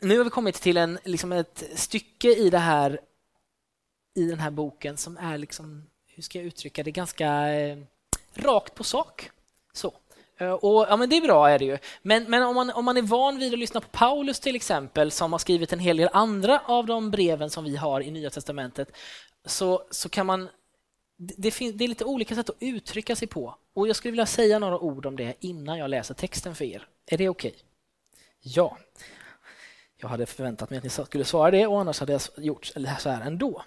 nu 0.00 0.16
har 0.16 0.24
vi 0.24 0.30
kommit 0.30 0.54
till 0.54 0.76
en, 0.76 0.98
liksom 1.04 1.32
ett 1.32 1.64
stycke 1.74 2.28
i 2.28 2.50
det 2.50 2.58
här 2.58 3.00
i 4.14 4.24
den 4.24 4.40
här 4.40 4.50
boken 4.50 4.96
som 4.96 5.16
är, 5.16 5.38
liksom, 5.38 5.86
hur 6.06 6.22
ska 6.22 6.38
jag 6.38 6.46
uttrycka 6.46 6.82
det, 6.82 6.90
ganska 6.90 7.48
eh, 7.48 7.78
rakt 8.34 8.74
på 8.74 8.84
sak. 8.84 9.30
Så. 9.72 9.94
Eh, 10.38 10.52
och, 10.52 10.86
ja, 10.88 10.96
men 10.96 11.08
det 11.08 11.16
är 11.16 11.20
bra, 11.20 11.50
är 11.50 11.58
det 11.58 11.64
ju. 11.64 11.78
Men, 12.02 12.30
men 12.30 12.42
om, 12.42 12.54
man, 12.54 12.70
om 12.70 12.84
man 12.84 12.96
är 12.96 13.02
van 13.02 13.38
vid 13.38 13.52
att 13.52 13.58
lyssna 13.58 13.80
på 13.80 13.88
Paulus 13.88 14.40
till 14.40 14.56
exempel 14.56 15.10
som 15.10 15.32
har 15.32 15.38
skrivit 15.38 15.72
en 15.72 15.78
hel 15.78 15.96
del 15.96 16.08
andra 16.12 16.60
av 16.66 16.86
de 16.86 17.10
breven 17.10 17.50
som 17.50 17.64
vi 17.64 17.76
har 17.76 18.00
i 18.00 18.10
Nya 18.10 18.30
testamentet 18.30 18.92
så, 19.44 19.82
så 19.90 20.08
kan 20.08 20.26
man... 20.26 20.48
Det, 21.16 21.50
finns, 21.50 21.74
det 21.74 21.84
är 21.84 21.88
lite 21.88 22.04
olika 22.04 22.34
sätt 22.34 22.50
att 22.50 22.56
uttrycka 22.60 23.16
sig 23.16 23.28
på. 23.28 23.54
Och 23.74 23.88
Jag 23.88 23.96
skulle 23.96 24.12
vilja 24.12 24.26
säga 24.26 24.58
några 24.58 24.78
ord 24.78 25.06
om 25.06 25.16
det 25.16 25.34
innan 25.40 25.78
jag 25.78 25.90
läser 25.90 26.14
texten 26.14 26.54
för 26.54 26.64
er. 26.64 26.86
Är 27.06 27.18
det 27.18 27.28
okej? 27.28 27.48
Okay? 27.50 27.60
Ja. 28.40 28.78
Jag 30.00 30.08
hade 30.08 30.26
förväntat 30.26 30.70
mig 30.70 30.76
att 30.76 30.84
ni 30.84 30.90
skulle 30.90 31.24
svara 31.24 31.50
det 31.50 31.66
och 31.66 31.80
annars 31.80 32.00
hade 32.00 32.12
jag 32.12 32.20
gjort 32.36 32.66
så 32.98 33.10
här 33.10 33.20
ändå. 33.20 33.64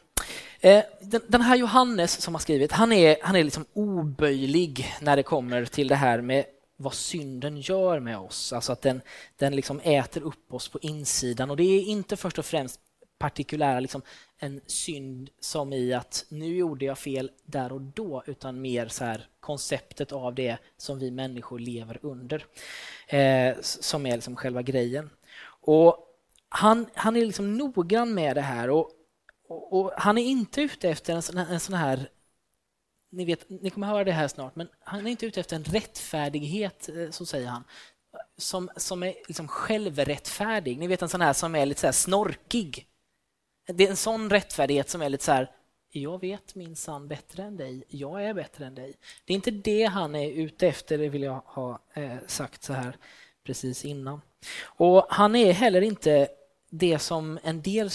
Eh, 0.60 0.84
den 1.28 1.42
här 1.42 1.56
Johannes 1.56 2.22
som 2.22 2.36
har 2.36 2.40
skrivit, 2.40 2.72
han 2.72 2.92
är, 2.92 3.18
han 3.22 3.36
är 3.36 3.44
liksom 3.44 3.66
oböjlig 3.74 4.94
när 5.02 5.16
det 5.16 5.24
kommer 5.24 5.66
till 5.66 5.88
det 5.88 5.96
här 5.96 6.22
med 6.22 6.46
vad 6.78 6.94
synden 6.94 7.58
gör 7.58 8.00
med 8.00 8.18
oss. 8.18 8.54
Alltså 8.54 8.72
att 8.72 8.82
den, 8.82 9.02
den 9.38 9.56
liksom 9.56 9.80
äter 9.80 10.24
upp 10.24 10.54
oss 10.54 10.68
på 10.68 10.80
insidan. 10.80 11.50
Och 11.50 11.58
det 11.58 11.64
är 11.64 11.82
inte 11.82 12.18
först 12.18 12.40
och 12.40 12.46
främst 12.46 12.80
partikulära, 13.18 13.80
liksom 13.80 14.02
en 14.38 14.62
synd 14.68 15.30
som 15.40 15.74
i 15.74 15.94
att 15.94 16.26
nu 16.30 16.56
gjorde 16.56 16.86
jag 16.86 16.98
fel 16.98 17.32
där 17.46 17.72
och 17.72 17.82
då, 17.82 18.24
utan 18.26 18.62
mer 18.62 18.88
så 18.88 19.06
här 19.06 19.28
konceptet 19.40 20.12
av 20.12 20.36
det 20.36 20.58
som 20.78 21.00
vi 21.00 21.12
människor 21.12 21.60
lever 21.60 22.00
under, 22.02 22.46
eh, 23.08 23.56
som 23.62 24.06
är 24.06 24.16
liksom 24.16 24.36
själva 24.36 24.62
grejen. 24.62 25.10
Och 25.66 26.13
han, 26.56 26.86
han 26.94 27.16
är 27.16 27.26
liksom 27.26 27.58
noggrann 27.58 28.14
med 28.14 28.36
det 28.36 28.42
här 28.42 28.70
och, 28.70 28.92
och, 29.48 29.74
och 29.74 29.92
han 29.98 30.18
är 30.18 30.24
inte 30.24 30.62
ute 30.62 30.90
efter 30.90 31.14
en 31.14 31.22
sån, 31.22 31.38
en 31.38 31.60
sån 31.60 31.76
här 31.76 32.10
ni, 33.12 33.26
vet, 33.26 33.50
ni 33.50 33.70
kommer 33.70 33.88
höra 33.88 34.04
det 34.04 34.12
här 34.12 34.28
snart, 34.28 34.56
men 34.56 34.68
han 34.80 35.08
är 35.08 35.12
inte 35.12 35.26
ute 35.26 35.40
efter 35.40 35.56
en 35.56 35.64
rättfärdighet, 35.64 36.90
eh, 36.90 37.10
så 37.10 37.26
säger 37.26 37.48
han, 37.48 37.64
som, 38.38 38.70
som 38.78 39.04
är 39.04 39.14
liksom 39.28 39.48
självrättfärdig. 39.48 40.78
Ni 40.78 40.88
vet 40.88 41.02
en 41.02 41.10
sån 41.10 41.22
här 41.22 41.34
som 41.34 41.56
är 41.56 41.66
lite 41.66 41.82
så 41.82 41.94
snorkig. 41.94 42.88
Det 43.68 43.86
är 43.86 43.90
en 43.90 43.96
sån 43.96 44.30
rättfärdighet 44.30 44.90
som 44.90 45.02
är 45.02 45.10
lite 45.10 45.24
så 45.24 45.32
här, 45.32 45.52
jag 45.92 46.22
vet 46.22 46.56
minsann 46.56 47.08
bättre 47.08 47.44
än 47.44 47.58
dig, 47.58 47.84
jag 47.88 48.26
är 48.26 48.34
bättre 48.34 48.66
än 48.66 48.76
dig. 48.76 48.94
Det 49.26 49.34
är 49.34 49.36
inte 49.36 49.52
det 49.52 49.86
han 49.86 50.16
är 50.16 50.30
ute 50.30 50.68
efter, 50.68 50.98
det 50.98 51.10
vill 51.10 51.24
jag 51.24 51.42
ha 51.46 51.80
eh, 51.94 52.18
sagt 52.28 52.64
så 52.64 52.74
här 52.74 52.98
precis 53.44 53.86
innan. 53.86 54.22
Och 54.64 55.06
han 55.10 55.36
är 55.36 55.54
heller 55.54 55.82
inte 55.82 56.28
det 56.76 57.00
som 57.00 57.40
en 57.44 57.62
del 57.62 57.90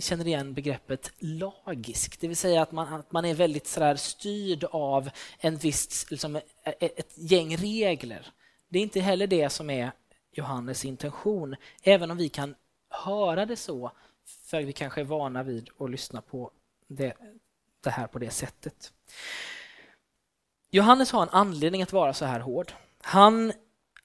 känner 0.00 0.26
igen 0.26 0.54
begreppet 0.54 1.12
lagisk, 1.18 2.20
det 2.20 2.28
vill 2.28 2.36
säga 2.36 2.62
att 2.62 2.72
man, 2.72 2.94
att 2.94 3.12
man 3.12 3.24
är 3.24 3.34
väldigt 3.34 3.66
så 3.66 3.96
styrd 3.96 4.64
av 4.64 5.10
en 5.38 5.56
viss, 5.56 6.10
liksom, 6.10 6.40
ett 6.80 7.12
gäng 7.14 7.56
regler. 7.56 8.26
Det 8.68 8.78
är 8.78 8.82
inte 8.82 9.00
heller 9.00 9.26
det 9.26 9.50
som 9.50 9.70
är 9.70 9.92
Johannes 10.32 10.84
intention, 10.84 11.56
även 11.82 12.10
om 12.10 12.16
vi 12.16 12.28
kan 12.28 12.54
höra 12.88 13.46
det 13.46 13.56
så, 13.56 13.92
för 14.44 14.62
vi 14.62 14.72
kanske 14.72 15.00
är 15.00 15.04
vana 15.04 15.42
vid 15.42 15.70
att 15.78 15.90
lyssna 15.90 16.20
på 16.20 16.50
det, 16.88 17.14
det 17.80 17.90
här 17.90 18.06
på 18.06 18.18
det 18.18 18.30
sättet. 18.30 18.92
Johannes 20.70 21.12
har 21.12 21.22
en 21.22 21.28
anledning 21.28 21.82
att 21.82 21.92
vara 21.92 22.14
så 22.14 22.24
här 22.24 22.40
hård. 22.40 22.72
Han 23.02 23.52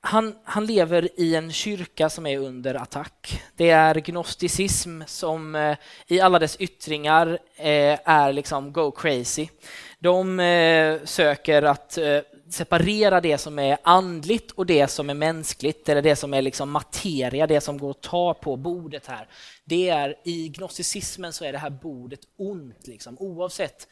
han, 0.02 0.36
han, 0.44 0.66
lever 0.66 1.10
i 1.16 1.36
en 1.36 1.52
kyrka 1.52 2.10
som 2.10 2.26
är 2.26 2.38
under 2.38 2.76
attack. 2.76 3.42
Det 3.56 3.70
är 3.70 3.96
gnosticism 3.96 5.02
som 5.08 5.56
eh, 5.56 5.78
i 6.08 6.20
alla 6.20 6.40
dess 6.40 6.56
yttringar 6.56 7.40
eh, 7.56 8.00
är 8.04 8.34
liksom 8.34 8.74
go 8.74 8.92
crazy. 8.92 9.48
De 10.00 10.40
eh, 10.40 11.00
söker 11.04 11.64
att 11.64 11.98
eh, 11.98 12.20
separera 12.50 13.22
det 13.22 13.38
som 13.38 13.60
är 13.60 13.78
andligt 13.84 14.52
och 14.52 14.66
det 14.66 14.88
som 14.88 15.10
är 15.10 15.14
mänskligt, 15.14 15.90
eller 15.90 16.02
det 16.02 16.16
som 16.16 16.34
är 16.34 16.42
liksom 16.42 16.72
materia, 16.72 17.48
det 17.48 17.62
som 17.62 17.78
går 17.78 17.92
att 17.92 18.02
ta 18.02 18.34
på 18.34 18.56
bordet 18.56 19.08
här. 19.08 19.28
Det 19.64 19.90
är, 19.90 20.16
I 20.24 20.50
gnosticismen 20.50 21.34
så 21.34 21.46
är 21.46 21.52
det 21.52 21.58
här 21.58 21.70
bordet 21.70 22.20
ont, 22.38 22.88
liksom, 22.88 23.18
oavsett 23.20 23.88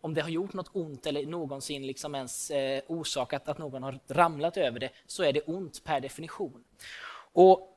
om 0.00 0.14
det 0.14 0.20
har 0.20 0.28
gjort 0.28 0.52
något 0.52 0.70
ont 0.72 1.06
eller 1.06 1.26
någonsin 1.26 1.86
liksom 1.86 2.14
ens 2.14 2.50
eh, 2.50 2.82
orsakat 2.86 3.48
att 3.48 3.58
någon 3.58 3.82
har 3.82 3.98
ramlat 4.08 4.56
över 4.56 4.80
det, 4.80 4.90
så 5.06 5.22
är 5.22 5.32
det 5.32 5.40
ont 5.40 5.84
per 5.84 6.00
definition. 6.00 6.64
Och 7.32 7.68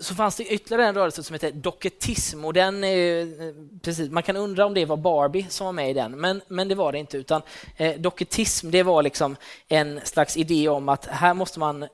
så 0.00 0.14
fanns 0.14 0.36
det 0.36 0.44
ytterligare 0.44 0.86
en 0.88 0.94
rörelse 0.94 1.22
som 1.22 1.34
heter 1.34 1.52
doketism 1.52 2.44
och 2.44 2.52
den 2.52 2.84
eh, 2.84 3.26
precis, 3.82 4.10
man 4.10 4.22
kan 4.22 4.36
undra 4.36 4.66
om 4.66 4.74
det 4.74 4.84
var 4.84 4.96
Barbie 4.96 5.46
som 5.48 5.64
var 5.64 5.72
med 5.72 5.90
i 5.90 5.92
den, 5.92 6.20
men, 6.20 6.40
men 6.48 6.68
det 6.68 6.74
var 6.74 6.92
det 6.92 6.98
inte. 6.98 7.16
utan 7.16 7.42
eh, 7.76 8.00
Doketism 8.00 8.70
det 8.70 8.82
var 8.82 9.02
liksom 9.02 9.36
en 9.68 10.00
slags 10.04 10.36
idé 10.36 10.68
om 10.68 10.88
att 10.88 11.06
här 11.06 11.34
måste 11.34 11.58
man 11.58 11.88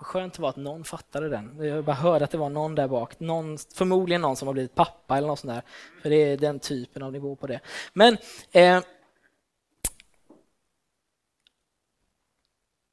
Skönt 0.00 0.38
var 0.38 0.48
att 0.48 0.56
någon 0.56 0.84
fattade 0.84 1.28
den. 1.28 1.64
Jag 1.64 1.84
bara 1.84 1.96
hörde 1.96 2.24
att 2.24 2.30
det 2.30 2.38
var 2.38 2.50
någon 2.50 2.74
där 2.74 2.88
bak. 2.88 3.20
Någon, 3.20 3.58
förmodligen 3.74 4.20
någon 4.20 4.36
som 4.36 4.48
har 4.48 4.52
blivit 4.52 4.74
pappa 4.74 5.18
eller 5.18 5.28
något 5.28 5.38
sånt 5.38 5.52
där. 5.52 5.62
För 6.02 6.10
det 6.10 6.16
är 6.16 6.36
den 6.36 6.60
typen 6.60 7.02
av 7.02 7.12
nivå 7.12 7.36
på 7.36 7.46
det. 7.46 7.60
Men 7.92 8.16
eh, 8.52 8.80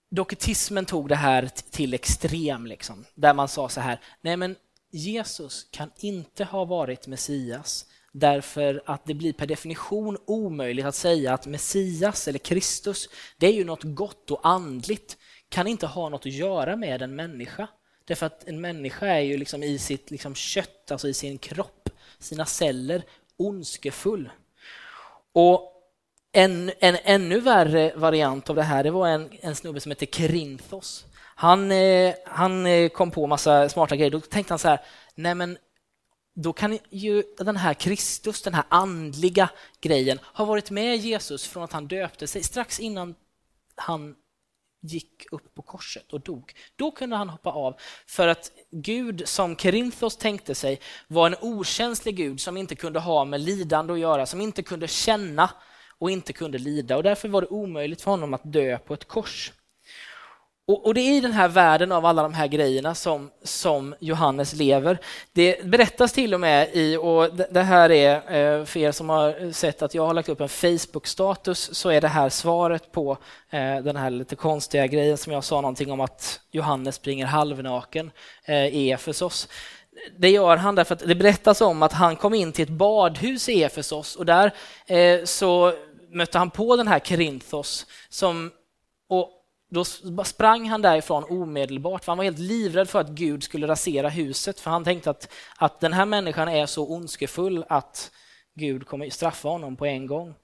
Doketismen 0.09 0.85
tog 0.85 1.09
det 1.09 1.15
här 1.15 1.49
till 1.71 1.93
extrem, 1.93 2.65
liksom, 2.65 3.05
där 3.15 3.33
man 3.33 3.47
sa 3.47 3.69
så 3.69 3.81
här, 3.81 3.99
nej 4.21 4.37
men 4.37 4.55
Jesus 4.91 5.67
kan 5.71 5.91
inte 5.97 6.43
ha 6.43 6.65
varit 6.65 7.07
Messias 7.07 7.85
därför 8.11 8.81
att 8.85 9.05
det 9.05 9.13
blir 9.13 9.33
per 9.33 9.47
definition 9.47 10.17
omöjligt 10.25 10.85
att 10.85 10.95
säga 10.95 11.33
att 11.33 11.47
Messias 11.47 12.27
eller 12.27 12.39
Kristus, 12.39 13.09
det 13.37 13.47
är 13.47 13.53
ju 13.53 13.63
något 13.63 13.83
gott 13.83 14.31
och 14.31 14.39
andligt 14.43 15.17
kan 15.49 15.67
inte 15.67 15.87
ha 15.87 16.09
något 16.09 16.25
att 16.25 16.31
göra 16.31 16.75
med 16.75 17.01
en 17.01 17.15
människa. 17.15 17.67
Därför 18.05 18.25
att 18.25 18.47
en 18.47 18.61
människa 18.61 19.05
är 19.05 19.19
ju 19.19 19.37
liksom 19.37 19.63
i 19.63 19.77
sitt 19.77 20.11
liksom 20.11 20.35
kött, 20.35 20.91
alltså 20.91 21.07
i 21.07 21.13
sin 21.13 21.37
kropp, 21.37 21.89
sina 22.19 22.45
celler, 22.45 23.03
ondskefull. 23.37 24.29
Och 25.33 25.73
en, 26.31 26.71
en 26.79 26.97
ännu 27.03 27.39
värre 27.39 27.93
variant 27.95 28.49
av 28.49 28.55
det 28.55 28.63
här 28.63 28.83
det 28.83 28.91
var 28.91 29.07
en, 29.07 29.29
en 29.41 29.55
snubbe 29.55 29.79
som 29.79 29.91
hette 29.91 30.05
Krinthos. 30.05 31.05
Han, 31.35 31.71
eh, 31.71 32.13
han 32.25 32.65
eh, 32.65 32.89
kom 32.89 33.11
på 33.11 33.27
massa 33.27 33.69
smarta 33.69 33.95
grejer. 33.95 34.11
Då 34.11 34.19
tänkte 34.19 34.51
han 34.51 34.59
så 34.59 34.67
här, 34.67 34.81
nej 35.15 35.35
men 35.35 35.57
då 36.33 36.53
kan 36.53 36.79
ju 36.89 37.23
den 37.37 37.57
här 37.57 37.73
Kristus, 37.73 38.41
den 38.41 38.53
här 38.53 38.63
andliga 38.69 39.49
grejen, 39.81 40.19
ha 40.23 40.45
varit 40.45 40.71
med 40.71 40.97
Jesus 40.97 41.47
från 41.47 41.63
att 41.63 41.73
han 41.73 41.87
döpte 41.87 42.27
sig 42.27 42.43
strax 42.43 42.79
innan 42.79 43.15
han 43.75 44.15
gick 44.87 45.25
upp 45.31 45.55
på 45.55 45.61
korset 45.61 46.13
och 46.13 46.21
dog. 46.21 46.53
Då 46.75 46.91
kunde 46.91 47.15
han 47.15 47.29
hoppa 47.29 47.49
av 47.49 47.75
för 48.05 48.27
att 48.27 48.51
Gud, 48.71 49.27
som 49.27 49.55
Kerinthos 49.55 50.17
tänkte 50.17 50.55
sig, 50.55 50.79
var 51.07 51.27
en 51.27 51.35
okänslig 51.41 52.15
Gud 52.15 52.41
som 52.41 52.57
inte 52.57 52.75
kunde 52.75 52.99
ha 52.99 53.25
med 53.25 53.41
lidande 53.41 53.93
att 53.93 53.99
göra, 53.99 54.25
som 54.25 54.41
inte 54.41 54.63
kunde 54.63 54.87
känna 54.87 55.49
och 55.97 56.11
inte 56.11 56.33
kunde 56.33 56.57
lida 56.57 56.97
och 56.97 57.03
därför 57.03 57.27
var 57.27 57.41
det 57.41 57.47
omöjligt 57.47 58.01
för 58.01 58.11
honom 58.11 58.33
att 58.33 58.53
dö 58.53 58.77
på 58.77 58.93
ett 58.93 59.07
kors. 59.07 59.53
Och, 60.69 60.85
och, 60.85 60.93
det 60.93 61.01
är 61.01 61.17
i 61.17 61.21
den 61.21 61.31
här 61.31 61.47
världen 61.47 61.91
av 61.91 62.05
alla 62.05 62.23
de 62.23 62.33
här 62.33 62.47
grejerna 62.47 62.95
som, 62.95 63.31
som 63.43 63.95
Johannes 63.99 64.53
lever. 64.53 64.97
Det 65.33 65.65
berättas 65.65 66.13
till 66.13 66.33
och 66.33 66.39
med 66.39 66.69
i, 66.73 66.97
och 66.97 67.33
det 67.33 67.61
här 67.61 67.91
är 67.91 68.15
eh, 68.15 68.65
för 68.65 68.79
er 68.79 68.91
som 68.91 69.09
har 69.09 69.51
sett 69.51 69.81
att 69.81 69.93
jag 69.93 70.07
har 70.07 70.13
lagt 70.13 70.29
upp 70.29 70.41
en 70.41 70.49
Facebook-status, 70.49 71.69
så 71.73 71.89
är 71.89 72.01
det 72.01 72.07
här 72.07 72.29
svaret 72.29 72.91
på 72.91 73.17
eh, 73.49 73.77
den 73.77 73.95
här 73.95 74.09
lite 74.09 74.35
konstiga 74.35 74.87
grejen 74.87 75.17
som 75.17 75.33
jag 75.33 75.43
sa 75.43 75.61
någonting 75.61 75.91
om 75.91 76.01
att 76.01 76.39
Johannes 76.51 76.95
springer 76.95 77.25
halvnaken 77.25 78.11
eh, 78.45 78.67
i 78.67 78.91
Efesos. 78.91 79.47
Det 80.17 80.29
gör 80.29 80.57
han 80.57 80.75
därför 80.75 80.95
att 80.95 81.07
det 81.07 81.15
berättas 81.15 81.61
om 81.61 81.83
att 81.83 81.93
han 81.93 82.15
kom 82.15 82.33
in 82.33 82.51
till 82.51 82.63
ett 82.63 82.69
badhus 82.69 83.49
i 83.49 83.63
Efesos 83.63 84.15
och 84.15 84.25
där 84.25 84.51
så 85.25 85.73
mötte 86.11 86.37
han 86.37 86.49
på 86.49 86.75
den 86.75 86.87
här 86.87 86.99
Korinthos 86.99 87.85
som 88.09 88.51
och 89.09 89.36
då 89.69 90.23
sprang 90.23 90.69
han 90.69 90.81
därifrån 90.81 91.23
omedelbart, 91.23 92.05
för 92.05 92.11
han 92.11 92.17
var 92.17 92.25
helt 92.25 92.39
livrädd 92.39 92.89
för 92.89 92.99
att 92.99 93.09
Gud 93.09 93.43
skulle 93.43 93.67
rasera 93.67 94.09
huset, 94.09 94.59
för 94.59 94.71
han 94.71 94.83
tänkte 94.83 95.09
att, 95.09 95.33
att 95.57 95.79
den 95.79 95.93
här 95.93 96.05
människan 96.05 96.47
är 96.47 96.65
så 96.65 96.87
ondskefull 96.87 97.65
att 97.69 98.11
Gud 98.53 98.87
kommer 98.87 99.09
straffa 99.09 99.49
honom 99.49 99.75
på 99.75 99.85
en 99.85 100.07
gång. 100.07 100.35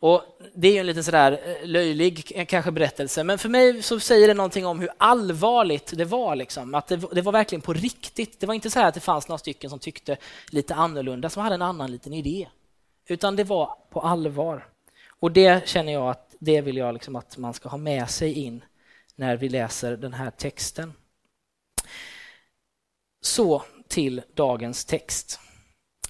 Och 0.00 0.22
Det 0.54 0.68
är 0.68 0.72
ju 0.72 0.78
en 0.78 0.86
lite 0.86 1.02
sådär 1.02 1.40
eh, 1.44 1.68
löjlig 1.68 2.32
eh, 2.34 2.46
kanske 2.46 2.70
berättelse, 2.70 3.24
men 3.24 3.38
för 3.38 3.48
mig 3.48 3.82
så 3.82 4.00
säger 4.00 4.28
det 4.28 4.34
någonting 4.34 4.66
om 4.66 4.80
hur 4.80 4.90
allvarligt 4.98 5.92
det 5.96 6.04
var. 6.04 6.36
Liksom. 6.36 6.74
Att 6.74 6.86
det, 6.86 6.96
det 6.96 7.22
var 7.22 7.32
verkligen 7.32 7.62
på 7.62 7.72
riktigt. 7.72 8.40
Det 8.40 8.46
var 8.46 8.54
inte 8.54 8.70
så 8.70 8.80
att 8.80 8.94
det 8.94 9.00
fanns 9.00 9.28
några 9.28 9.38
stycken 9.38 9.70
som 9.70 9.78
tyckte 9.78 10.16
lite 10.50 10.74
annorlunda, 10.74 11.30
som 11.30 11.42
hade 11.42 11.54
en 11.54 11.62
annan 11.62 11.90
liten 11.90 12.12
idé. 12.12 12.48
Utan 13.08 13.36
det 13.36 13.44
var 13.44 13.74
på 13.90 14.00
allvar. 14.00 14.66
Och 15.20 15.32
det 15.32 15.68
känner 15.68 15.92
jag 15.92 16.10
att 16.10 16.25
det 16.40 16.60
vill 16.60 16.76
jag 16.76 16.94
liksom 16.94 17.16
att 17.16 17.36
man 17.36 17.54
ska 17.54 17.68
ha 17.68 17.78
med 17.78 18.10
sig 18.10 18.32
in 18.32 18.64
när 19.16 19.36
vi 19.36 19.48
läser 19.48 19.96
den 19.96 20.12
här 20.12 20.30
texten. 20.30 20.92
Så 23.20 23.62
till 23.88 24.22
dagens 24.34 24.84
text. 24.84 25.40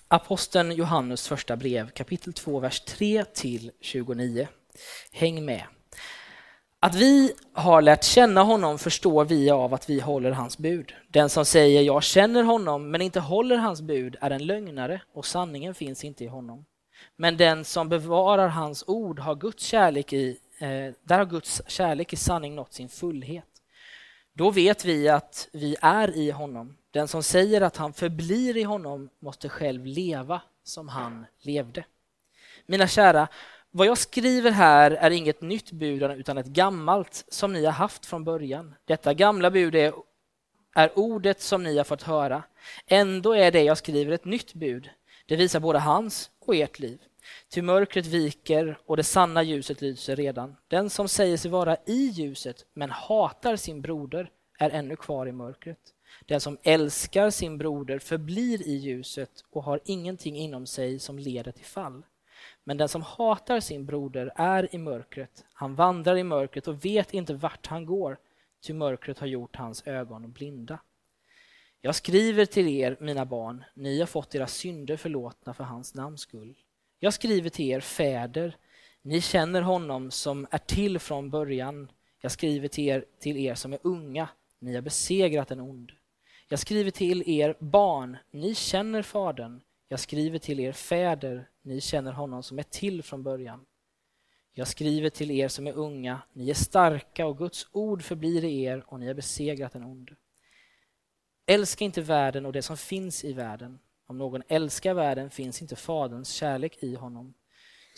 Aposteln 0.08 0.72
Johannes 0.72 1.28
första 1.28 1.56
brev 1.56 1.90
kapitel 1.90 2.32
2, 2.32 2.60
vers 2.60 2.80
3 2.80 3.24
till 3.24 3.70
29. 3.80 4.48
Häng 5.12 5.44
med. 5.44 5.62
Att 6.80 6.94
vi 6.94 7.32
har 7.52 7.82
lärt 7.82 8.04
känna 8.04 8.42
honom 8.42 8.78
förstår 8.78 9.24
vi 9.24 9.50
av 9.50 9.74
att 9.74 9.90
vi 9.90 10.00
håller 10.00 10.30
hans 10.30 10.58
bud. 10.58 10.92
Den 11.08 11.28
som 11.28 11.44
säger 11.44 11.82
jag 11.82 12.02
känner 12.02 12.42
honom 12.42 12.90
men 12.90 13.00
inte 13.00 13.20
håller 13.20 13.56
hans 13.56 13.82
bud 13.82 14.16
är 14.20 14.30
en 14.30 14.46
lögnare 14.46 15.02
och 15.14 15.26
sanningen 15.26 15.74
finns 15.74 16.04
inte 16.04 16.24
i 16.24 16.26
honom. 16.26 16.64
Men 17.16 17.36
den 17.36 17.64
som 17.64 17.88
bevarar 17.88 18.48
hans 18.48 18.84
ord 18.86 19.18
har 19.18 19.34
Guds 19.34 19.64
kärlek 19.64 20.12
i, 20.12 20.38
eh, 20.58 20.94
där 21.02 21.18
har 21.18 21.26
Guds 21.26 21.62
kärlek 21.66 22.12
i 22.12 22.16
sanning 22.16 22.54
nått 22.54 22.72
sin 22.72 22.88
fullhet. 22.88 23.44
Då 24.32 24.50
vet 24.50 24.84
vi 24.84 25.08
att 25.08 25.48
vi 25.52 25.76
är 25.82 26.16
i 26.16 26.30
honom. 26.30 26.76
Den 26.90 27.08
som 27.08 27.22
säger 27.22 27.60
att 27.60 27.76
han 27.76 27.92
förblir 27.92 28.56
i 28.56 28.62
honom 28.62 29.08
måste 29.18 29.48
själv 29.48 29.86
leva 29.86 30.42
som 30.64 30.88
han 30.88 31.26
levde. 31.40 31.84
Mina 32.66 32.86
kära, 32.86 33.28
vad 33.70 33.86
jag 33.86 33.98
skriver 33.98 34.50
här 34.50 34.90
är 34.90 35.10
inget 35.10 35.40
nytt 35.40 35.72
bud 35.72 36.02
utan 36.02 36.38
ett 36.38 36.46
gammalt 36.46 37.24
som 37.28 37.52
ni 37.52 37.64
har 37.64 37.72
haft 37.72 38.06
från 38.06 38.24
början. 38.24 38.74
Detta 38.84 39.14
gamla 39.14 39.50
bud 39.50 39.74
är, 39.74 39.94
är 40.74 40.98
ordet 40.98 41.40
som 41.40 41.62
ni 41.62 41.76
har 41.76 41.84
fått 41.84 42.02
höra. 42.02 42.42
Ändå 42.86 43.32
är 43.32 43.52
det 43.52 43.62
jag 43.62 43.78
skriver 43.78 44.12
ett 44.12 44.24
nytt 44.24 44.54
bud. 44.54 44.90
Det 45.26 45.36
visar 45.36 45.60
både 45.60 45.78
hans 45.78 46.30
och 46.46 46.56
ert 46.56 46.78
liv. 46.78 46.98
Ty 47.48 47.62
mörkret 47.62 48.06
viker 48.06 48.78
och 48.86 48.96
det 48.96 49.04
sanna 49.04 49.42
ljuset 49.42 49.80
lyser 49.80 50.16
redan. 50.16 50.56
Den 50.68 50.90
som 50.90 51.08
säger 51.08 51.36
sig 51.36 51.50
vara 51.50 51.76
i 51.86 52.06
ljuset 52.06 52.66
men 52.74 52.90
hatar 52.90 53.56
sin 53.56 53.82
broder 53.82 54.30
är 54.58 54.70
ännu 54.70 54.96
kvar 54.96 55.26
i 55.26 55.32
mörkret. 55.32 55.78
Den 56.26 56.40
som 56.40 56.58
älskar 56.62 57.30
sin 57.30 57.58
broder 57.58 57.98
förblir 57.98 58.68
i 58.68 58.76
ljuset 58.76 59.30
och 59.50 59.62
har 59.62 59.80
ingenting 59.84 60.36
inom 60.36 60.66
sig 60.66 60.98
som 60.98 61.18
leder 61.18 61.52
till 61.52 61.64
fall. 61.64 62.02
Men 62.64 62.76
den 62.76 62.88
som 62.88 63.02
hatar 63.02 63.60
sin 63.60 63.86
broder 63.86 64.32
är 64.36 64.74
i 64.74 64.78
mörkret. 64.78 65.44
Han 65.52 65.74
vandrar 65.74 66.16
i 66.16 66.24
mörkret 66.24 66.68
och 66.68 66.84
vet 66.84 67.14
inte 67.14 67.34
vart 67.34 67.66
han 67.66 67.86
går, 67.86 68.18
ty 68.66 68.72
mörkret 68.72 69.18
har 69.18 69.26
gjort 69.26 69.56
hans 69.56 69.86
ögon 69.86 70.32
blinda. 70.32 70.78
Jag 71.86 71.94
skriver 71.94 72.46
till 72.46 72.68
er, 72.68 72.96
mina 73.00 73.24
barn, 73.24 73.64
ni 73.74 74.00
har 74.00 74.06
fått 74.06 74.34
era 74.34 74.46
synder 74.46 74.96
förlåtna 74.96 75.54
för 75.54 75.64
hans 75.64 75.94
namns 75.94 76.20
skull. 76.20 76.54
Jag 76.98 77.14
skriver 77.14 77.50
till 77.50 77.70
er 77.70 77.80
fäder, 77.80 78.56
ni 79.02 79.20
känner 79.20 79.62
honom 79.62 80.10
som 80.10 80.46
är 80.50 80.58
till 80.58 80.98
från 80.98 81.30
början. 81.30 81.90
Jag 82.20 82.32
skriver 82.32 82.68
till 82.68 82.84
er, 82.84 83.04
till 83.18 83.36
er 83.36 83.54
som 83.54 83.72
är 83.72 83.78
unga, 83.82 84.28
ni 84.58 84.74
har 84.74 84.82
besegrat 84.82 85.48
den 85.48 85.60
ond. 85.60 85.92
Jag 86.48 86.58
skriver 86.58 86.90
till 86.90 87.30
er 87.30 87.56
barn, 87.58 88.16
ni 88.30 88.54
känner 88.54 89.02
Fadern. 89.02 89.60
Jag 89.88 90.00
skriver 90.00 90.38
till 90.38 90.60
er 90.60 90.72
fäder, 90.72 91.48
ni 91.62 91.80
känner 91.80 92.12
honom 92.12 92.42
som 92.42 92.58
är 92.58 92.62
till 92.62 93.02
från 93.02 93.22
början. 93.22 93.64
Jag 94.54 94.68
skriver 94.68 95.10
till 95.10 95.30
er 95.30 95.48
som 95.48 95.66
är 95.66 95.72
unga, 95.72 96.22
ni 96.32 96.50
är 96.50 96.54
starka 96.54 97.26
och 97.26 97.38
Guds 97.38 97.68
ord 97.72 98.02
förblir 98.02 98.44
i 98.44 98.62
er 98.62 98.84
och 98.86 99.00
ni 99.00 99.06
har 99.06 99.14
besegrat 99.14 99.72
den 99.72 99.84
onde. 99.84 100.16
Älska 101.46 101.84
inte 101.84 102.00
världen 102.00 102.46
och 102.46 102.52
det 102.52 102.62
som 102.62 102.76
finns 102.76 103.24
i 103.24 103.32
världen. 103.32 103.78
Om 104.06 104.18
någon 104.18 104.42
älskar 104.48 104.94
världen 104.94 105.30
finns 105.30 105.62
inte 105.62 105.76
Faderns 105.76 106.28
kärlek 106.28 106.82
i 106.82 106.94
honom. 106.94 107.34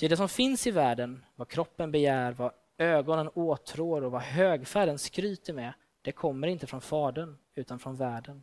Ty 0.00 0.08
det 0.08 0.16
som 0.16 0.28
finns 0.28 0.66
i 0.66 0.70
världen, 0.70 1.24
vad 1.36 1.48
kroppen 1.48 1.92
begär, 1.92 2.32
vad 2.32 2.52
ögonen 2.78 3.28
åtrår 3.34 4.04
och 4.04 4.12
vad 4.12 4.22
högfärden 4.22 4.98
skryter 4.98 5.52
med, 5.52 5.72
det 6.02 6.12
kommer 6.12 6.48
inte 6.48 6.66
från 6.66 6.80
Fadern 6.80 7.38
utan 7.54 7.78
från 7.78 7.96
världen. 7.96 8.42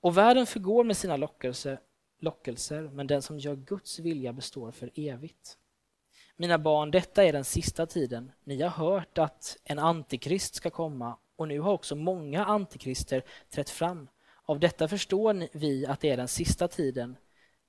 Och 0.00 0.16
världen 0.16 0.46
förgår 0.46 0.84
med 0.84 0.96
sina 0.96 1.16
lockelse, 1.16 1.78
lockelser, 2.20 2.82
men 2.82 3.06
den 3.06 3.22
som 3.22 3.38
gör 3.38 3.56
Guds 3.56 3.98
vilja 3.98 4.32
består 4.32 4.70
för 4.70 4.90
evigt. 4.94 5.58
Mina 6.36 6.58
barn, 6.58 6.90
detta 6.90 7.24
är 7.24 7.32
den 7.32 7.44
sista 7.44 7.86
tiden. 7.86 8.32
Ni 8.44 8.62
har 8.62 8.70
hört 8.70 9.18
att 9.18 9.56
en 9.64 9.78
antikrist 9.78 10.54
ska 10.54 10.70
komma 10.70 11.16
och 11.38 11.48
nu 11.48 11.60
har 11.60 11.72
också 11.72 11.94
många 11.94 12.44
antikrister 12.44 13.22
trätt 13.50 13.70
fram. 13.70 14.08
Av 14.44 14.60
detta 14.60 14.88
förstår 14.88 15.48
vi 15.52 15.86
att 15.86 16.00
det 16.00 16.10
är 16.10 16.16
den 16.16 16.28
sista 16.28 16.68
tiden. 16.68 17.16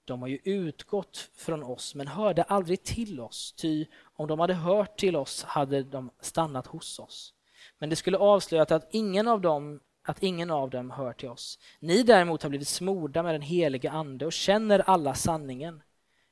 De 0.06 0.21
har 0.21 0.30
ju 0.30 0.39
utgått 0.44 1.30
från 1.36 1.63
oss 1.63 1.95
men 1.95 2.07
hörde 2.07 2.44
aldrig 2.44 2.83
till 2.83 3.19
oss, 3.19 3.54
ty 3.57 3.86
om 4.01 4.27
de 4.27 4.39
hade 4.39 4.54
hört 4.54 5.00
till 5.00 5.16
oss 5.16 5.44
hade 5.44 5.83
de 5.83 6.10
stannat 6.19 6.68
hos 6.68 7.00
oss. 7.00 7.33
Men 7.80 7.89
det 7.89 7.95
skulle 7.95 8.18
avslöjat 8.18 8.71
att 8.71 8.88
ingen 8.92 9.27
av 9.27 9.42
dem 9.42 9.80
att 10.04 10.24
ingen 10.24 10.51
av 10.51 10.69
dem 10.69 10.92
hör 10.92 11.13
till 11.13 11.30
oss. 11.30 11.60
Ni 11.80 12.04
däremot 12.04 12.44
har 12.44 12.50
blivit 12.50 12.68
smorda 12.68 13.24
med 13.24 13.33
den 13.33 13.42
helige 13.42 13.92
Ande 13.92 14.25
och 14.25 14.33
känner 14.33 14.80
alla 14.80 15.13
sanningen. 15.13 15.81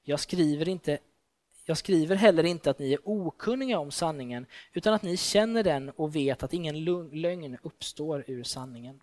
Jag 0.03 0.19
skriver, 0.19 0.69
inte, 0.69 0.97
jag 1.67 1.77
skriver 1.77 2.15
heller 2.15 2.43
inte 2.43 2.69
att 2.69 2.79
ni 2.79 2.93
är 2.93 2.99
okunniga 3.03 3.79
om 3.79 3.91
sanningen 3.91 4.45
utan 4.73 4.93
att 4.93 5.03
ni 5.03 5.17
känner 5.17 5.63
den 5.63 5.89
och 5.89 6.15
vet 6.15 6.43
att 6.43 6.53
ingen 6.53 6.83
lögn 7.11 7.57
uppstår 7.61 8.23
ur 8.27 8.43
sanningen. 8.43 8.99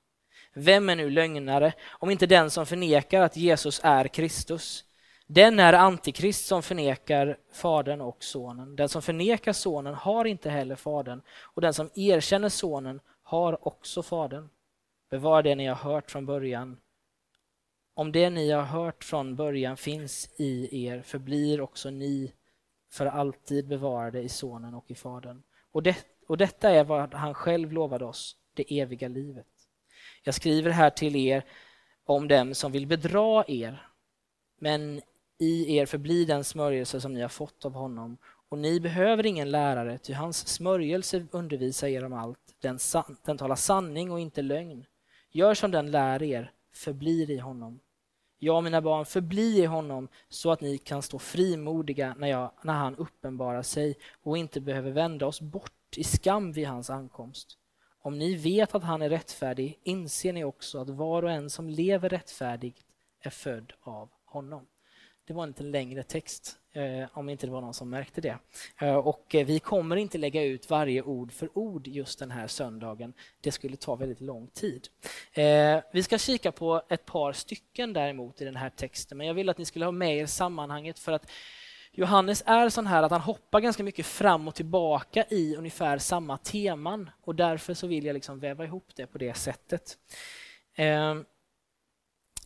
Vem 0.52 0.88
är 0.88 0.96
nu 0.96 1.10
lögnare 1.10 1.72
om 1.90 2.10
inte 2.10 2.26
den 2.26 2.50
som 2.50 2.66
förnekar 2.66 3.20
att 3.20 3.36
Jesus 3.36 3.80
är 3.84 4.08
Kristus? 4.08 4.84
Den 5.26 5.60
är 5.60 5.72
antikrist 5.72 6.46
som 6.46 6.62
förnekar 6.62 7.38
Fadern 7.52 8.00
och 8.00 8.24
Sonen. 8.24 8.76
Den 8.76 8.88
som 8.88 9.02
förnekar 9.02 9.52
Sonen 9.52 9.94
har 9.94 10.24
inte 10.24 10.50
heller 10.50 10.76
Fadern 10.76 11.22
och 11.40 11.62
den 11.62 11.74
som 11.74 11.90
erkänner 11.94 12.48
Sonen 12.48 13.00
har 13.22 13.68
också 13.68 14.02
Fadern. 14.02 14.48
Bevara 15.10 15.42
det 15.42 15.54
ni 15.54 15.66
har 15.66 15.74
hört 15.74 16.10
från 16.10 16.26
början. 16.26 16.76
Om 17.94 18.12
det 18.12 18.30
ni 18.30 18.50
har 18.50 18.62
hört 18.62 19.04
från 19.04 19.36
början 19.36 19.76
finns 19.76 20.28
i 20.36 20.86
er 20.86 21.02
förblir 21.02 21.60
också 21.60 21.90
ni 21.90 22.32
för 22.94 23.06
alltid 23.06 23.68
bevarade 23.68 24.22
i 24.22 24.28
Sonen 24.28 24.74
och 24.74 24.90
i 24.90 24.94
Fadern. 24.94 25.42
Och, 25.72 25.82
det, 25.82 25.96
och 26.26 26.36
detta 26.36 26.70
är 26.70 26.84
vad 26.84 27.14
han 27.14 27.34
själv 27.34 27.72
lovade 27.72 28.04
oss, 28.04 28.36
det 28.54 28.80
eviga 28.80 29.08
livet. 29.08 29.46
Jag 30.22 30.34
skriver 30.34 30.70
här 30.70 30.90
till 30.90 31.16
er 31.16 31.44
om 32.04 32.28
dem 32.28 32.54
som 32.54 32.72
vill 32.72 32.86
bedra 32.86 33.44
er, 33.48 33.88
men 34.58 35.00
i 35.38 35.76
er 35.76 35.86
förblir 35.86 36.26
den 36.26 36.44
smörjelse 36.44 37.00
som 37.00 37.14
ni 37.14 37.20
har 37.20 37.28
fått 37.28 37.64
av 37.64 37.72
honom 37.72 38.16
och 38.48 38.58
ni 38.58 38.80
behöver 38.80 39.26
ingen 39.26 39.50
lärare, 39.50 39.98
ty 39.98 40.12
hans 40.12 40.48
smörjelse 40.48 41.26
undervisar 41.30 41.88
er 41.88 42.04
om 42.04 42.12
allt. 42.12 42.56
Den, 42.60 42.78
den 43.24 43.38
talar 43.38 43.56
sanning 43.56 44.12
och 44.12 44.20
inte 44.20 44.42
lögn. 44.42 44.86
Gör 45.30 45.54
som 45.54 45.70
den 45.70 45.90
lär 45.90 46.22
er, 46.22 46.52
förblir 46.72 47.30
i 47.30 47.38
honom. 47.38 47.80
Ja, 48.44 48.60
mina 48.60 48.80
barn, 48.80 49.06
förbli 49.06 49.62
i 49.62 49.64
honom 49.64 50.08
så 50.28 50.50
att 50.50 50.60
ni 50.60 50.78
kan 50.78 51.02
stå 51.02 51.18
frimodiga 51.18 52.14
när, 52.18 52.28
jag, 52.28 52.50
när 52.62 52.74
han 52.74 52.96
uppenbarar 52.96 53.62
sig 53.62 53.96
och 54.22 54.38
inte 54.38 54.60
behöver 54.60 54.90
vända 54.90 55.26
oss 55.26 55.40
bort 55.40 55.98
i 55.98 56.04
skam 56.04 56.52
vid 56.52 56.66
hans 56.66 56.90
ankomst. 56.90 57.58
Om 58.02 58.18
ni 58.18 58.34
vet 58.34 58.74
att 58.74 58.82
han 58.82 59.02
är 59.02 59.08
rättfärdig 59.08 59.80
inser 59.82 60.32
ni 60.32 60.44
också 60.44 60.78
att 60.78 60.88
var 60.88 61.22
och 61.22 61.30
en 61.30 61.50
som 61.50 61.70
lever 61.70 62.08
rättfärdigt 62.08 62.86
är 63.20 63.30
född 63.30 63.72
av 63.80 64.10
honom. 64.24 64.66
Det 65.24 65.32
var 65.32 65.42
en 65.42 65.48
lite 65.48 65.62
längre 65.62 66.02
text, 66.02 66.58
Eh, 66.76 67.08
om 67.12 67.28
inte 67.28 67.46
det 67.46 67.52
var 67.52 67.60
någon 67.60 67.74
som 67.74 67.90
märkte 67.90 68.20
det. 68.20 68.38
Eh, 68.80 68.94
och 68.94 69.34
eh, 69.34 69.46
vi 69.46 69.58
kommer 69.58 69.96
inte 69.96 70.18
lägga 70.18 70.42
ut 70.42 70.70
varje 70.70 71.02
ord 71.02 71.32
för 71.32 71.58
ord 71.58 71.86
just 71.86 72.18
den 72.18 72.30
här 72.30 72.46
söndagen. 72.46 73.12
Det 73.40 73.52
skulle 73.52 73.76
ta 73.76 73.94
väldigt 73.94 74.20
lång 74.20 74.46
tid. 74.46 74.88
Vi 75.92 76.02
ska 76.02 76.18
kika 76.18 76.52
på 76.52 76.82
ett 76.88 77.06
par 77.06 77.32
stycken 77.32 77.92
däremot 77.92 78.40
i 78.40 78.44
den 78.44 78.56
här 78.56 78.70
texten, 78.70 79.18
men 79.18 79.26
jag 79.26 79.34
vill 79.34 79.48
att 79.48 79.58
ni 79.58 79.64
skulle 79.64 79.84
ha 79.84 79.92
med 79.92 80.16
er 80.16 80.26
sammanhanget 80.26 80.98
för 80.98 81.12
att 81.12 81.30
Johannes 81.92 82.42
är 82.46 82.68
sån 82.68 82.86
här 82.86 83.02
att 83.02 83.10
han 83.10 83.20
hoppar 83.20 83.60
ganska 83.60 83.82
mycket 83.82 84.06
fram 84.06 84.48
och 84.48 84.54
tillbaka 84.54 85.24
i 85.30 85.56
ungefär 85.56 85.98
samma 85.98 86.38
teman 86.38 87.10
och 87.24 87.34
därför 87.34 87.74
så 87.74 87.86
vill 87.86 88.04
jag 88.04 88.14
liksom 88.14 88.40
väva 88.40 88.64
ihop 88.64 88.88
det 88.96 89.06
på 89.06 89.18
det 89.18 89.34
sättet. 89.34 89.98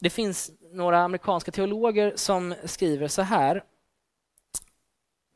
Det 0.00 0.10
finns 0.10 0.50
några 0.72 0.98
amerikanska 0.98 1.50
teologer 1.50 2.12
som 2.16 2.54
skriver 2.64 3.08
så 3.08 3.22
här 3.22 3.62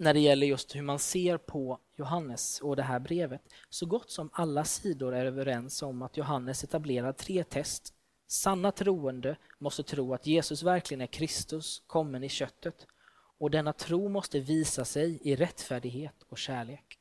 när 0.02 0.14
det 0.14 0.20
gäller 0.20 0.46
just 0.46 0.76
hur 0.76 0.82
man 0.82 0.98
ser 0.98 1.38
på 1.38 1.78
Johannes 1.96 2.60
och 2.60 2.76
det 2.76 2.82
här 2.82 2.98
brevet. 2.98 3.42
Så 3.70 3.86
gott 3.86 4.10
som 4.10 4.30
alla 4.32 4.64
sidor 4.64 5.14
är 5.14 5.26
överens 5.26 5.82
om 5.82 6.02
att 6.02 6.16
Johannes 6.16 6.64
etablerar 6.64 7.12
tre 7.12 7.44
test. 7.44 7.94
Sanna 8.26 8.72
troende 8.72 9.36
måste 9.58 9.82
tro 9.82 10.14
att 10.14 10.26
Jesus 10.26 10.62
verkligen 10.62 11.00
är 11.00 11.06
Kristus, 11.06 11.82
kommen 11.86 12.24
i 12.24 12.28
köttet. 12.28 12.86
Och 13.38 13.50
denna 13.50 13.72
tro 13.72 14.08
måste 14.08 14.40
visa 14.40 14.84
sig 14.84 15.18
i 15.22 15.36
rättfärdighet 15.36 16.22
och 16.28 16.38
kärlek. 16.38 16.98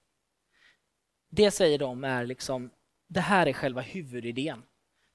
Det 1.29 1.51
säger 1.51 1.79
de 1.79 2.03
är 2.03 2.25
liksom, 2.25 2.70
det 3.08 3.20
här 3.20 3.48
är 3.48 3.53
själva 3.53 3.81
huvudidén. 3.81 4.63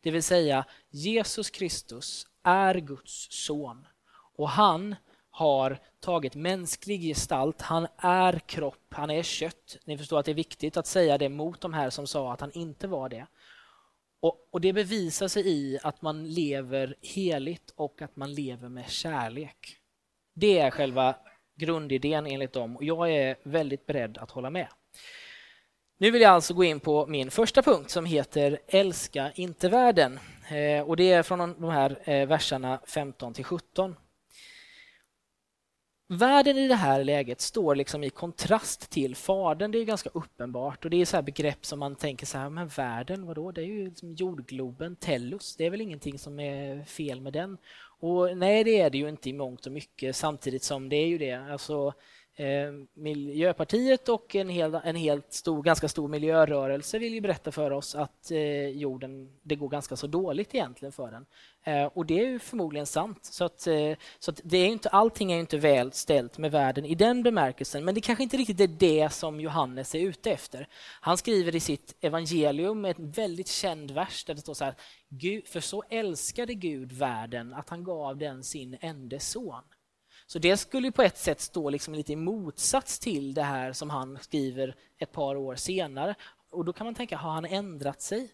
Det 0.00 0.10
vill 0.10 0.22
säga 0.22 0.64
Jesus 0.90 1.50
Kristus 1.50 2.26
är 2.42 2.74
Guds 2.74 3.28
son 3.30 3.86
och 4.36 4.48
han 4.48 4.96
har 5.36 5.78
tagit 6.00 6.34
mänsklig 6.34 7.02
gestalt. 7.02 7.62
Han 7.62 7.86
är 7.96 8.38
kropp, 8.38 8.84
han 8.90 9.10
är 9.10 9.22
kött. 9.22 9.76
Ni 9.84 9.98
förstår 9.98 10.18
att 10.18 10.24
det 10.24 10.32
är 10.32 10.34
viktigt 10.34 10.76
att 10.76 10.86
säga 10.86 11.18
det 11.18 11.28
mot 11.28 11.60
de 11.60 11.74
här 11.74 11.90
som 11.90 12.06
sa 12.06 12.32
att 12.32 12.40
han 12.40 12.52
inte 12.52 12.88
var 12.88 13.08
det. 13.08 13.26
Och, 14.20 14.48
och, 14.50 14.60
det 14.60 14.72
bevisar 14.72 15.28
sig 15.28 15.48
i 15.48 15.78
att 15.82 16.02
man 16.02 16.28
lever 16.28 16.94
heligt 17.00 17.72
och 17.76 18.02
att 18.02 18.16
man 18.16 18.34
lever 18.34 18.68
med 18.68 18.90
kärlek. 18.90 19.76
Det 20.34 20.58
är 20.58 20.70
själva 20.70 21.16
grundidén 21.56 22.26
enligt 22.26 22.52
dem 22.52 22.76
och 22.76 22.84
jag 22.84 23.12
är 23.12 23.36
väldigt 23.42 23.86
beredd 23.86 24.18
att 24.18 24.30
hålla 24.30 24.50
med. 24.50 24.68
Nu 25.98 26.10
vill 26.10 26.22
jag 26.22 26.32
alltså 26.32 26.54
gå 26.54 26.64
in 26.64 26.80
på 26.80 27.06
min 27.06 27.30
första 27.30 27.62
punkt 27.62 27.90
som 27.90 28.04
heter 28.04 28.58
Älska 28.66 29.32
inte 29.34 29.68
världen. 29.68 30.18
Eh, 30.48 30.88
och 30.88 30.96
det 30.96 31.12
är 31.12 31.22
från 31.22 31.38
de 31.38 31.64
här 31.64 31.98
eh, 32.04 32.26
verserna 32.26 32.80
15 32.86 33.34
till 33.34 33.44
17. 33.44 33.96
Världen 36.08 36.58
i 36.58 36.68
det 36.68 36.74
här 36.74 37.04
läget 37.04 37.40
står 37.40 37.74
liksom 37.74 38.04
i 38.04 38.10
kontrast 38.10 38.90
till 38.90 39.16
Fadern. 39.16 39.70
Det 39.70 39.78
är 39.78 39.84
ganska 39.84 40.10
uppenbart. 40.14 40.84
och 40.84 40.90
Det 40.90 41.00
är 41.00 41.04
så 41.04 41.22
begrepp 41.22 41.66
som 41.66 41.78
man 41.78 41.96
tänker 41.96 42.26
så 42.26 42.38
här, 42.38 42.50
men 42.50 42.68
världen, 42.68 43.26
vadå? 43.26 43.52
Det 43.52 43.60
är 43.60 43.64
ju 43.66 43.84
liksom 43.84 44.12
jordgloben, 44.12 44.96
Tellus. 44.96 45.56
Det 45.56 45.66
är 45.66 45.70
väl 45.70 45.80
ingenting 45.80 46.18
som 46.18 46.40
är 46.40 46.84
fel 46.84 47.20
med 47.20 47.32
den? 47.32 47.58
Och 48.00 48.36
nej, 48.36 48.64
det 48.64 48.80
är 48.80 48.90
det 48.90 48.98
ju 48.98 49.08
inte 49.08 49.30
i 49.30 49.32
mångt 49.32 49.66
och 49.66 49.72
mycket, 49.72 50.16
samtidigt 50.16 50.62
som 50.62 50.88
det 50.88 50.96
är 50.96 51.06
ju 51.06 51.18
det. 51.18 51.34
Alltså, 51.34 51.92
Eh, 52.38 52.72
Miljöpartiet 52.94 54.08
och 54.08 54.34
en, 54.36 54.48
hel, 54.48 54.74
en 54.74 54.96
helt 54.96 55.32
stor, 55.32 55.62
ganska 55.62 55.88
stor 55.88 56.08
miljörörelse 56.08 56.98
vill 56.98 57.14
ju 57.14 57.20
berätta 57.20 57.52
för 57.52 57.70
oss 57.70 57.94
att 57.94 58.30
eh, 58.30 58.68
jorden, 58.68 59.32
det 59.42 59.56
går 59.56 59.68
ganska 59.68 59.96
så 59.96 60.06
dåligt 60.06 60.54
egentligen 60.54 60.92
för 60.92 61.10
den. 61.10 61.26
Eh, 61.64 61.86
och 61.86 62.06
det 62.06 62.20
är 62.20 62.26
ju 62.26 62.38
förmodligen 62.38 62.86
sant. 62.86 63.24
Så, 63.24 63.44
att, 63.44 63.66
eh, 63.66 63.92
så 64.18 64.30
att 64.30 64.40
det 64.44 64.56
är 64.56 64.66
inte, 64.66 64.88
allting 64.88 65.32
är 65.32 65.38
inte 65.38 65.58
väl 65.58 65.92
ställt 65.92 66.38
med 66.38 66.50
världen 66.50 66.84
i 66.84 66.94
den 66.94 67.22
bemärkelsen. 67.22 67.84
Men 67.84 67.94
det 67.94 68.00
kanske 68.00 68.22
inte 68.22 68.36
riktigt 68.36 68.60
är 68.60 68.66
det 68.66 69.12
som 69.12 69.40
Johannes 69.40 69.94
är 69.94 70.00
ute 70.00 70.30
efter. 70.30 70.68
Han 71.00 71.16
skriver 71.16 71.56
i 71.56 71.60
sitt 71.60 71.96
evangelium 72.00 72.84
en 72.84 73.10
väldigt 73.10 73.48
känd 73.48 73.90
vers 73.90 74.24
där 74.24 74.34
det 74.34 74.40
står 74.40 74.54
så 74.54 74.64
här. 74.64 74.74
För 75.46 75.60
så 75.60 75.82
älskade 75.90 76.54
Gud 76.54 76.92
världen 76.92 77.54
att 77.54 77.68
han 77.68 77.84
gav 77.84 78.16
den 78.16 78.44
sin 78.44 78.76
enda 78.80 79.18
son. 79.18 79.62
Så 80.26 80.38
det 80.38 80.56
skulle 80.56 80.92
på 80.92 81.02
ett 81.02 81.18
sätt 81.18 81.40
stå 81.40 81.70
liksom 81.70 81.94
lite 81.94 82.12
i 82.12 82.16
motsats 82.16 82.98
till 82.98 83.34
det 83.34 83.42
här 83.42 83.72
som 83.72 83.90
han 83.90 84.18
skriver 84.20 84.74
ett 84.98 85.12
par 85.12 85.36
år 85.36 85.54
senare. 85.54 86.14
Och 86.50 86.64
då 86.64 86.72
kan 86.72 86.84
man 86.84 86.94
tänka, 86.94 87.16
har 87.16 87.30
han 87.30 87.44
ändrat 87.44 88.02
sig? 88.02 88.30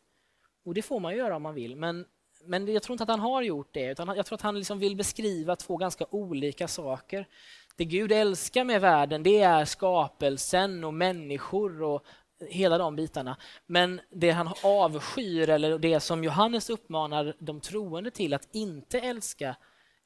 Och 0.64 0.74
det 0.74 0.82
får 0.82 1.00
man 1.00 1.16
göra 1.16 1.36
om 1.36 1.42
man 1.42 1.54
vill, 1.54 1.76
men, 1.76 2.06
men 2.44 2.72
jag 2.72 2.82
tror 2.82 2.94
inte 2.94 3.02
att 3.02 3.08
han 3.08 3.20
har 3.20 3.42
gjort 3.42 3.74
det. 3.74 3.90
Utan 3.90 4.16
jag 4.16 4.26
tror 4.26 4.36
att 4.36 4.42
han 4.42 4.58
liksom 4.58 4.78
vill 4.78 4.96
beskriva 4.96 5.56
två 5.56 5.76
ganska 5.76 6.06
olika 6.10 6.68
saker. 6.68 7.28
Det 7.76 7.84
Gud 7.84 8.12
älskar 8.12 8.64
med 8.64 8.80
världen, 8.80 9.22
det 9.22 9.40
är 9.40 9.64
skapelsen 9.64 10.84
och 10.84 10.94
människor 10.94 11.82
och 11.82 12.04
hela 12.48 12.78
de 12.78 12.96
bitarna. 12.96 13.36
Men 13.66 14.00
det 14.10 14.30
han 14.30 14.52
avskyr, 14.62 15.48
eller 15.48 15.78
det 15.78 16.00
som 16.00 16.24
Johannes 16.24 16.70
uppmanar 16.70 17.36
de 17.38 17.60
troende 17.60 18.10
till 18.10 18.34
att 18.34 18.48
inte 18.52 19.00
älska, 19.00 19.56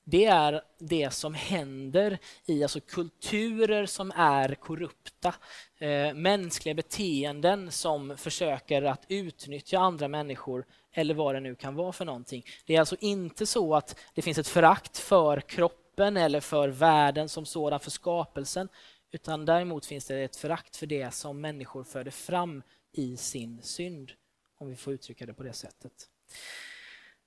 det 0.08 0.24
är 0.24 0.62
det 0.78 1.10
som 1.10 1.34
händer 1.34 2.18
i 2.44 2.62
alltså 2.62 2.80
kulturer 2.80 3.86
som 3.86 4.12
är 4.16 4.54
korrupta. 4.54 5.34
Eh, 5.78 6.14
mänskliga 6.14 6.74
beteenden 6.74 7.70
som 7.70 8.16
försöker 8.16 8.82
att 8.82 9.04
utnyttja 9.08 9.78
andra 9.78 10.08
människor 10.08 10.66
eller 10.92 11.14
vad 11.14 11.34
det 11.34 11.40
nu 11.40 11.54
kan 11.54 11.74
vara 11.74 11.92
för 11.92 12.04
någonting. 12.04 12.44
Det 12.66 12.76
är 12.76 12.80
alltså 12.80 12.96
inte 13.00 13.46
så 13.46 13.74
att 13.74 13.98
det 14.14 14.22
finns 14.22 14.38
ett 14.38 14.48
förakt 14.48 14.98
för 14.98 15.40
kroppen 15.40 16.16
eller 16.16 16.40
för 16.40 16.68
världen 16.68 17.28
som 17.28 17.46
sådan, 17.46 17.80
för 17.80 17.90
skapelsen, 17.90 18.68
utan 19.10 19.44
däremot 19.44 19.86
finns 19.86 20.04
det 20.04 20.18
ett 20.18 20.36
förakt 20.36 20.76
för 20.76 20.86
det 20.86 21.14
som 21.14 21.40
människor 21.40 21.84
förde 21.84 22.10
fram 22.10 22.62
i 22.92 23.16
sin 23.16 23.62
synd, 23.62 24.12
om 24.58 24.68
vi 24.68 24.76
får 24.76 24.92
uttrycka 24.92 25.26
det 25.26 25.34
på 25.34 25.42
det 25.42 25.52
sättet. 25.52 25.92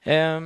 Eh, 0.04 0.42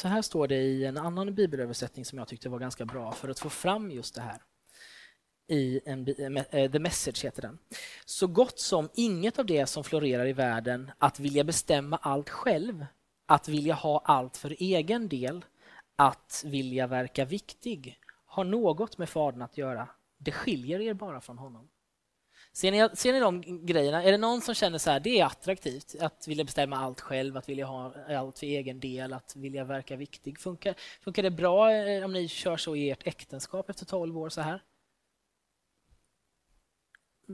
Så 0.00 0.08
här 0.08 0.22
står 0.22 0.48
det 0.48 0.56
i 0.56 0.84
en 0.84 0.96
annan 0.96 1.34
bibelöversättning 1.34 2.04
som 2.04 2.18
jag 2.18 2.28
tyckte 2.28 2.48
var 2.48 2.58
ganska 2.58 2.84
bra 2.84 3.12
för 3.12 3.28
att 3.28 3.38
få 3.38 3.50
fram 3.50 3.90
just 3.90 4.14
det 4.14 4.20
här. 4.20 4.42
I 5.48 5.80
en, 5.84 6.08
eh, 6.08 6.44
eh, 6.60 6.70
The 6.70 6.78
Message 6.78 7.24
heter 7.24 7.42
den. 7.42 7.58
Så 8.04 8.26
gott 8.26 8.58
som 8.58 8.88
inget 8.94 9.38
av 9.38 9.46
det 9.46 9.66
som 9.66 9.84
florerar 9.84 10.26
i 10.26 10.32
världen, 10.32 10.90
att 10.98 11.20
vilja 11.20 11.44
bestämma 11.44 11.96
allt 11.96 12.30
själv, 12.30 12.86
att 13.26 13.48
vilja 13.48 13.74
ha 13.74 14.02
allt 14.04 14.36
för 14.36 14.56
egen 14.58 15.08
del, 15.08 15.44
att 15.96 16.42
vilja 16.46 16.86
verka 16.86 17.24
viktig, 17.24 17.98
har 18.24 18.44
något 18.44 18.98
med 18.98 19.08
Fadern 19.08 19.42
att 19.42 19.58
göra. 19.58 19.88
Det 20.18 20.32
skiljer 20.32 20.80
er 20.80 20.94
bara 20.94 21.20
från 21.20 21.38
honom. 21.38 21.68
Ser 22.52 22.72
ni, 22.72 22.96
ser 22.96 23.12
ni 23.12 23.20
de 23.20 23.66
grejerna? 23.66 24.02
Är 24.02 24.12
det 24.12 24.18
någon 24.18 24.40
som 24.40 24.54
känner 24.54 24.78
så 24.78 24.90
här, 24.90 25.00
det 25.00 25.20
är 25.20 25.24
attraktivt 25.24 25.94
att 26.00 26.28
vilja 26.28 26.44
bestämma 26.44 26.76
allt 26.76 27.00
själv, 27.00 27.36
att 27.36 27.48
vilja 27.48 27.66
ha 27.66 27.94
allt 28.08 28.38
för 28.38 28.46
egen 28.46 28.80
del, 28.80 29.12
att 29.12 29.36
vilja 29.36 29.64
verka 29.64 29.96
viktig? 29.96 30.38
Funkar, 30.38 30.74
funkar 31.00 31.22
det 31.22 31.30
bra 31.30 31.72
eh, 31.72 32.04
om 32.04 32.12
ni 32.12 32.28
kör 32.28 32.56
så 32.56 32.76
i 32.76 32.90
ert 32.90 33.06
äktenskap 33.06 33.70
efter 33.70 33.86
12 33.86 34.18
år 34.18 34.28
så 34.28 34.40
här? 34.40 34.62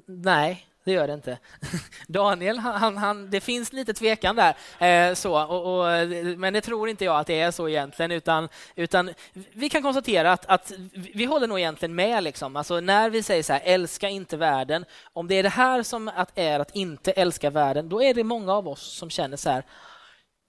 Nej, 0.06 0.66
det 0.86 0.92
gör 0.92 1.06
det 1.06 1.14
inte. 1.14 1.38
Daniel, 2.06 2.58
han, 2.58 2.96
han, 2.96 3.30
det 3.30 3.40
finns 3.40 3.72
lite 3.72 3.94
tvekan 3.94 4.36
där. 4.36 4.56
Eh, 4.78 5.14
så, 5.14 5.42
och, 5.44 5.78
och, 5.78 6.08
men 6.36 6.52
det 6.52 6.60
tror 6.60 6.88
inte 6.88 7.04
jag 7.04 7.18
att 7.18 7.26
det 7.26 7.40
är 7.40 7.50
så 7.50 7.68
egentligen. 7.68 8.10
Utan, 8.10 8.48
utan 8.76 9.14
vi 9.52 9.68
kan 9.68 9.82
konstatera 9.82 10.32
att, 10.32 10.46
att 10.46 10.72
vi 11.14 11.24
håller 11.24 11.46
nog 11.46 11.58
egentligen 11.58 11.94
med. 11.94 12.24
Liksom. 12.24 12.56
Alltså, 12.56 12.80
när 12.80 13.10
vi 13.10 13.22
säger 13.22 13.42
så 13.42 13.52
här, 13.52 13.62
älska 13.64 14.08
inte 14.08 14.36
världen. 14.36 14.84
Om 15.12 15.28
det 15.28 15.34
är 15.34 15.42
det 15.42 15.48
här 15.48 15.82
som 15.82 16.08
att 16.08 16.38
är 16.38 16.60
att 16.60 16.76
inte 16.76 17.12
älska 17.12 17.50
världen, 17.50 17.88
då 17.88 18.02
är 18.02 18.14
det 18.14 18.24
många 18.24 18.52
av 18.52 18.68
oss 18.68 18.82
som 18.82 19.10
känner 19.10 19.36
så 19.36 19.50
här, 19.50 19.64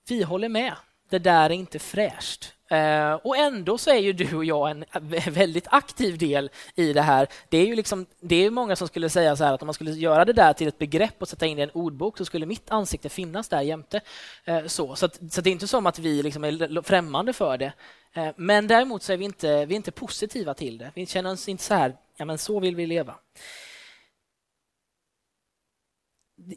vi 0.10 0.24
håller 0.24 0.50
med. 0.50 0.74
Det 1.10 1.20
där 1.20 1.46
är 1.46 1.54
inte 1.54 1.80
fräscht. 1.80 2.54
Eh, 2.70 3.14
och 3.14 3.38
ändå 3.38 3.78
så 3.78 3.90
är 3.90 3.98
ju 3.98 4.14
du 4.14 4.36
och 4.36 4.46
jag 4.46 4.72
en 4.72 4.86
väldigt 5.30 5.68
aktiv 5.70 6.18
del 6.18 6.50
i 6.76 6.94
det 6.94 7.02
här. 7.02 7.28
Det 7.50 7.58
är 7.58 7.66
ju 7.66 7.76
liksom, 7.76 8.06
det 8.20 8.36
är 8.36 8.52
många 8.52 8.76
som 8.76 8.88
skulle 8.88 9.10
säga 9.10 9.36
så 9.36 9.44
här 9.44 9.54
att 9.54 9.62
om 9.62 9.66
man 9.66 9.74
skulle 9.74 9.92
göra 9.92 10.26
det 10.26 10.34
där 10.34 10.54
till 10.54 10.68
ett 10.68 10.78
begrepp 10.78 11.22
och 11.22 11.28
sätta 11.28 11.46
in 11.46 11.58
det 11.58 11.62
i 11.62 11.64
en 11.64 11.70
ordbok 11.70 12.18
så 12.18 12.26
skulle 12.26 12.46
mitt 12.46 12.72
ansikte 12.72 13.10
finnas 13.10 13.50
där 13.50 13.62
jämte. 13.62 14.02
Eh, 14.46 14.66
så 14.66 14.96
så, 14.96 15.06
att, 15.06 15.20
så 15.32 15.42
det 15.42 15.50
är 15.50 15.52
inte 15.52 15.68
som 15.68 15.86
att 15.86 16.00
vi 16.00 16.24
liksom 16.24 16.44
är 16.44 16.82
främmande 16.82 17.34
för 17.34 17.58
det. 17.58 17.74
Eh, 18.14 18.30
men 18.36 18.68
däremot 18.68 19.04
så 19.04 19.14
är 19.14 19.18
vi 19.18 19.26
inte, 19.26 19.66
vi 19.66 19.74
är 19.74 19.78
inte 19.78 19.92
positiva 19.92 20.54
till 20.54 20.78
det. 20.78 20.92
Vi 20.94 21.06
känner 21.06 21.32
oss 21.32 21.50
inte 21.50 21.64
så 21.64 21.74
här, 21.74 21.96
ja 22.18 22.26
men 22.26 22.38
så 22.38 22.60
vill 22.60 22.76
vi 22.76 22.86
leva. 22.86 23.16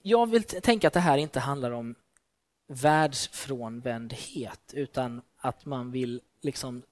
Jag 0.03 0.31
vill 0.31 0.43
tänka 0.43 0.87
att 0.87 0.95
det 0.95 1.01
här 1.01 1.19
inte 1.19 1.41
handlar 1.41 1.71
om 1.71 1.95
världsfrånvändhet 2.71 4.75
utan 4.75 5.23
att 5.37 5.67
man 5.67 5.91
vill 5.91 6.21
liksom 6.43 6.83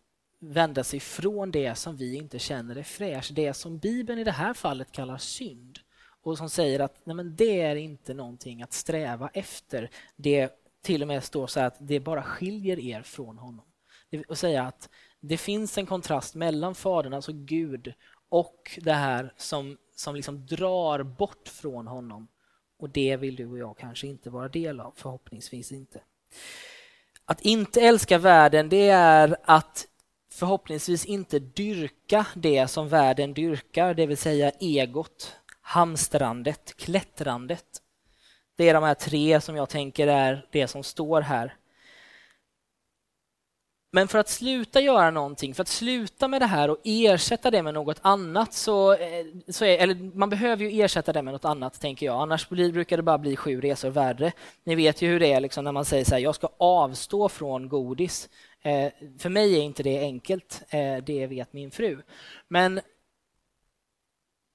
vända 0.40 0.84
sig 0.84 1.00
från 1.00 1.50
det 1.50 1.74
som 1.74 1.96
vi 1.96 2.14
inte 2.14 2.38
känner 2.38 2.76
är 2.76 2.82
fräscht. 2.82 3.34
Det 3.34 3.54
som 3.54 3.78
Bibeln 3.78 4.18
i 4.18 4.24
det 4.24 4.32
här 4.32 4.54
fallet 4.54 4.92
kallar 4.92 5.18
synd 5.18 5.78
och 6.22 6.38
som 6.38 6.50
säger 6.50 6.80
att 6.80 7.00
nej 7.04 7.16
men 7.16 7.36
det 7.36 7.60
är 7.60 7.76
inte 7.76 8.14
någonting 8.14 8.62
att 8.62 8.72
sträva 8.72 9.28
efter. 9.28 9.90
Det 10.16 10.52
till 10.82 11.02
och 11.02 11.08
med 11.08 11.24
står 11.24 11.46
så 11.46 11.60
att 11.60 11.76
det 11.78 12.00
bara 12.00 12.22
skiljer 12.22 12.78
er 12.78 13.02
från 13.02 13.38
honom. 13.38 13.64
Och 14.28 14.38
säga 14.38 14.62
att 14.62 14.88
det 15.20 15.36
finns 15.36 15.78
en 15.78 15.86
kontrast 15.86 16.34
mellan 16.34 16.74
Fadern, 16.74 17.14
alltså 17.14 17.32
Gud, 17.32 17.92
och 18.28 18.78
det 18.82 18.92
här 18.92 19.34
som, 19.36 19.76
som 19.94 20.16
liksom 20.16 20.46
drar 20.46 21.02
bort 21.02 21.48
från 21.48 21.86
honom 21.86 22.28
och 22.78 22.90
det 22.90 23.16
vill 23.16 23.36
du 23.36 23.46
och 23.46 23.58
jag 23.58 23.78
kanske 23.78 24.06
inte 24.06 24.30
vara 24.30 24.48
del 24.48 24.80
av, 24.80 24.92
förhoppningsvis 24.96 25.72
inte. 25.72 26.00
Att 27.24 27.40
inte 27.40 27.80
älska 27.80 28.18
världen, 28.18 28.68
det 28.68 28.88
är 28.88 29.36
att 29.42 29.86
förhoppningsvis 30.32 31.04
inte 31.04 31.38
dyrka 31.38 32.26
det 32.34 32.68
som 32.68 32.88
världen 32.88 33.34
dyrkar, 33.34 33.94
det 33.94 34.06
vill 34.06 34.16
säga 34.16 34.50
egot, 34.50 35.36
hamstrandet, 35.60 36.76
klättrandet. 36.76 37.66
Det 38.56 38.68
är 38.68 38.74
de 38.74 38.82
här 38.82 38.94
tre 38.94 39.40
som 39.40 39.56
jag 39.56 39.68
tänker 39.68 40.06
är 40.06 40.46
det 40.50 40.68
som 40.68 40.82
står 40.82 41.20
här. 41.20 41.56
Men 43.90 44.08
för 44.08 44.18
att 44.18 44.28
sluta 44.28 44.80
göra 44.80 45.10
någonting, 45.10 45.54
för 45.54 45.62
att 45.62 45.68
sluta 45.68 46.28
med 46.28 46.42
det 46.42 46.46
här 46.46 46.70
och 46.70 46.78
ersätta 46.84 47.50
det 47.50 47.62
med 47.62 47.74
något 47.74 47.98
annat 48.02 48.54
så, 48.54 48.92
eh, 48.92 49.26
så 49.48 49.64
är, 49.64 49.78
eller 49.78 50.16
man 50.16 50.30
behöver 50.30 50.64
ju 50.64 50.82
ersätta 50.82 51.12
det 51.12 51.22
med 51.22 51.32
något 51.32 51.44
annat 51.44 51.80
tänker 51.80 52.06
jag. 52.06 52.20
Annars 52.20 52.48
blir, 52.48 52.72
brukar 52.72 52.96
det 52.96 53.02
bara 53.02 53.18
bli 53.18 53.36
sju 53.36 53.60
resor 53.60 53.90
värre. 53.90 54.32
Ni 54.64 54.74
vet 54.74 55.02
ju 55.02 55.08
hur 55.08 55.20
det 55.20 55.32
är 55.32 55.40
liksom, 55.40 55.64
när 55.64 55.72
man 55.72 55.84
säger 55.84 56.04
så 56.04 56.14
här, 56.14 56.22
jag 56.22 56.34
ska 56.34 56.48
avstå 56.58 57.28
från 57.28 57.68
godis. 57.68 58.28
Eh, 58.62 58.92
för 59.18 59.28
mig 59.28 59.56
är 59.56 59.62
inte 59.62 59.82
det 59.82 59.98
enkelt, 59.98 60.62
eh, 60.68 60.96
det 60.96 61.26
vet 61.26 61.52
min 61.52 61.70
fru. 61.70 62.02
Men 62.48 62.80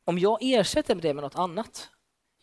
om 0.06 0.20
jag 0.20 0.38
ersätter 0.42 0.96
det 0.96 1.14
med 1.14 1.24
något 1.24 1.36
annat 1.36 1.90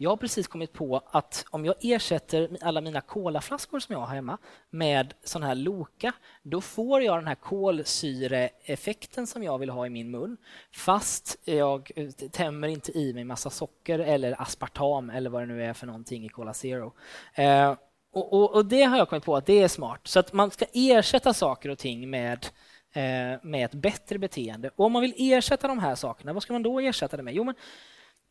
jag 0.03 0.11
har 0.11 0.17
precis 0.17 0.49
kommit 0.49 0.73
på 0.73 1.03
att 1.11 1.45
om 1.51 1.65
jag 1.65 1.75
ersätter 1.81 2.57
alla 2.61 2.81
mina 2.81 3.01
kolaflaskor 3.01 3.81
som 3.81 3.93
jag 3.93 4.01
har 4.01 4.15
hemma 4.15 4.39
med 4.71 5.15
sån 5.25 5.43
här 5.43 5.55
Loka, 5.55 6.13
då 6.43 6.61
får 6.61 7.03
jag 7.03 7.19
den 7.19 7.27
här 7.27 7.35
kolsyreeffekten 7.35 9.27
som 9.27 9.43
jag 9.43 9.59
vill 9.59 9.71
ha 9.71 9.87
i 9.87 9.91
min 9.91 10.11
mun, 10.11 10.37
fast 10.73 11.39
jag 11.45 11.91
eh, 11.97 12.11
tämmer 12.11 12.69
inte 12.69 12.99
i 12.99 13.13
mig 13.13 13.25
massa 13.25 13.51
socker 13.51 13.99
eller 13.99 14.43
aspartam 14.43 15.11
eller 15.11 15.31
vad 15.31 15.43
det 15.43 15.47
nu 15.47 15.65
är 15.65 15.73
för 15.73 15.87
någonting 15.87 16.25
i 16.25 16.29
Cola 16.29 16.55
Zero. 16.55 16.93
Eh, 17.35 17.75
och, 18.13 18.33
och, 18.33 18.55
och, 18.55 18.67
det 18.67 18.83
har 18.83 18.99
jag 18.99 19.09
kommit 19.09 19.25
på 19.25 19.37
att 19.37 19.47
det 19.47 19.63
är 19.63 19.69
smart. 19.69 20.01
Så 20.05 20.21
att 20.21 20.33
man 20.33 20.51
ska 20.51 20.65
ersätta 20.73 21.35
saker 21.35 21.69
och 21.69 21.79
ting 21.79 22.11
med, 22.11 22.47
eh, 22.93 23.39
med 23.43 23.65
ett 23.65 23.75
bättre 23.75 24.19
beteende. 24.19 24.71
Och 24.77 24.85
om 24.85 24.93
man 24.93 25.03
vill 25.03 25.15
ersätta 25.17 25.69
de 25.69 25.79
här 25.79 25.95
sakerna, 25.95 26.33
vad 26.33 26.43
ska 26.43 26.53
man 26.53 26.63
då 26.63 26.81
ersätta 26.81 27.17
det 27.17 27.23
med? 27.23 27.35
Jo, 27.35 27.45
men 27.45 27.55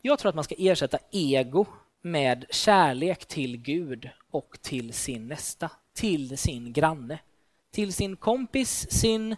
jag 0.02 0.18
tror 0.18 0.28
att 0.28 0.34
man 0.34 0.44
ska 0.44 0.54
ersätta 0.58 0.98
ego 1.10 1.66
med 2.02 2.44
kärlek 2.50 3.26
till 3.26 3.56
Gud 3.56 4.10
och 4.30 4.58
till 4.62 4.92
sin 4.92 5.28
nästa, 5.28 5.70
till 5.94 6.38
sin 6.38 6.72
granne, 6.72 7.18
till 7.70 7.92
sin 7.92 8.16
kompis, 8.16 8.90
sin 8.90 9.36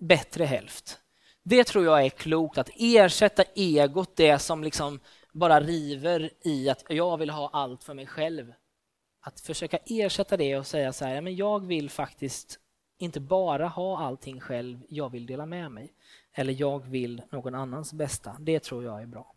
bättre 0.00 0.44
hälft. 0.44 0.98
Det 1.42 1.64
tror 1.64 1.84
jag 1.84 2.04
är 2.04 2.10
klokt, 2.10 2.58
att 2.58 2.70
ersätta 2.76 3.44
egot, 3.54 4.16
det 4.16 4.38
som 4.38 4.64
liksom 4.64 5.00
bara 5.32 5.60
river 5.60 6.30
i 6.42 6.68
att 6.68 6.84
jag 6.88 7.16
vill 7.16 7.30
ha 7.30 7.50
allt 7.52 7.84
för 7.84 7.94
mig 7.94 8.06
själv. 8.06 8.52
Att 9.20 9.40
försöka 9.40 9.78
ersätta 9.86 10.36
det 10.36 10.56
och 10.56 10.66
säga 10.66 10.92
så 10.92 11.04
här, 11.04 11.20
men 11.20 11.36
jag 11.36 11.66
vill 11.66 11.90
faktiskt 11.90 12.58
inte 12.98 13.20
bara 13.20 13.68
ha 13.68 13.98
allting 13.98 14.40
själv, 14.40 14.80
jag 14.88 15.12
vill 15.12 15.26
dela 15.26 15.46
med 15.46 15.70
mig. 15.70 15.92
Eller 16.32 16.52
jag 16.52 16.86
vill 16.86 17.22
någon 17.30 17.54
annans 17.54 17.92
bästa. 17.92 18.36
Det 18.40 18.60
tror 18.60 18.84
jag 18.84 19.02
är 19.02 19.06
bra. 19.06 19.35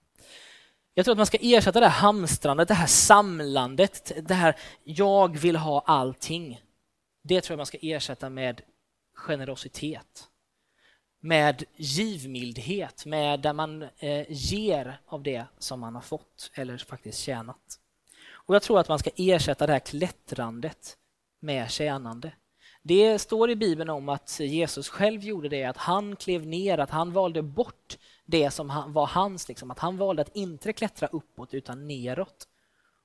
Jag 1.00 1.06
tror 1.06 1.14
att 1.14 1.18
man 1.18 1.26
ska 1.26 1.38
ersätta 1.42 1.80
det 1.80 1.88
här 1.88 2.02
hamstrandet, 2.02 2.68
det 2.68 2.74
här 2.74 2.88
samlandet, 2.88 4.12
det 4.28 4.34
här 4.34 4.56
jag 4.84 5.38
vill 5.38 5.56
ha 5.56 5.84
allting. 5.86 6.62
Det 7.24 7.42
tror 7.42 7.54
jag 7.54 7.58
man 7.58 7.66
ska 7.66 7.78
ersätta 7.82 8.30
med 8.30 8.62
generositet. 9.14 10.28
Med 11.20 11.64
givmildhet, 11.76 13.06
med 13.06 13.40
där 13.40 13.54
man 13.54 13.82
eh, 13.82 14.26
ger 14.30 15.02
av 15.06 15.24
det 15.24 15.46
som 15.60 15.80
man 15.80 15.96
har 15.96 16.02
fått 16.02 16.52
eller 16.54 16.78
faktiskt 16.78 17.20
tjänat. 17.20 17.80
Och 18.32 18.56
Jag 18.56 18.62
tror 18.62 18.80
att 18.80 18.90
man 18.90 19.00
ska 19.00 19.10
ersätta 19.16 19.68
det 19.68 19.74
här 19.74 19.80
klättrandet 19.80 20.98
med 21.40 21.72
tjänande. 21.72 22.32
Det 22.82 23.20
står 23.20 23.50
i 23.50 23.56
Bibeln 23.56 23.90
om 23.90 24.10
att 24.10 24.40
Jesus 24.40 24.90
själv 24.90 25.24
gjorde 25.24 25.50
det, 25.50 25.64
att 25.64 25.78
han 25.78 26.16
klev 26.16 26.46
ner, 26.46 26.78
att 26.78 26.90
han 26.90 27.14
valde 27.14 27.42
bort 27.42 27.98
det 28.30 28.52
som 28.52 28.68
var 28.88 29.08
hans, 29.08 29.48
liksom, 29.48 29.72
att 29.72 29.80
han 29.80 29.98
valde 29.98 30.22
att 30.22 30.36
inte 30.36 30.74
klättra 30.74 31.08
uppåt 31.08 31.54
utan 31.54 31.88
neråt. 31.88 32.48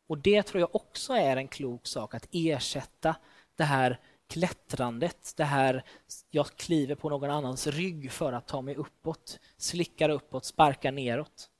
Och 0.07 0.19
det 0.19 0.43
tror 0.43 0.61
jag 0.61 0.75
också 0.75 1.13
är 1.13 1.37
en 1.37 1.49
klok 1.49 1.87
sak, 1.87 2.15
att 2.15 2.29
ersätta 2.31 3.17
det 3.57 3.65
här 3.65 4.01
klättrandet, 4.27 5.35
det 5.37 5.45
här 5.45 5.85
jag 6.31 6.47
kliver 6.47 6.95
på 6.95 7.09
någon 7.09 7.31
annans 7.31 7.67
rygg 7.67 8.13
för 8.13 8.33
att 8.33 8.47
ta 8.47 8.63
mig 8.63 8.77
uppåt, 8.77 9.41
slickar 9.57 10.09
uppåt, 10.09 10.45
sparkar 10.45 10.93
neråt. 10.93 11.51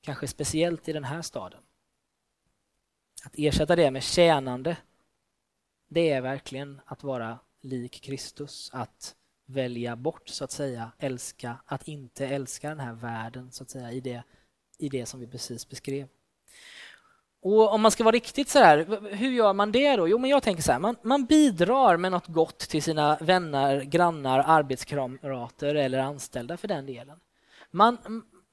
Kanske 0.00 0.28
speciellt 0.28 0.88
i 0.88 0.92
den 0.92 1.04
här 1.04 1.22
staden. 1.22 1.60
Att 3.24 3.34
ersätta 3.36 3.76
det 3.76 3.90
med 3.90 4.02
tjänande, 4.02 4.76
det 5.88 6.10
är 6.10 6.20
verkligen 6.20 6.80
att 6.84 7.02
vara 7.02 7.38
lik 7.60 8.00
Kristus, 8.00 8.70
att 8.72 9.14
välja 9.48 9.96
bort, 9.96 10.28
så 10.28 10.44
att 10.44 10.52
säga, 10.52 10.92
älska, 10.98 11.56
att 11.66 11.88
inte 11.88 12.26
älska 12.26 12.68
den 12.68 12.80
här 12.80 12.92
världen, 12.92 13.52
så 13.52 13.62
att 13.62 13.70
säga, 13.70 13.92
i 13.92 14.00
det, 14.00 14.22
i 14.78 14.88
det 14.88 15.06
som 15.06 15.20
vi 15.20 15.26
precis 15.26 15.68
beskrev. 15.68 16.08
Och 17.40 17.72
om 17.72 17.80
man 17.80 17.90
ska 17.90 18.04
vara 18.04 18.14
riktigt 18.14 18.48
så 18.48 18.58
här, 18.58 19.10
hur 19.14 19.30
gör 19.30 19.52
man 19.52 19.72
det 19.72 19.96
då? 19.96 20.08
Jo, 20.08 20.18
men 20.18 20.30
jag 20.30 20.42
tänker 20.42 20.62
så 20.62 20.72
här, 20.72 20.78
man, 20.78 20.96
man 21.02 21.24
bidrar 21.24 21.96
med 21.96 22.12
något 22.12 22.26
gott 22.26 22.58
till 22.58 22.82
sina 22.82 23.18
vänner, 23.20 23.80
grannar, 23.80 24.44
arbetskamrater 24.46 25.74
eller 25.74 25.98
anställda 25.98 26.56
för 26.56 26.68
den 26.68 26.86
delen. 26.86 27.20
Man, 27.70 27.98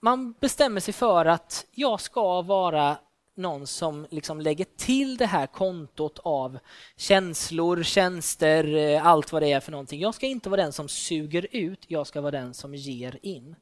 man 0.02 0.34
bestämmer 0.40 0.80
sig 0.80 0.94
för 0.94 1.26
att 1.26 1.66
jag 1.72 2.02
ska 2.02 2.42
vara 2.42 2.98
någon 3.38 3.68
som 3.68 4.08
liksom 4.10 4.42
lägger 4.42 4.66
till 4.78 5.18
det 5.18 5.26
här 5.26 5.48
kontot 5.48 6.20
av 6.24 6.60
känslor, 6.98 7.84
tjänster, 7.84 8.76
eh, 8.76 9.08
allt 9.08 9.32
vad 9.32 9.42
det 9.42 9.52
är 9.52 9.60
för 9.60 9.72
någonting. 9.72 10.02
Jag 10.02 10.16
ska 10.16 10.26
inte 10.26 10.50
vara 10.50 10.62
den 10.62 10.74
som 10.74 10.88
suger 10.88 11.48
ut, 11.52 11.86
jag 11.88 12.08
ska 12.08 12.22
vara 12.22 12.32
den 12.32 12.54
som 12.54 12.76
ger 12.76 13.20
in. 13.22 13.56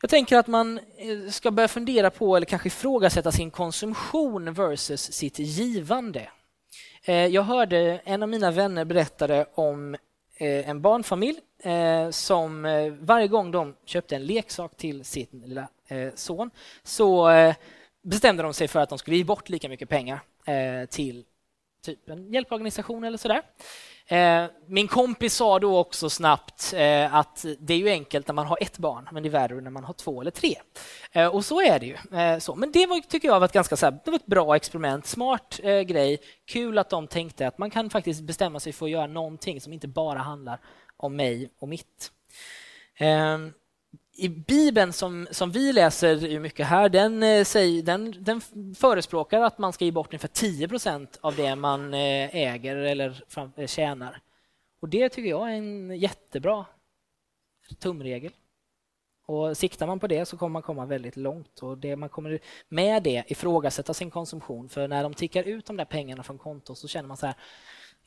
Jag 0.00 0.10
tänker 0.10 0.36
att 0.36 0.46
man 0.46 0.78
eh, 0.78 1.30
ska 1.30 1.50
börja 1.50 1.68
fundera 1.68 2.10
på 2.10 2.36
eller 2.36 2.46
kanske 2.46 2.66
ifrågasätta 2.66 3.32
sin 3.32 3.50
konsumtion 3.50 4.52
versus 4.52 5.12
sitt 5.12 5.38
givande. 5.38 6.28
Eh, 7.04 7.26
jag 7.26 7.42
hörde 7.42 8.00
en 8.04 8.22
av 8.22 8.28
mina 8.28 8.50
vänner 8.50 8.84
berättade 8.84 9.46
om 9.54 9.96
en 10.38 10.82
barnfamilj 10.82 11.40
som 12.10 12.62
varje 13.00 13.28
gång 13.28 13.50
de 13.50 13.76
köpte 13.84 14.16
en 14.16 14.26
leksak 14.26 14.76
till 14.76 15.04
sin 15.04 15.26
lilla 15.44 15.68
son 16.14 16.50
så 16.84 17.28
bestämde 18.02 18.42
de 18.42 18.54
sig 18.54 18.68
för 18.68 18.80
att 18.80 18.88
de 18.88 18.98
skulle 18.98 19.16
ge 19.16 19.24
bort 19.24 19.48
lika 19.48 19.68
mycket 19.68 19.88
pengar 19.88 20.20
eh, 20.46 20.86
till 20.88 21.24
typ 21.84 22.08
en 22.08 22.32
hjälporganisation 22.32 23.04
eller 23.04 23.18
sådär. 23.18 23.42
Eh, 24.06 24.44
min 24.66 24.88
kompis 24.88 25.34
sa 25.34 25.58
då 25.58 25.78
också 25.78 26.10
snabbt 26.10 26.72
eh, 26.76 27.14
att 27.14 27.44
det 27.58 27.74
är 27.74 27.78
ju 27.78 27.88
enkelt 27.88 28.28
när 28.28 28.34
man 28.34 28.46
har 28.46 28.58
ett 28.60 28.78
barn, 28.78 29.08
men 29.12 29.22
det 29.22 29.28
är 29.28 29.30
värre 29.30 29.60
när 29.60 29.70
man 29.70 29.84
har 29.84 29.94
två 29.94 30.20
eller 30.20 30.30
tre. 30.30 30.54
Eh, 31.12 31.26
och 31.26 31.44
så 31.44 31.60
är 31.60 31.78
det 31.78 31.86
ju. 31.86 32.18
Eh, 32.18 32.38
så. 32.38 32.54
Men 32.54 32.72
det 32.72 32.86
var, 32.86 33.00
tycker 33.00 33.28
jag 33.28 33.40
var 33.40 33.44
ett 33.44 33.52
ganska 33.52 33.76
så 33.76 33.86
här, 33.86 33.98
det 34.04 34.10
var 34.10 34.18
ett 34.18 34.26
bra 34.26 34.56
experiment, 34.56 35.06
smart 35.06 35.60
eh, 35.62 35.80
grej. 35.80 36.18
Kul 36.46 36.78
att 36.78 36.90
de 36.90 37.06
tänkte 37.06 37.46
att 37.46 37.58
man 37.58 37.70
kan 37.70 37.90
faktiskt 37.90 38.22
bestämma 38.22 38.60
sig 38.60 38.72
för 38.72 38.86
att 38.86 38.92
göra 38.92 39.06
någonting 39.06 39.60
som 39.60 39.72
inte 39.72 39.88
bara 39.88 40.18
handlar 40.18 40.60
om 40.96 41.16
mig 41.16 41.50
och 41.58 41.68
mitt 41.68 42.12
ehm, 42.96 43.52
i 44.14 44.28
Bibeln 44.28 44.92
som, 44.92 45.28
som 45.30 45.50
vi 45.50 45.72
läser 45.72 46.40
mycket 46.40 46.66
här, 46.66 46.88
den, 46.88 47.22
eh, 47.22 47.84
den, 47.84 48.24
den 48.24 48.40
förespråkar 48.74 49.40
att 49.40 49.58
man 49.58 49.72
ska 49.72 49.84
ge 49.84 49.90
bort 49.90 50.12
ungefär 50.12 50.28
10 50.28 50.68
procent 50.68 51.18
av 51.20 51.36
det 51.36 51.56
man 51.56 51.94
eh, 51.94 52.36
äger 52.36 52.76
eller 52.76 53.24
eh, 53.56 53.66
tjänar. 53.66 54.20
Och 54.80 54.88
det 54.88 55.08
tycker 55.08 55.30
jag 55.30 55.52
är 55.52 55.54
en 55.54 55.98
jättebra 55.98 56.66
tumregel. 57.78 58.32
Och 59.26 59.56
siktar 59.56 59.86
man 59.86 60.00
på 60.00 60.06
det 60.06 60.26
så 60.26 60.36
kommer 60.36 60.52
man 60.52 60.62
komma 60.62 60.86
väldigt 60.86 61.16
långt. 61.16 61.58
Och 61.58 61.78
det 61.78 61.96
man 61.96 62.08
kommer 62.08 62.38
med 62.68 63.02
det 63.02 63.24
ifrågasätta 63.26 63.94
sin 63.94 64.10
konsumtion. 64.10 64.68
För 64.68 64.88
när 64.88 65.02
de 65.02 65.14
tickar 65.14 65.42
ut 65.44 65.66
de 65.66 65.76
där 65.76 65.84
pengarna 65.84 66.22
från 66.22 66.38
kontot 66.38 66.78
så 66.78 66.88
känner 66.88 67.08
man 67.08 67.16
så 67.16 67.26
här, 67.26 67.34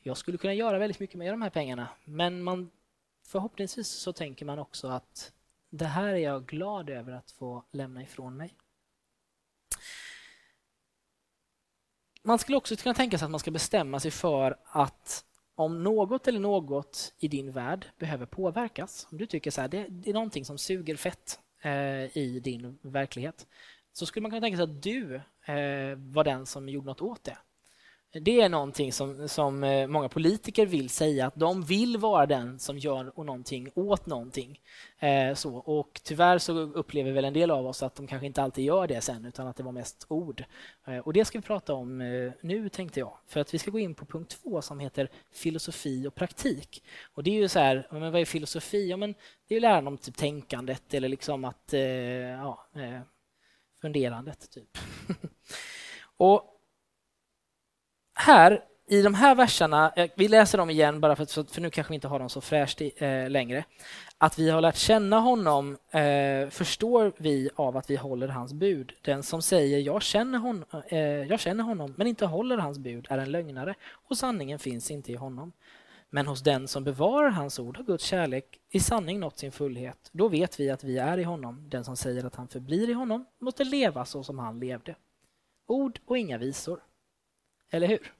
jag 0.02 0.16
skulle 0.16 0.38
kunna 0.38 0.54
göra 0.54 0.78
väldigt 0.78 1.00
mycket 1.00 1.18
med 1.18 1.32
de 1.32 1.42
här 1.42 1.50
pengarna. 1.50 1.88
Men 2.04 2.42
man, 2.42 2.70
förhoppningsvis 3.26 3.88
så 3.88 4.12
tänker 4.12 4.46
man 4.46 4.58
också 4.58 4.88
att 4.88 5.32
det 5.76 5.86
här 5.86 6.08
är 6.08 6.16
jag 6.16 6.46
glad 6.46 6.90
över 6.90 7.12
att 7.12 7.30
få 7.30 7.64
lämna 7.72 8.02
ifrån 8.02 8.36
mig. 8.36 8.54
Man 12.22 12.38
skulle 12.38 12.56
också 12.56 12.76
kunna 12.76 12.94
tänka 12.94 13.18
sig 13.18 13.24
att 13.24 13.30
man 13.30 13.40
ska 13.40 13.50
bestämma 13.50 14.00
sig 14.00 14.10
för 14.10 14.58
att 14.64 15.24
om 15.54 15.82
något 15.82 16.28
eller 16.28 16.40
något 16.40 17.14
i 17.18 17.28
din 17.28 17.52
värld 17.52 17.86
behöver 17.98 18.26
påverkas, 18.26 19.06
om 19.10 19.18
du 19.18 19.26
tycker 19.26 19.50
så 19.50 19.60
här, 19.60 19.68
det, 19.68 19.86
det 19.88 20.10
är 20.10 20.14
någonting 20.14 20.44
som 20.44 20.58
suger 20.58 20.96
fett 20.96 21.40
eh, 21.62 22.16
i 22.16 22.40
din 22.44 22.78
verklighet, 22.82 23.46
så 23.92 24.06
skulle 24.06 24.22
man 24.22 24.30
kunna 24.30 24.40
tänka 24.40 24.56
sig 24.56 24.64
att 24.64 24.82
du 24.82 25.14
eh, 25.44 25.96
var 25.96 26.24
den 26.24 26.46
som 26.46 26.68
gjorde 26.68 26.86
något 26.86 27.00
åt 27.02 27.24
det. 27.24 27.38
Det 28.20 28.40
är 28.40 28.48
någonting 28.48 28.92
som, 28.92 29.28
som 29.28 29.64
eh, 29.64 29.86
många 29.86 30.08
politiker 30.08 30.66
vill 30.66 30.90
säga, 30.90 31.26
att 31.26 31.34
de 31.34 31.62
vill 31.62 31.96
vara 31.96 32.26
den 32.26 32.58
som 32.58 32.78
gör 32.78 33.12
någonting 33.16 33.70
åt 33.74 34.06
någonting. 34.06 34.60
Eh, 34.98 35.34
så, 35.34 35.56
och 35.56 36.00
tyvärr 36.04 36.38
så 36.38 36.58
upplever 36.58 37.12
väl 37.12 37.24
en 37.24 37.32
del 37.32 37.50
av 37.50 37.66
oss 37.66 37.82
att 37.82 37.94
de 37.94 38.06
kanske 38.06 38.26
inte 38.26 38.42
alltid 38.42 38.64
gör 38.64 38.86
det 38.86 39.00
sen, 39.00 39.24
utan 39.24 39.46
att 39.46 39.56
det 39.56 39.62
var 39.62 39.72
mest 39.72 40.06
ord. 40.08 40.44
Eh, 40.86 40.98
och 40.98 41.12
det 41.12 41.24
ska 41.24 41.38
vi 41.38 41.42
prata 41.42 41.74
om 41.74 42.00
eh, 42.00 42.32
nu, 42.40 42.68
tänkte 42.68 43.00
jag. 43.00 43.16
För 43.26 43.40
att 43.40 43.54
vi 43.54 43.58
ska 43.58 43.70
gå 43.70 43.78
in 43.78 43.94
på 43.94 44.06
punkt 44.06 44.38
två 44.42 44.62
som 44.62 44.80
heter 44.80 45.10
filosofi 45.32 46.06
och 46.06 46.14
praktik. 46.14 46.84
Och 47.14 47.22
det 47.22 47.30
är 47.30 47.40
ju 47.40 47.48
så 47.48 47.58
här, 47.58 47.88
men 47.90 48.12
vad 48.12 48.20
är 48.20 48.24
filosofi? 48.24 48.90
Ja, 48.90 48.96
men 48.96 49.14
det 49.48 49.54
är 49.54 49.56
ju 49.56 49.60
läran 49.60 49.86
om 49.86 49.98
typ 49.98 50.16
tänkandet 50.16 50.94
eller 50.94 51.08
liksom 51.08 51.44
att, 51.44 51.72
eh, 51.72 51.80
ja, 51.80 52.66
eh, 52.74 53.00
funderandet, 53.80 54.50
typ. 54.50 54.78
och 56.16 56.52
här 58.16 58.60
i 58.88 59.02
de 59.02 59.14
här 59.14 59.34
verserna, 59.34 59.92
eh, 59.96 60.10
vi 60.16 60.28
läser 60.28 60.58
dem 60.58 60.70
igen 60.70 61.00
bara 61.00 61.16
för, 61.16 61.52
för 61.52 61.60
nu 61.60 61.70
kanske 61.70 61.90
vi 61.90 61.94
inte 61.94 62.08
har 62.08 62.18
dem 62.18 62.28
så 62.28 62.40
fräscht 62.40 62.80
eh, 62.96 63.30
längre. 63.30 63.64
Att 64.18 64.38
vi 64.38 64.50
har 64.50 64.60
lärt 64.60 64.76
känna 64.76 65.18
honom 65.18 65.76
eh, 65.90 66.48
förstår 66.50 67.12
vi 67.16 67.50
av 67.54 67.76
att 67.76 67.90
vi 67.90 67.96
håller 67.96 68.28
hans 68.28 68.52
bud. 68.52 68.92
Den 69.02 69.22
som 69.22 69.42
säger 69.42 69.78
jag 69.78 70.02
känner, 70.02 70.38
hon, 70.38 70.64
eh, 70.88 70.98
jag 71.00 71.40
känner 71.40 71.64
honom 71.64 71.94
men 71.96 72.06
inte 72.06 72.26
håller 72.26 72.56
hans 72.58 72.78
bud 72.78 73.06
är 73.10 73.18
en 73.18 73.30
lögnare 73.30 73.74
och 74.08 74.18
sanningen 74.18 74.58
finns 74.58 74.90
inte 74.90 75.12
i 75.12 75.14
honom. 75.14 75.52
Men 76.10 76.26
hos 76.26 76.42
den 76.42 76.68
som 76.68 76.84
bevarar 76.84 77.30
hans 77.30 77.58
ord 77.58 77.76
har 77.76 77.84
Guds 77.84 78.04
kärlek 78.04 78.60
i 78.70 78.80
sanning 78.80 79.20
nått 79.20 79.38
sin 79.38 79.52
fullhet. 79.52 80.10
Då 80.12 80.28
vet 80.28 80.60
vi 80.60 80.70
att 80.70 80.84
vi 80.84 80.98
är 80.98 81.18
i 81.18 81.22
honom. 81.22 81.68
Den 81.68 81.84
som 81.84 81.96
säger 81.96 82.24
att 82.24 82.34
han 82.34 82.48
förblir 82.48 82.90
i 82.90 82.92
honom 82.92 83.26
måste 83.38 83.64
leva 83.64 84.04
så 84.04 84.22
som 84.22 84.38
han 84.38 84.60
levde. 84.60 84.94
Ord 85.66 86.00
och 86.06 86.18
inga 86.18 86.38
visor. 86.38 86.80
Eller 87.70 87.86
hur? 87.86 88.12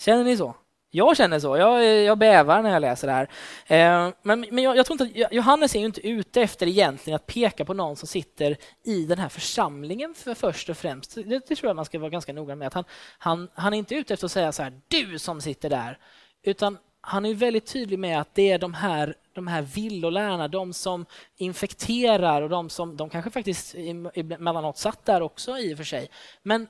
Känner 0.00 0.24
ni 0.24 0.36
så? 0.36 0.54
Jag 0.90 1.16
känner 1.16 1.38
så. 1.38 1.56
Jag, 1.56 1.84
jag 1.84 2.18
bävar 2.18 2.62
när 2.62 2.70
jag 2.70 2.80
läser 2.80 3.06
det 3.06 3.12
här. 3.12 3.28
Eh, 3.66 4.12
men 4.22 4.46
men 4.50 4.64
jag, 4.64 4.76
jag, 4.76 4.86
tror 4.86 5.02
inte 5.02 5.26
att, 5.26 5.32
Johannes 5.32 5.74
är 5.74 5.80
ju 5.80 5.86
inte 5.86 6.08
ute 6.08 6.42
efter 6.42 6.66
egentligen 6.66 7.14
att 7.16 7.26
peka 7.26 7.64
på 7.64 7.74
någon 7.74 7.96
som 7.96 8.08
sitter 8.08 8.56
i 8.84 9.04
den 9.04 9.18
här 9.18 9.28
församlingen 9.28 10.14
för 10.14 10.34
först 10.34 10.68
och 10.68 10.76
främst. 10.76 11.14
Det, 11.14 11.22
det 11.22 11.40
tror 11.40 11.68
jag 11.68 11.76
man 11.76 11.84
ska 11.84 11.98
vara 11.98 12.10
ganska 12.10 12.32
noga 12.32 12.54
med. 12.54 12.66
Att 12.66 12.74
han, 12.74 12.84
han, 13.18 13.48
han 13.54 13.74
är 13.74 13.78
inte 13.78 13.94
ute 13.94 14.14
efter 14.14 14.26
att 14.26 14.32
säga 14.32 14.52
så 14.52 14.62
här, 14.62 14.80
du 14.88 15.18
som 15.18 15.40
sitter 15.40 15.70
där. 15.70 15.98
Utan 16.42 16.78
han 17.00 17.26
är 17.26 17.34
väldigt 17.34 17.66
tydlig 17.66 17.98
med 17.98 18.20
att 18.20 18.34
det 18.34 18.50
är 18.50 18.58
de 18.58 18.74
här, 18.74 19.14
de 19.32 19.46
här 19.46 19.62
villolärarna, 19.62 20.48
de 20.48 20.72
som 20.72 21.06
infekterar 21.36 22.42
och 22.42 22.48
de 22.48 22.70
som, 22.70 22.96
de 22.96 23.10
kanske 23.10 23.30
faktiskt 23.30 23.74
emellanåt 23.74 24.78
satt 24.78 25.04
där 25.04 25.22
också 25.22 25.58
i 25.58 25.74
och 25.74 25.76
för 25.76 25.84
sig. 25.84 26.10
Men, 26.42 26.66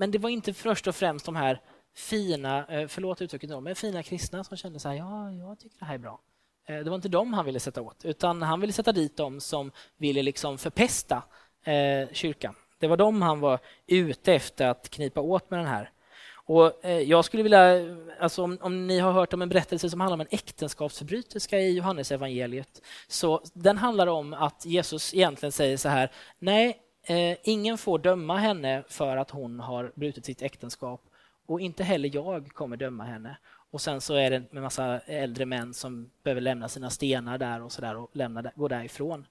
men 0.00 0.10
det 0.10 0.18
var 0.18 0.30
inte 0.30 0.52
först 0.52 0.86
och 0.86 0.94
främst 0.94 1.26
de 1.26 1.36
här 1.36 1.60
fina, 1.94 2.66
eh, 2.66 2.88
förlåt 2.88 3.22
uttrycket 3.22 3.62
men 3.62 3.74
fina 3.74 4.02
kristna 4.02 4.44
som 4.44 4.56
kände 4.56 4.78
så 4.78 4.88
här, 4.88 4.96
ja, 4.96 5.32
jag 5.32 5.58
tycker 5.58 5.78
det 5.78 5.84
här 5.84 5.94
är 5.94 5.98
bra. 5.98 6.20
Eh, 6.68 6.78
det 6.78 6.90
var 6.90 6.96
inte 6.96 7.08
dem 7.08 7.32
han 7.32 7.44
ville 7.44 7.60
sätta 7.60 7.82
åt, 7.82 8.04
utan 8.04 8.42
han 8.42 8.60
ville 8.60 8.72
sätta 8.72 8.92
dit 8.92 9.16
dem 9.16 9.40
som 9.40 9.72
ville 9.96 10.22
liksom 10.22 10.58
förpesta 10.58 11.22
eh, 11.64 12.08
kyrkan. 12.12 12.54
Det 12.78 12.86
var 12.86 12.96
dem 12.96 13.22
han 13.22 13.40
var 13.40 13.58
ute 13.86 14.34
efter 14.34 14.66
att 14.66 14.90
knipa 14.90 15.20
åt 15.20 15.50
med 15.50 15.58
den 15.58 15.66
här. 15.66 15.90
Och 16.34 16.72
jag 17.06 17.24
skulle 17.24 17.42
vilja, 17.42 17.86
alltså 18.20 18.42
om, 18.42 18.58
om, 18.60 18.86
ni 18.86 18.98
har 18.98 19.12
hört 19.12 19.32
om 19.32 19.42
en 19.42 19.48
berättelse 19.48 19.90
som 19.90 20.00
handlar 20.00 20.14
om 20.14 20.20
en 20.20 20.26
äktenskapsförbryterska 20.30 21.58
i 21.58 21.76
Johannesevangeliet, 21.76 22.82
så 23.08 23.42
den 23.52 23.78
handlar 23.78 24.06
om 24.06 24.34
att 24.34 24.66
Jesus 24.66 25.14
egentligen 25.14 25.52
säger 25.52 25.76
så 25.76 25.88
här, 25.88 26.10
nej, 26.38 26.80
eh, 27.02 27.36
ingen 27.42 27.78
får 27.78 27.98
döma 27.98 28.36
henne 28.36 28.84
för 28.88 29.16
att 29.16 29.30
hon 29.30 29.60
har 29.60 29.92
brutit 29.94 30.24
sitt 30.24 30.42
äktenskap 30.42 31.02
och 31.46 31.60
inte 31.60 31.84
heller 31.84 32.10
jag 32.14 32.48
kommer 32.48 32.76
döma 32.76 33.04
henne. 33.04 33.36
Och 33.70 33.80
sen 33.80 34.00
så 34.00 34.14
är 34.14 34.30
det 34.30 34.42
en 34.50 34.62
massa 34.62 35.00
äldre 35.00 35.46
män 35.46 35.74
som 35.74 36.10
behöver 36.22 36.40
lämna 36.40 36.68
sina 36.68 36.90
stenar 36.90 37.38
där 37.38 37.62
och 37.62 37.72
så 37.72 37.80
där 37.80 37.96
och 37.96 38.10
lämna, 38.12 38.52
gå 38.54 38.68
därifrån. 38.68 39.26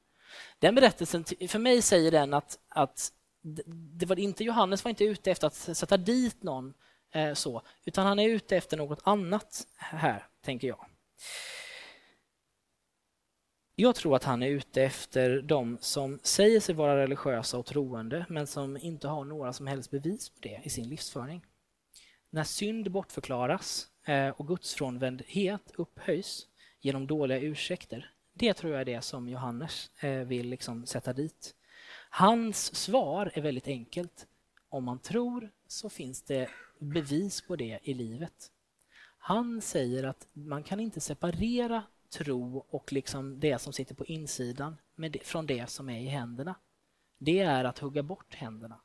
Den 0.59 0.75
berättelsen, 0.75 1.23
för 1.23 1.59
mig 1.59 1.81
säger 1.81 2.11
den 2.11 2.33
att, 2.33 2.59
att 2.69 3.11
det 3.67 4.05
var 4.05 4.19
inte, 4.19 4.43
Johannes 4.43 4.83
var 4.83 4.89
inte 4.89 5.03
ute 5.03 5.31
efter 5.31 5.47
att 5.47 5.55
sätta 5.55 5.97
dit 5.97 6.43
någon 6.43 6.73
eh, 7.11 7.33
så, 7.33 7.61
utan 7.85 8.05
han 8.05 8.19
är 8.19 8.29
ute 8.29 8.57
efter 8.57 8.77
något 8.77 8.99
annat 9.03 9.67
här, 9.77 10.25
tänker 10.41 10.67
jag. 10.67 10.85
Jag 13.81 13.95
tror 13.95 14.15
att 14.15 14.23
han 14.23 14.43
är 14.43 14.47
ute 14.47 14.83
efter 14.83 15.41
de 15.41 15.77
som 15.81 16.19
säger 16.23 16.59
sig 16.59 16.75
vara 16.75 16.97
religiösa 16.97 17.57
och 17.57 17.65
troende 17.65 18.25
men 18.29 18.47
som 18.47 18.77
inte 18.77 19.07
har 19.07 19.25
några 19.25 19.53
som 19.53 19.67
helst 19.67 19.91
bevis 19.91 20.29
på 20.29 20.39
det 20.39 20.61
i 20.63 20.69
sin 20.69 20.89
livsföring. 20.89 21.45
När 22.29 22.43
synd 22.43 22.91
bortförklaras 22.91 23.87
eh, 24.05 24.29
och 24.29 24.47
gudsfrånvändhet 24.47 25.71
upphöjs 25.75 26.47
genom 26.81 27.07
dåliga 27.07 27.39
ursäkter, 27.39 28.11
det 28.33 28.53
tror 28.53 28.71
jag 28.71 28.81
är 28.81 28.85
det 28.85 29.01
som 29.01 29.29
Johannes 29.29 29.91
eh, 29.99 30.11
vill 30.11 30.49
liksom 30.49 30.85
sätta 30.85 31.13
dit. 31.13 31.55
Hans 32.09 32.75
svar 32.75 33.31
är 33.33 33.41
väldigt 33.41 33.67
enkelt. 33.67 34.27
Om 34.69 34.83
man 34.83 34.99
tror 34.99 35.51
så 35.67 35.89
finns 35.89 36.21
det 36.21 36.49
bevis 36.79 37.41
på 37.41 37.55
det 37.55 37.79
i 37.83 37.93
livet. 37.93 38.51
Han 39.17 39.61
säger 39.61 40.03
att 40.03 40.27
man 40.33 40.63
kan 40.63 40.79
inte 40.79 40.99
separera 40.99 41.83
tro 42.09 42.65
och 42.69 42.93
liksom 42.93 43.39
det 43.39 43.59
som 43.59 43.73
sitter 43.73 43.95
på 43.95 44.05
insidan 44.05 44.77
det, 44.95 45.23
från 45.23 45.45
det 45.45 45.69
som 45.69 45.89
är 45.89 45.99
i 45.99 46.07
händerna. 46.07 46.55
Det 47.17 47.39
är 47.39 47.63
att 47.63 47.79
hugga 47.79 48.03
bort 48.03 48.35
händerna, 48.35 48.79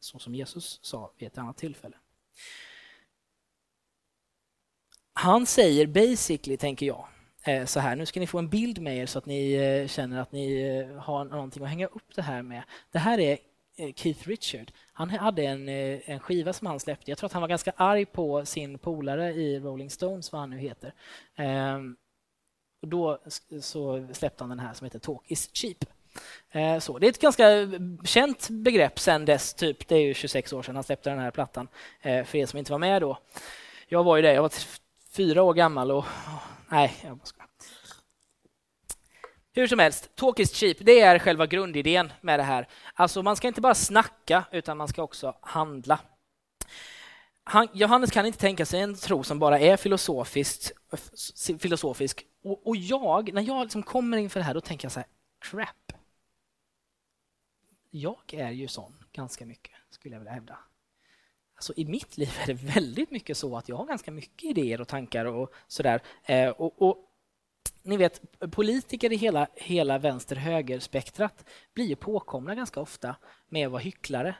så 0.00 0.18
som 0.18 0.34
Jesus 0.34 0.78
sa 0.82 1.12
vid 1.18 1.26
ett 1.26 1.38
annat 1.38 1.56
tillfälle. 1.56 1.96
Han 5.12 5.46
säger 5.46 5.86
basically, 5.86 6.56
tänker 6.56 6.86
jag, 6.86 7.08
eh, 7.44 7.64
så 7.64 7.80
här, 7.80 7.96
nu 7.96 8.06
ska 8.06 8.20
ni 8.20 8.26
få 8.26 8.38
en 8.38 8.48
bild 8.48 8.80
med 8.80 8.96
er 8.96 9.06
så 9.06 9.18
att 9.18 9.26
ni 9.26 9.52
eh, 9.52 9.86
känner 9.86 10.20
att 10.20 10.32
ni 10.32 10.62
eh, 10.62 10.96
har 10.96 11.24
någonting 11.24 11.62
att 11.62 11.68
hänga 11.68 11.86
upp 11.86 12.14
det 12.14 12.22
här 12.22 12.42
med. 12.42 12.62
Det 12.90 12.98
här 12.98 13.20
är 13.20 13.38
Keith 13.96 14.28
Richard. 14.28 14.72
Han 14.92 15.10
hade 15.10 15.42
en, 15.42 15.68
en 15.68 16.20
skiva 16.20 16.52
som 16.52 16.66
han 16.66 16.80
släppte. 16.80 17.10
Jag 17.10 17.18
tror 17.18 17.26
att 17.26 17.32
han 17.32 17.42
var 17.42 17.48
ganska 17.48 17.72
arg 17.76 18.06
på 18.06 18.44
sin 18.44 18.78
polare 18.78 19.32
i 19.32 19.60
Rolling 19.60 19.90
Stones, 19.90 20.32
vad 20.32 20.40
han 20.40 20.50
nu 20.50 20.58
heter. 20.58 20.94
Ehm, 21.36 21.96
och 22.82 22.88
då 22.88 23.18
så 23.60 24.06
släppte 24.12 24.44
han 24.44 24.48
den 24.48 24.58
här 24.58 24.74
som 24.74 24.84
heter 24.84 24.98
Talk 24.98 25.22
is 25.26 25.50
cheap. 25.52 25.84
Eh, 26.50 26.78
så, 26.78 26.98
det 26.98 27.06
är 27.06 27.10
ett 27.10 27.20
ganska 27.20 27.50
eh, 27.60 27.68
känt 28.04 28.48
begrepp 28.50 28.98
sen 28.98 29.24
dess, 29.24 29.54
typ. 29.54 29.88
Det 29.88 29.94
är 29.94 30.00
ju 30.00 30.14
26 30.14 30.52
år 30.52 30.62
sedan 30.62 30.74
han 30.74 30.84
släppte 30.84 31.10
den 31.10 31.18
här 31.18 31.30
plattan, 31.30 31.68
eh, 32.02 32.24
för 32.24 32.38
er 32.38 32.46
som 32.46 32.58
inte 32.58 32.72
var 32.72 32.78
med 32.78 33.02
då. 33.02 33.18
Jag 33.88 34.04
var 34.04 34.16
ju 34.16 34.22
det, 34.22 34.32
jag 34.32 34.42
var 34.42 34.52
fyra 35.12 35.42
år 35.42 35.54
gammal 35.54 35.90
och... 35.90 36.04
Nej, 36.68 36.96
jag 37.04 37.16
bara 37.16 37.24
ska. 37.24 37.42
Hur 39.52 39.66
som 39.66 39.78
helst, 39.78 40.16
talk 40.16 40.38
is 40.38 40.52
cheap, 40.52 40.76
det 40.80 41.00
är 41.00 41.18
själva 41.18 41.46
grundidén 41.46 42.12
med 42.20 42.38
det 42.38 42.42
här. 42.42 42.68
Alltså 42.94 43.22
man 43.22 43.36
ska 43.36 43.48
inte 43.48 43.60
bara 43.60 43.74
snacka, 43.74 44.44
utan 44.52 44.76
man 44.76 44.88
ska 44.88 45.02
också 45.02 45.36
handla. 45.40 45.98
Han, 47.44 47.68
Johannes 47.72 48.10
kan 48.10 48.26
inte 48.26 48.38
tänka 48.38 48.66
sig 48.66 48.80
en 48.80 48.96
tro 48.96 49.22
som 49.22 49.38
bara 49.38 49.58
är 49.58 49.76
filosofiskt, 49.76 50.72
filosofisk. 51.58 52.26
Och, 52.42 52.66
och 52.66 52.76
jag, 52.76 53.32
när 53.32 53.42
jag 53.42 53.62
liksom 53.62 53.82
kommer 53.82 54.18
inför 54.18 54.40
det 54.40 54.44
här, 54.44 54.54
då 54.54 54.60
tänker 54.60 54.84
jag 54.84 54.92
så 54.92 55.00
här, 55.00 55.08
crap. 55.38 55.92
Jag 57.90 58.34
är 58.34 58.50
ju 58.50 58.68
sån 58.68 59.04
ganska 59.12 59.46
mycket, 59.46 59.74
skulle 59.90 60.14
jag 60.14 60.20
vilja 60.20 60.32
hävda. 60.32 60.58
Alltså, 61.54 61.72
I 61.76 61.84
mitt 61.84 62.18
liv 62.18 62.30
är 62.42 62.46
det 62.46 62.54
väldigt 62.54 63.10
mycket 63.10 63.36
så 63.36 63.56
att 63.56 63.68
jag 63.68 63.76
har 63.76 63.86
ganska 63.86 64.10
mycket 64.10 64.50
idéer 64.50 64.80
och 64.80 64.88
tankar 64.88 65.24
och 65.24 65.52
sådär. 65.66 66.02
Eh, 66.24 66.48
och, 66.48 66.82
och, 66.82 67.06
ni 67.82 67.96
vet, 67.96 68.40
politiker 68.50 69.12
i 69.12 69.16
hela, 69.16 69.48
hela 69.54 69.98
vänster-höger-spektrat 69.98 71.44
blir 71.74 71.86
ju 71.86 71.96
påkomna 71.96 72.54
ganska 72.54 72.80
ofta 72.80 73.16
med 73.48 73.66
att 73.66 73.72
vara 73.72 73.82
hycklare. 73.82 74.34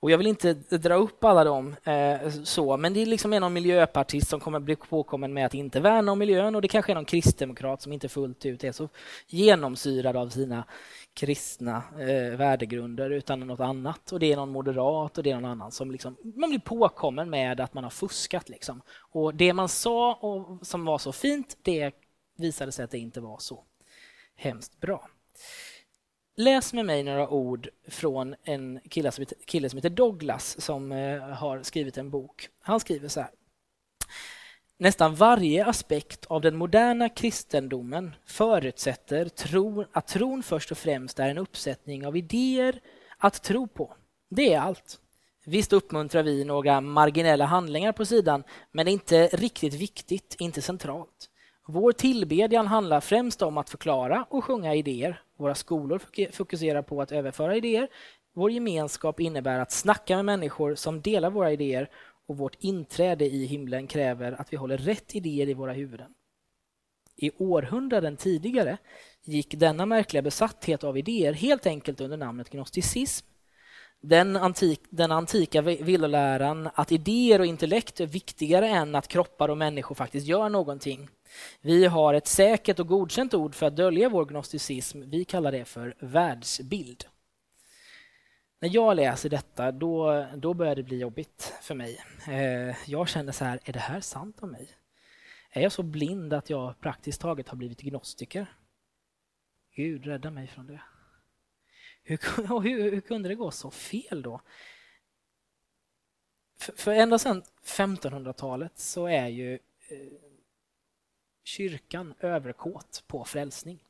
Och 0.00 0.10
jag 0.10 0.18
vill 0.18 0.26
inte 0.26 0.52
dra 0.54 0.94
upp 0.94 1.24
alla 1.24 1.44
dem, 1.44 1.76
eh, 1.84 2.30
så, 2.44 2.76
men 2.76 2.94
det 2.94 3.02
är 3.02 3.06
liksom 3.06 3.30
någon 3.30 3.52
miljöpartist 3.52 4.28
som 4.28 4.40
kommer 4.40 4.60
bli 4.60 4.76
påkommen 4.76 5.32
med 5.32 5.46
att 5.46 5.54
inte 5.54 5.80
värna 5.80 6.12
om 6.12 6.18
miljön 6.18 6.54
och 6.54 6.62
det 6.62 6.68
kanske 6.68 6.92
är 6.92 6.94
någon 6.94 7.04
kristdemokrat 7.04 7.82
som 7.82 7.92
inte 7.92 8.08
fullt 8.08 8.46
ut 8.46 8.64
är 8.64 8.72
så 8.72 8.88
genomsyrad 9.26 10.16
av 10.16 10.28
sina 10.28 10.64
kristna 11.14 11.82
eh, 11.98 12.36
värdegrunder 12.36 13.10
utan 13.10 13.40
något 13.40 13.60
annat. 13.60 14.12
Och 14.12 14.20
det 14.20 14.32
är 14.32 14.36
någon 14.36 14.52
moderat 14.52 15.18
och 15.18 15.24
det 15.24 15.30
är 15.30 15.34
någon 15.34 15.50
annan 15.50 15.72
som 15.72 15.90
liksom, 15.90 16.16
man 16.22 16.50
blir 16.50 16.60
påkommen 16.60 17.30
med 17.30 17.60
att 17.60 17.74
man 17.74 17.84
har 17.84 17.90
fuskat. 17.90 18.48
Liksom. 18.48 18.82
Och 19.12 19.34
det 19.34 19.52
man 19.52 19.68
sa 19.68 20.14
och 20.14 20.66
som 20.66 20.84
var 20.84 20.98
så 20.98 21.12
fint, 21.12 21.56
det 21.62 21.92
visade 22.36 22.72
sig 22.72 22.84
att 22.84 22.90
det 22.90 22.98
inte 22.98 23.20
var 23.20 23.38
så 23.38 23.64
hemskt 24.36 24.80
bra. 24.80 25.08
Läs 26.36 26.72
med 26.72 26.86
mig 26.86 27.02
några 27.02 27.28
ord 27.28 27.68
från 27.88 28.34
en 28.44 28.80
kille 28.88 29.12
som 29.12 29.22
heter, 29.22 29.38
kille 29.46 29.70
som 29.70 29.76
heter 29.76 29.90
Douglas 29.90 30.60
som 30.60 30.92
eh, 30.92 31.20
har 31.22 31.62
skrivit 31.62 31.98
en 31.98 32.10
bok. 32.10 32.48
Han 32.60 32.80
skriver 32.80 33.08
så 33.08 33.20
här. 33.20 33.30
Nästan 34.78 35.14
varje 35.14 35.66
aspekt 35.66 36.26
av 36.26 36.40
den 36.40 36.56
moderna 36.56 37.08
kristendomen 37.08 38.14
förutsätter 38.26 39.28
tro, 39.28 39.84
att 39.92 40.06
tron 40.06 40.42
först 40.42 40.70
och 40.70 40.78
främst 40.78 41.18
är 41.18 41.28
en 41.28 41.38
uppsättning 41.38 42.06
av 42.06 42.16
idéer 42.16 42.80
att 43.18 43.42
tro 43.42 43.66
på. 43.66 43.94
Det 44.30 44.52
är 44.52 44.60
allt. 44.60 45.00
Visst 45.46 45.72
uppmuntrar 45.72 46.22
vi 46.22 46.44
några 46.44 46.80
marginella 46.80 47.44
handlingar 47.44 47.92
på 47.92 48.04
sidan, 48.04 48.44
men 48.72 48.86
det 48.86 48.90
är 48.90 48.92
inte 48.92 49.26
riktigt 49.26 49.74
viktigt, 49.74 50.36
inte 50.38 50.62
centralt. 50.62 51.29
Vår 51.72 51.92
tillbedjan 51.92 52.66
handlar 52.66 53.00
främst 53.00 53.42
om 53.42 53.58
att 53.58 53.70
förklara 53.70 54.26
och 54.30 54.44
sjunga 54.44 54.74
idéer. 54.74 55.22
Våra 55.36 55.54
skolor 55.54 56.00
fokuserar 56.32 56.82
på 56.82 57.02
att 57.02 57.12
överföra 57.12 57.56
idéer. 57.56 57.88
Vår 58.34 58.50
gemenskap 58.50 59.20
innebär 59.20 59.58
att 59.58 59.72
snacka 59.72 60.16
med 60.16 60.24
människor 60.24 60.74
som 60.74 61.00
delar 61.00 61.30
våra 61.30 61.52
idéer 61.52 61.90
och 62.26 62.36
vårt 62.36 62.56
inträde 62.58 63.24
i 63.24 63.46
himlen 63.46 63.86
kräver 63.86 64.32
att 64.32 64.52
vi 64.52 64.56
håller 64.56 64.78
rätt 64.78 65.14
idéer 65.14 65.48
i 65.48 65.54
våra 65.54 65.72
huvuden. 65.72 66.14
I 67.16 67.30
århundraden 67.38 68.16
tidigare 68.16 68.78
gick 69.24 69.54
denna 69.58 69.86
märkliga 69.86 70.22
besatthet 70.22 70.84
av 70.84 70.98
idéer 70.98 71.32
helt 71.32 71.66
enkelt 71.66 72.00
under 72.00 72.16
namnet 72.16 72.50
gnosticism. 72.50 73.26
Den, 74.00 74.36
antik, 74.36 74.80
den 74.90 75.12
antika 75.12 75.62
villoläran 75.62 76.68
att 76.74 76.92
idéer 76.92 77.38
och 77.38 77.46
intellekt 77.46 78.00
är 78.00 78.06
viktigare 78.06 78.68
än 78.68 78.94
att 78.94 79.08
kroppar 79.08 79.48
och 79.48 79.58
människor 79.58 79.94
faktiskt 79.94 80.26
gör 80.26 80.48
någonting. 80.48 81.08
Vi 81.60 81.86
har 81.86 82.14
ett 82.14 82.26
säkert 82.26 82.78
och 82.78 82.86
godkänt 82.86 83.34
ord 83.34 83.54
för 83.54 83.66
att 83.66 83.76
dölja 83.76 84.08
vår 84.08 84.24
gnosticism. 84.24 85.02
Vi 85.06 85.24
kallar 85.24 85.52
det 85.52 85.64
för 85.64 85.94
världsbild. 85.98 87.04
När 88.60 88.74
jag 88.74 88.96
läser 88.96 89.28
detta, 89.28 89.72
då, 89.72 90.26
då 90.36 90.54
börjar 90.54 90.76
det 90.76 90.82
bli 90.82 90.98
jobbigt 90.98 91.54
för 91.62 91.74
mig. 91.74 92.00
Eh, 92.28 92.90
jag 92.90 93.08
känner 93.08 93.32
så 93.32 93.44
här, 93.44 93.60
är 93.64 93.72
det 93.72 93.78
här 93.78 94.00
sant 94.00 94.42
om 94.42 94.50
mig? 94.50 94.68
Är 95.50 95.62
jag 95.62 95.72
så 95.72 95.82
blind 95.82 96.32
att 96.32 96.50
jag 96.50 96.80
praktiskt 96.80 97.20
taget 97.20 97.48
har 97.48 97.56
blivit 97.56 97.80
gnostiker? 97.80 98.46
Gud, 99.74 100.06
rädda 100.06 100.30
mig 100.30 100.46
från 100.46 100.66
det. 100.66 100.80
Hur, 102.02 102.60
hur, 102.62 102.90
hur 102.90 103.00
kunde 103.00 103.28
det 103.28 103.34
gå 103.34 103.50
så 103.50 103.70
fel 103.70 104.22
då? 104.22 104.40
För, 106.58 106.72
för 106.72 106.92
ända 106.92 107.18
sedan 107.18 107.42
1500-talet 107.64 108.78
så 108.78 109.06
är 109.06 109.28
ju 109.28 109.54
eh, 109.54 110.29
kyrkan 111.50 112.14
överkåt 112.20 113.04
på 113.06 113.24
frälsning. 113.24 113.84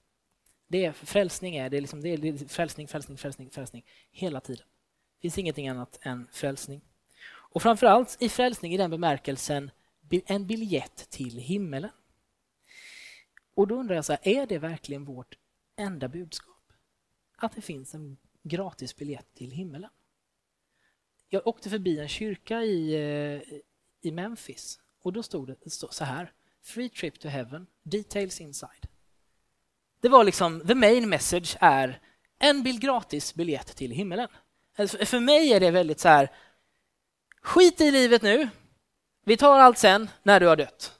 Det 0.68 0.84
är, 0.84 0.92
frälsning 0.92 1.56
är, 1.56 1.70
det 1.70 1.76
är, 1.76 1.80
liksom, 1.80 2.00
det 2.00 2.08
är 2.08 2.48
frälsning, 2.48 2.88
frälsning, 2.88 3.18
frälsning, 3.18 3.50
frälsning 3.50 3.84
hela 4.10 4.40
tiden. 4.40 4.66
Det 5.16 5.20
finns 5.20 5.38
ingenting 5.38 5.68
annat 5.68 5.98
än 6.02 6.28
frälsning. 6.32 6.80
Och 7.24 7.62
framförallt 7.62 8.16
i 8.20 8.28
frälsning 8.28 8.74
i 8.74 8.76
den 8.76 8.90
bemärkelsen 8.90 9.70
en 10.26 10.46
biljett 10.46 11.10
till 11.10 11.38
himmelen. 11.38 11.90
Och 13.54 13.68
då 13.68 13.74
undrar 13.74 13.94
jag, 13.94 14.04
så 14.04 14.12
här, 14.12 14.20
är 14.22 14.46
det 14.46 14.58
verkligen 14.58 15.04
vårt 15.04 15.38
enda 15.76 16.08
budskap? 16.08 16.72
Att 17.36 17.52
det 17.52 17.62
finns 17.62 17.94
en 17.94 18.16
gratis 18.42 18.96
biljett 18.96 19.34
till 19.34 19.50
himmelen? 19.50 19.90
Jag 21.28 21.46
åkte 21.46 21.70
förbi 21.70 21.98
en 21.98 22.08
kyrka 22.08 22.62
i, 22.62 22.94
eh, 22.94 23.58
i 24.00 24.12
Memphis 24.12 24.80
och 25.02 25.12
då 25.12 25.22
stod 25.22 25.48
det 25.48 25.70
så 25.70 26.04
här. 26.04 26.32
Free 26.64 26.88
trip 26.88 27.20
to 27.20 27.28
heaven, 27.28 27.66
details 27.82 28.40
inside. 28.40 28.86
Det 30.00 30.08
var 30.08 30.24
liksom, 30.24 30.60
the 30.66 30.74
main 30.74 31.08
message 31.08 31.56
är 31.60 32.00
en 32.38 32.62
bild 32.62 32.80
gratis 32.80 33.34
biljett 33.34 33.76
till 33.76 33.90
himmelen. 33.90 34.28
Alltså, 34.78 35.06
för 35.06 35.20
mig 35.20 35.52
är 35.52 35.60
det 35.60 35.70
väldigt 35.70 36.00
så 36.00 36.08
här, 36.08 36.30
skit 37.42 37.80
i 37.80 37.90
livet 37.90 38.22
nu, 38.22 38.48
vi 39.24 39.36
tar 39.36 39.58
allt 39.58 39.78
sen 39.78 40.10
när 40.22 40.40
du 40.40 40.46
har 40.46 40.56
dött. 40.56 40.99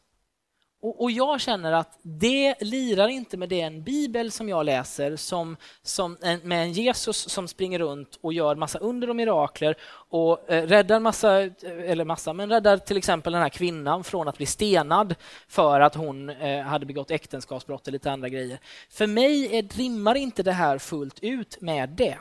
Och, 0.83 1.03
och, 1.03 1.11
jag 1.11 1.41
känner 1.41 1.73
att 1.73 1.99
det 2.03 2.55
lirar 2.61 3.09
inte 3.09 3.37
med 3.37 3.49
den 3.49 3.83
bibel 3.83 4.31
som 4.31 4.49
jag 4.49 4.67
läser 4.67 5.17
som, 5.17 5.57
som 5.83 6.19
en, 6.23 6.41
med 6.41 6.63
en 6.63 6.73
Jesus 6.73 7.17
som 7.29 7.49
springer 7.49 7.79
runt 7.79 8.19
och 8.21 8.33
gör 8.33 8.55
massa 8.55 8.79
under 8.79 9.11
och 9.11 9.17
mirakler 9.17 9.77
och 10.09 10.51
eh, 10.51 10.67
räddar 10.67 11.01
massa, 11.01 11.43
eh, 11.43 11.51
eller 11.63 12.05
massa, 12.05 12.33
men 12.33 12.51
räddar 12.51 12.77
till 12.77 12.97
exempel 12.97 13.33
den 13.33 13.43
här 13.43 13.49
kvinnan 13.49 14.05
från 14.05 14.29
att 14.29 14.37
bli 14.37 14.47
stenad 14.47 15.15
för 15.49 15.81
att 15.81 15.95
hon 15.95 16.31
eh, 16.31 16.63
hade 16.63 16.87
begått 16.87 17.11
äktenskapsbrott 17.11 17.87
och 17.87 17.93
lite 17.93 18.11
andra 18.11 18.29
grejer. 18.29 18.59
För 18.91 19.07
mig 19.07 19.57
är, 19.59 19.63
rimmar 19.63 20.15
inte 20.15 20.43
det 20.43 20.53
här 20.53 20.79
fullt 20.79 21.19
ut 21.23 21.61
med 21.61 21.89
det. 21.89 22.19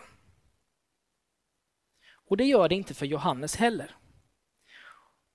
Och 2.30 2.38
det 2.38 2.46
gör 2.46 2.70
det 2.70 2.76
inte 2.76 2.94
för 2.94 3.06
Johannes 3.06 3.56
heller. 3.56 3.96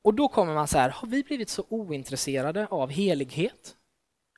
Och 0.04 0.14
då 0.14 0.28
kommer 0.28 0.54
man 0.54 0.68
så 0.68 0.78
här, 0.78 0.90
har 0.90 1.08
vi 1.08 1.22
blivit 1.22 1.48
så 1.48 1.64
ointresserade 1.68 2.66
av 2.66 2.90
helighet, 2.90 3.74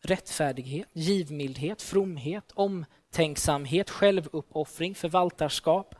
rättfärdighet, 0.02 0.88
givmildhet, 0.92 1.82
fromhet, 1.82 2.52
omtänksamhet, 2.54 3.90
självuppoffring, 3.90 4.94
förvaltarskap, 4.94 5.94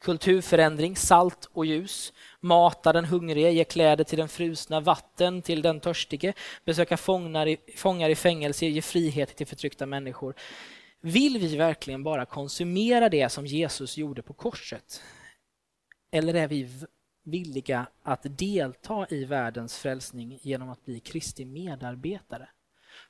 kulturförändring, 0.00 0.96
salt 0.96 1.48
och 1.52 1.66
ljus, 1.66 2.12
mata 2.40 2.92
den 2.92 3.04
hungrige, 3.04 3.50
ge 3.50 3.64
kläder 3.64 4.04
till 4.04 4.18
den 4.18 4.28
frusna, 4.28 4.80
vatten 4.80 5.42
till 5.42 5.62
den 5.62 5.80
törstige, 5.80 6.32
besöka 6.64 6.96
fångar 6.96 7.46
i, 7.46 7.56
fångar 7.76 8.10
i 8.10 8.14
fängelse, 8.14 8.66
ge 8.66 8.82
frihet 8.82 9.36
till 9.36 9.46
förtryckta 9.46 9.86
människor. 9.86 10.34
Vill 11.00 11.38
vi 11.38 11.56
verkligen 11.56 12.02
bara 12.02 12.26
konsumera 12.26 13.08
det 13.08 13.28
som 13.28 13.46
Jesus 13.46 13.96
gjorde 13.96 14.22
på 14.22 14.32
korset? 14.32 15.02
Eller 16.12 16.34
är 16.34 16.48
vi 16.48 16.70
villiga 17.24 17.86
att 18.02 18.38
delta 18.38 19.06
i 19.10 19.24
världens 19.24 19.78
frälsning 19.78 20.38
genom 20.42 20.70
att 20.70 20.84
bli 20.84 21.00
Kristi 21.00 21.44
medarbetare. 21.44 22.48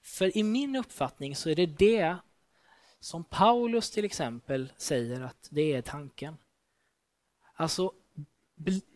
För 0.03 0.37
i 0.37 0.43
min 0.43 0.77
uppfattning 0.77 1.37
så 1.37 1.51
är 1.51 1.55
det 1.55 1.67
det 1.67 2.17
som 3.01 3.25
Paulus 3.25 3.91
till 3.91 4.05
exempel 4.05 4.73
säger 4.77 5.21
att 5.21 5.49
det 5.51 5.73
är 5.73 5.83
tanken. 5.83 6.37
Alltså, 7.55 7.93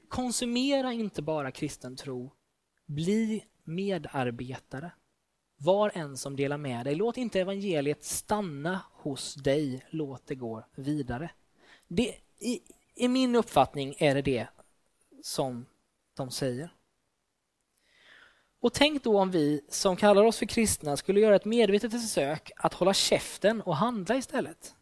konsumera 0.09 0.93
inte 0.93 1.23
bara 1.23 1.51
kristen 1.51 1.97
tro, 1.97 2.33
bli 2.87 3.45
medarbetare. 3.65 4.93
Var 5.57 5.91
en 5.95 6.17
som 6.17 6.37
delar 6.37 6.59
med 6.59 6.87
dig. 6.87 6.95
Låt 6.95 7.17
inte 7.17 7.41
evangeliet 7.41 8.05
stanna 8.05 8.81
hos 8.93 9.35
dig, 9.35 9.87
låt 9.91 10.27
det 10.27 10.35
gå 10.35 10.65
vidare. 10.75 11.31
Det, 11.89 12.15
i, 12.39 12.61
I 12.95 13.09
min 13.09 13.35
uppfattning 13.37 13.95
är 13.99 14.15
det 14.15 14.23
det 14.23 14.49
som 15.23 15.67
de 16.17 16.31
säger. 16.31 16.71
Och 18.61 18.73
tänk 18.73 19.03
då 19.05 19.21
om 19.21 19.31
vi 19.31 19.65
som 19.69 19.97
kallar 19.97 20.25
oss 20.25 20.39
för 20.39 20.47
kristna 20.47 20.97
skulle 20.97 21.21
göra 21.21 21.37
ett 21.37 21.45
medvetet 21.45 21.93
försök 21.93 22.51
att 22.57 22.75
hålla 22.75 22.95
käften 22.95 23.61
och 23.61 23.77
handla 23.77 24.17
istället. 24.17 24.75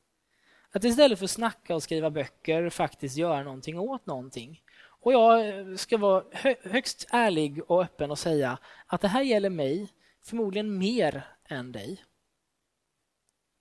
Att 0.70 0.84
istället 0.84 1.18
för 1.18 1.24
att 1.24 1.30
snacka 1.30 1.74
och 1.74 1.82
skriva 1.82 2.10
böcker 2.10 2.70
faktiskt 2.70 3.16
göra 3.16 3.42
någonting 3.42 3.78
åt 3.78 4.06
någonting. 4.06 4.62
Och 5.06 5.12
jag 5.12 5.48
eh, 5.48 5.76
ska 5.76 5.98
vara 5.98 6.24
högst 6.62 7.06
ärlig 7.10 7.70
och 7.70 7.82
öppen 7.82 8.10
och 8.10 8.18
säga 8.18 8.58
att 8.86 9.00
det 9.00 9.08
här 9.08 9.22
gäller 9.22 9.50
mig 9.50 9.88
förmodligen 10.22 10.78
mer 10.78 11.26
än 11.44 11.72
dig. 11.72 12.04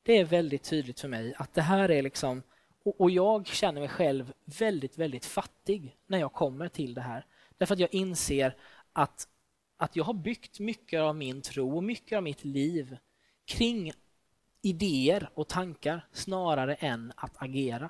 Det 0.03 0.17
är 0.17 0.25
väldigt 0.25 0.63
tydligt 0.63 0.99
för 0.99 1.07
mig 1.07 1.33
att 1.37 1.53
det 1.53 1.61
här 1.61 1.91
är 1.91 2.01
liksom 2.01 2.43
och, 2.85 3.01
och, 3.01 3.11
jag 3.11 3.47
känner 3.47 3.79
mig 3.79 3.89
själv 3.89 4.33
väldigt, 4.45 4.97
väldigt 4.97 5.25
fattig 5.25 5.97
när 6.07 6.19
jag 6.19 6.33
kommer 6.33 6.67
till 6.67 6.93
det 6.93 7.01
här. 7.01 7.25
Därför 7.57 7.73
att 7.73 7.79
jag 7.79 7.93
inser 7.93 8.55
att, 8.93 9.27
att 9.77 9.95
jag 9.95 10.03
har 10.03 10.13
byggt 10.13 10.59
mycket 10.59 11.01
av 11.01 11.15
min 11.15 11.41
tro 11.41 11.75
och 11.75 11.83
mycket 11.83 12.17
av 12.17 12.23
mitt 12.23 12.43
liv 12.43 12.97
kring 13.45 13.91
idéer 14.61 15.29
och 15.33 15.47
tankar 15.47 16.07
snarare 16.11 16.75
än 16.75 17.13
att 17.15 17.41
agera. 17.41 17.89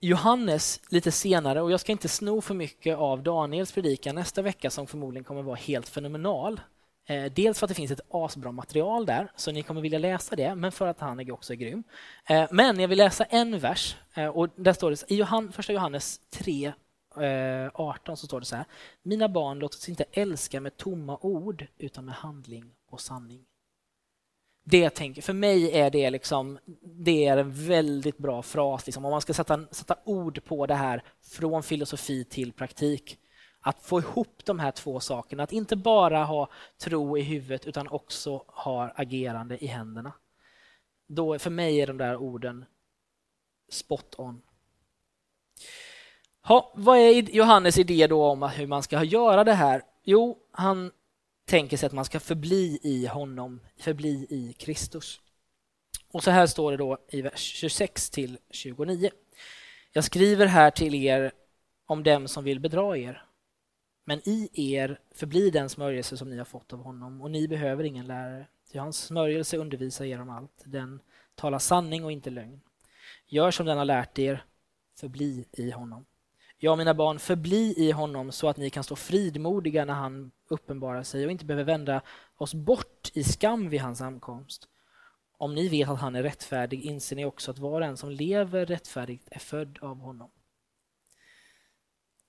Johannes 0.00 0.80
lite 0.90 1.12
senare, 1.12 1.60
och 1.60 1.72
jag 1.72 1.80
ska 1.80 1.92
inte 1.92 2.08
sno 2.08 2.40
för 2.40 2.54
mycket 2.54 2.96
av 2.96 3.22
Daniels 3.22 3.72
predikan 3.72 4.14
nästa 4.14 4.42
vecka 4.42 4.70
som 4.70 4.86
förmodligen 4.86 5.24
kommer 5.24 5.42
vara 5.42 5.56
helt 5.56 5.88
fenomenal. 5.88 6.60
Eh, 7.10 7.32
dels 7.32 7.58
för 7.58 7.66
att 7.66 7.68
det 7.68 7.74
finns 7.74 7.90
ett 7.90 8.00
asbra 8.10 8.52
material 8.52 9.06
där, 9.06 9.32
så 9.36 9.52
ni 9.52 9.62
kommer 9.62 9.80
vilja 9.80 9.98
läsa 9.98 10.36
det, 10.36 10.54
men 10.54 10.72
för 10.72 10.86
att 10.86 11.00
han 11.00 11.30
också 11.30 11.52
är 11.52 11.56
grym. 11.56 11.84
Eh, 12.28 12.48
men 12.50 12.80
jag 12.80 12.88
vill 12.88 12.98
läsa 12.98 13.24
en 13.24 13.58
vers, 13.58 13.96
eh, 14.14 14.26
och 14.26 14.48
där 14.56 14.72
står 14.72 14.90
det 14.90 15.04
i 15.08 15.16
Johan, 15.16 15.52
första 15.52 15.72
Johannes 15.72 16.20
3, 16.30 16.72
18 17.72 18.12
eh, 18.12 18.16
så 18.16 18.26
står 18.26 18.40
det 18.40 18.46
så 18.46 18.56
här. 18.56 18.64
Mina 19.02 19.28
barn, 19.28 19.58
låt 19.58 19.74
oss 19.74 19.88
inte 19.88 20.04
älska 20.12 20.60
med 20.60 20.76
tomma 20.76 21.18
ord, 21.20 21.66
utan 21.78 22.04
med 22.04 22.14
handling 22.14 22.64
och 22.90 23.00
sanning. 23.00 23.44
Det 24.64 24.90
tänker, 24.90 25.22
för 25.22 25.32
mig 25.32 25.78
är 25.78 25.90
det, 25.90 26.10
liksom, 26.10 26.58
det 26.82 27.26
är 27.26 27.36
en 27.36 27.66
väldigt 27.66 28.18
bra 28.18 28.42
fras. 28.42 28.86
Liksom. 28.86 29.04
Om 29.04 29.10
man 29.10 29.20
ska 29.20 29.34
sätta, 29.34 29.66
sätta 29.70 29.96
ord 30.04 30.44
på 30.44 30.66
det 30.66 30.74
här 30.74 31.02
från 31.22 31.62
filosofi 31.62 32.24
till 32.24 32.52
praktik 32.52 33.18
att 33.60 33.82
få 33.82 33.98
ihop 33.98 34.44
de 34.44 34.58
här 34.58 34.70
två 34.70 35.00
sakerna, 35.00 35.42
att 35.42 35.52
inte 35.52 35.76
bara 35.76 36.24
ha 36.24 36.48
tro 36.78 37.18
i 37.18 37.22
huvudet 37.22 37.66
utan 37.66 37.88
också 37.88 38.44
ha 38.46 38.92
agerande 38.94 39.64
i 39.64 39.66
händerna. 39.66 40.12
Då, 41.06 41.38
för 41.38 41.50
mig 41.50 41.80
är 41.80 41.86
de 41.86 41.98
där 41.98 42.16
orden 42.16 42.64
spot 43.68 44.14
on. 44.18 44.42
Ha, 46.42 46.72
vad 46.74 46.98
är 46.98 47.22
Johannes 47.22 47.78
idé 47.78 48.06
då 48.06 48.24
om 48.24 48.42
hur 48.42 48.66
man 48.66 48.82
ska 48.82 49.04
göra 49.04 49.44
det 49.44 49.52
här? 49.52 49.82
Jo, 50.04 50.38
han 50.50 50.92
tänker 51.44 51.76
sig 51.76 51.86
att 51.86 51.92
man 51.92 52.04
ska 52.04 52.20
förbli 52.20 52.78
i 52.82 53.06
honom, 53.06 53.60
förbli 53.76 54.26
i 54.30 54.52
Kristus. 54.52 55.20
Och 56.12 56.24
så 56.24 56.30
här 56.30 56.46
står 56.46 56.70
det 56.70 56.76
då 56.76 56.98
i 57.08 57.22
vers 57.22 57.40
26 57.40 58.10
till 58.10 58.38
29. 58.50 59.10
Jag 59.92 60.04
skriver 60.04 60.46
här 60.46 60.70
till 60.70 60.94
er 60.94 61.32
om 61.86 62.02
dem 62.02 62.28
som 62.28 62.44
vill 62.44 62.60
bedra 62.60 62.98
er. 62.98 63.24
Men 64.04 64.28
i 64.28 64.50
er 64.54 65.00
förblir 65.14 65.52
den 65.52 65.68
smörjelse 65.68 66.16
som 66.16 66.30
ni 66.30 66.38
har 66.38 66.44
fått 66.44 66.72
av 66.72 66.82
honom 66.82 67.22
och 67.22 67.30
ni 67.30 67.48
behöver 67.48 67.84
ingen 67.84 68.06
lärare. 68.06 68.46
Ty 68.72 68.78
hans 68.78 68.98
smörjelse 68.98 69.56
undervisar 69.56 70.04
er 70.04 70.20
om 70.20 70.30
allt. 70.30 70.62
Den 70.64 71.00
talar 71.34 71.58
sanning 71.58 72.04
och 72.04 72.12
inte 72.12 72.30
lögn. 72.30 72.60
Gör 73.26 73.50
som 73.50 73.66
den 73.66 73.78
har 73.78 73.84
lärt 73.84 74.18
er, 74.18 74.44
förbli 75.00 75.44
i 75.52 75.70
honom. 75.70 76.06
Ja, 76.58 76.76
mina 76.76 76.94
barn, 76.94 77.18
förbli 77.18 77.74
i 77.76 77.90
honom 77.90 78.32
så 78.32 78.48
att 78.48 78.56
ni 78.56 78.70
kan 78.70 78.84
stå 78.84 78.96
fridmodiga 78.96 79.84
när 79.84 79.94
han 79.94 80.30
uppenbarar 80.48 81.02
sig 81.02 81.24
och 81.26 81.32
inte 81.32 81.44
behöver 81.44 81.64
vända 81.64 82.02
oss 82.36 82.54
bort 82.54 83.10
i 83.14 83.24
skam 83.24 83.68
vid 83.68 83.80
hans 83.80 84.00
ankomst. 84.00 84.68
Om 85.38 85.54
ni 85.54 85.68
vet 85.68 85.88
att 85.88 86.00
han 86.00 86.14
är 86.14 86.22
rättfärdig 86.22 86.84
inser 86.84 87.16
ni 87.16 87.24
också 87.24 87.50
att 87.50 87.58
var 87.58 87.80
och 87.80 87.86
en 87.86 87.96
som 87.96 88.10
lever 88.10 88.66
rättfärdigt 88.66 89.28
är 89.30 89.38
född 89.38 89.78
av 89.82 89.98
honom. 89.98 90.30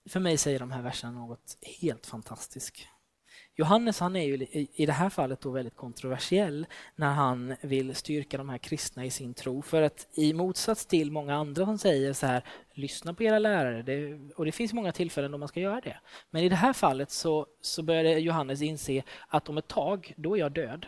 För 0.10 0.20
mig 0.20 0.38
säger 0.38 0.60
de 0.60 0.72
här 0.72 0.82
verserna 0.82 1.12
något 1.12 1.58
helt 1.82 2.06
fantastiskt. 2.06 2.88
Johannes 3.56 4.00
han 4.00 4.16
är 4.16 4.24
ju 4.24 4.48
i 4.74 4.86
det 4.86 4.92
här 4.92 5.10
fallet 5.10 5.42
då 5.42 5.52
väldigt 5.52 5.76
kontroversiell 5.76 6.66
när 6.96 7.12
han 7.14 7.56
vill 7.62 7.96
styrka 7.96 8.38
de 8.38 8.50
här 8.50 8.58
kristna 8.58 9.06
i 9.06 9.12
sin 9.12 9.34
tro. 9.34 9.62
För 9.62 9.82
att 9.82 10.08
i 10.14 10.34
motsats 10.34 10.86
till 10.86 11.12
många 11.12 11.36
andra 11.36 11.66
som 11.66 11.78
säger 11.78 12.14
så 12.14 12.26
här, 12.26 12.44
lyssna 12.74 13.14
på 13.14 13.24
era 13.24 13.40
lärare, 13.40 13.82
det, 13.82 14.20
och 14.36 14.46
det 14.46 14.52
finns 14.52 14.74
många 14.74 14.92
tillfällen 14.92 15.32
då 15.32 15.38
man 15.38 15.48
ska 15.48 15.60
göra 15.60 15.82
det. 15.82 16.00
Men 16.30 16.44
i 16.44 16.50
det 16.50 16.56
här 16.56 16.74
fallet 16.74 17.12
så, 17.12 17.48
så 17.62 17.84
började 17.84 18.20
Johannes 18.20 18.62
inse 18.62 19.04
att 19.28 19.50
om 19.50 19.58
ett 19.58 19.68
tag, 19.68 20.14
då 20.18 20.36
är 20.36 20.40
jag 20.40 20.52
död. 20.52 20.86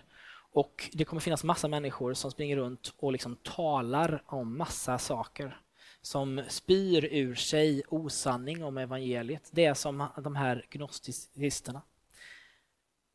Och 0.54 0.89
det 0.93 1.06
kommer 1.06 1.19
finnas 1.19 1.43
massa 1.43 1.67
människor 1.67 2.13
som 2.13 2.32
springer 2.32 2.58
runt 2.58 2.93
och 2.97 3.12
liksom 3.12 3.36
talar 3.36 4.23
om 4.26 4.58
massa 4.58 4.97
saker 4.97 5.60
som 6.04 6.44
spyr 6.48 7.06
ur 7.12 7.36
sig 7.36 7.84
osanning 7.89 8.63
om 8.63 8.78
evangeliet. 8.78 9.50
Det 9.52 9.66
är 9.66 9.74
som 9.74 10.08
de 10.24 10.36
här 10.36 10.66
gnostisterna. 10.70 11.82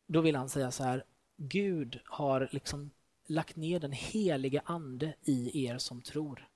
Då 0.06 0.20
vill 0.20 0.36
han 0.36 0.48
säga 0.48 0.70
så 0.70 0.84
här, 0.84 1.04
Gud 1.36 2.00
har 2.04 2.48
liksom 2.52 2.90
lagt 3.26 3.56
ner 3.56 3.80
den 3.80 3.92
heliga 3.92 4.62
ande 4.64 5.14
i 5.22 5.66
er 5.66 5.78
som 5.78 6.02
tror. 6.02 6.48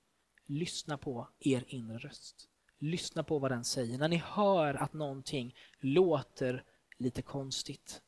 Lyssna 0.46 0.98
på 0.98 1.28
er 1.40 1.64
inre 1.68 1.98
röst. 1.98 2.48
Lyssna 2.78 3.22
på 3.22 3.38
vad 3.38 3.50
den 3.50 3.64
säger. 3.64 3.98
När 3.98 4.08
ni 4.08 4.22
hör 4.26 4.74
att 4.74 4.92
någonting 4.92 5.54
låter 5.80 6.64
lite 6.98 7.22
konstigt, 7.22 8.02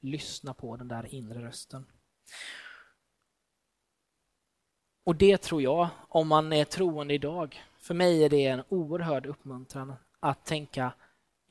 lyssna 0.00 0.54
på 0.54 0.76
den 0.76 0.88
där 0.88 1.14
inre 1.14 1.42
rösten. 1.42 1.86
Och 5.04 5.16
det 5.16 5.38
tror 5.38 5.62
jag, 5.62 5.88
om 6.08 6.28
man 6.28 6.52
är 6.52 6.64
troende 6.64 7.14
idag, 7.14 7.62
för 7.78 7.94
mig 7.94 8.24
är 8.24 8.28
det 8.28 8.46
en 8.46 8.62
oerhörd 8.68 9.26
uppmuntran 9.26 9.94
att 10.20 10.44
tänka, 10.44 10.92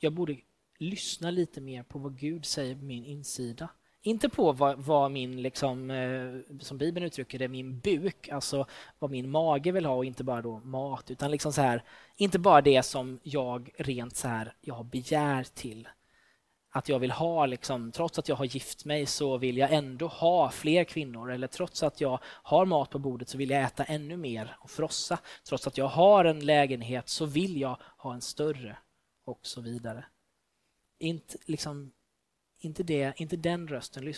jag 0.00 0.12
borde 0.12 0.36
lyssna 0.78 1.30
lite 1.30 1.60
mer 1.60 1.82
på 1.82 1.98
vad 1.98 2.18
Gud 2.18 2.44
säger 2.46 2.74
på 2.74 2.84
min 2.84 3.04
insida. 3.04 3.68
Inte 4.02 4.28
på 4.28 4.52
vad, 4.52 4.78
vad 4.78 5.10
min, 5.10 5.42
liksom, 5.42 5.90
eh, 5.90 6.58
som 6.60 6.78
Bibeln 6.78 7.06
uttrycker 7.06 7.38
det, 7.38 7.48
min 7.48 7.78
buk, 7.78 8.28
alltså 8.28 8.66
vad 8.98 9.10
min 9.10 9.30
mage 9.30 9.72
vill 9.72 9.86
ha 9.86 9.94
och 9.94 10.04
inte 10.04 10.24
bara 10.24 10.42
då 10.42 10.58
mat, 10.58 11.10
utan 11.10 11.30
liksom 11.30 11.52
så 11.52 11.60
här, 11.60 11.84
inte 12.16 12.38
bara 12.38 12.60
det 12.60 12.82
som 12.82 13.20
jag 13.22 13.70
rent 13.76 14.16
så 14.16 14.28
här, 14.28 14.54
jag 14.60 14.74
har 14.74 14.84
begär 14.84 15.44
till. 15.54 15.88
Att 16.76 16.88
jag 16.88 16.98
vill 16.98 17.10
ha, 17.10 17.46
liksom, 17.46 17.92
trots 17.92 18.18
att 18.18 18.28
jag 18.28 18.36
har 18.36 18.44
gift 18.44 18.84
mig 18.84 19.06
så 19.06 19.38
vill 19.38 19.56
jag 19.56 19.72
ändå 19.72 20.06
ha 20.06 20.50
fler 20.50 20.84
kvinnor 20.84 21.32
eller 21.32 21.46
trots 21.46 21.82
att 21.82 22.00
jag 22.00 22.18
har 22.24 22.66
mat 22.66 22.90
på 22.90 22.98
bordet 22.98 23.28
så 23.28 23.38
vill 23.38 23.50
jag 23.50 23.62
äta 23.62 23.84
ännu 23.84 24.16
mer 24.16 24.56
och 24.60 24.70
frossa. 24.70 25.18
Trots 25.48 25.66
att 25.66 25.78
jag 25.78 25.88
har 25.88 26.24
en 26.24 26.40
lägenhet 26.40 27.08
så 27.08 27.26
vill 27.26 27.60
jag 27.60 27.78
ha 27.96 28.14
en 28.14 28.20
större 28.20 28.76
och 29.24 29.38
så 29.42 29.60
vidare 29.60 30.04
inte, 30.98 31.38
liksom, 31.44 31.92
inte, 32.58 32.82
det, 32.82 33.20
inte 33.20 33.36
den 33.36 33.68
rösten. 33.68 34.14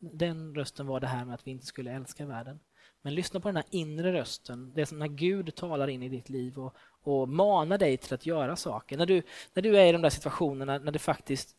Den 0.00 0.54
rösten 0.54 0.86
var 0.86 1.00
det 1.00 1.06
här 1.06 1.24
med 1.24 1.34
att 1.34 1.46
vi 1.46 1.50
inte 1.50 1.66
skulle 1.66 1.92
älska 1.92 2.26
världen. 2.26 2.60
Men 3.02 3.14
lyssna 3.14 3.40
på 3.40 3.48
den 3.48 3.56
här 3.56 3.64
inre 3.70 4.12
rösten. 4.12 4.72
Det 4.74 4.80
är 4.80 4.84
som 4.84 4.98
när 4.98 5.08
Gud 5.08 5.54
talar 5.54 5.88
in 5.88 6.02
i 6.02 6.08
ditt 6.08 6.28
liv 6.28 6.58
och, 6.58 6.74
och 7.02 7.28
manar 7.28 7.78
dig 7.78 7.96
till 7.96 8.14
att 8.14 8.26
göra 8.26 8.56
saker. 8.56 8.96
När 8.96 9.06
du, 9.06 9.22
när 9.54 9.62
du 9.62 9.78
är 9.78 9.86
i 9.86 9.92
de 9.92 10.02
där 10.02 10.10
situationerna 10.10 10.78
när 10.78 10.92
det 10.92 10.98
faktiskt 10.98 11.56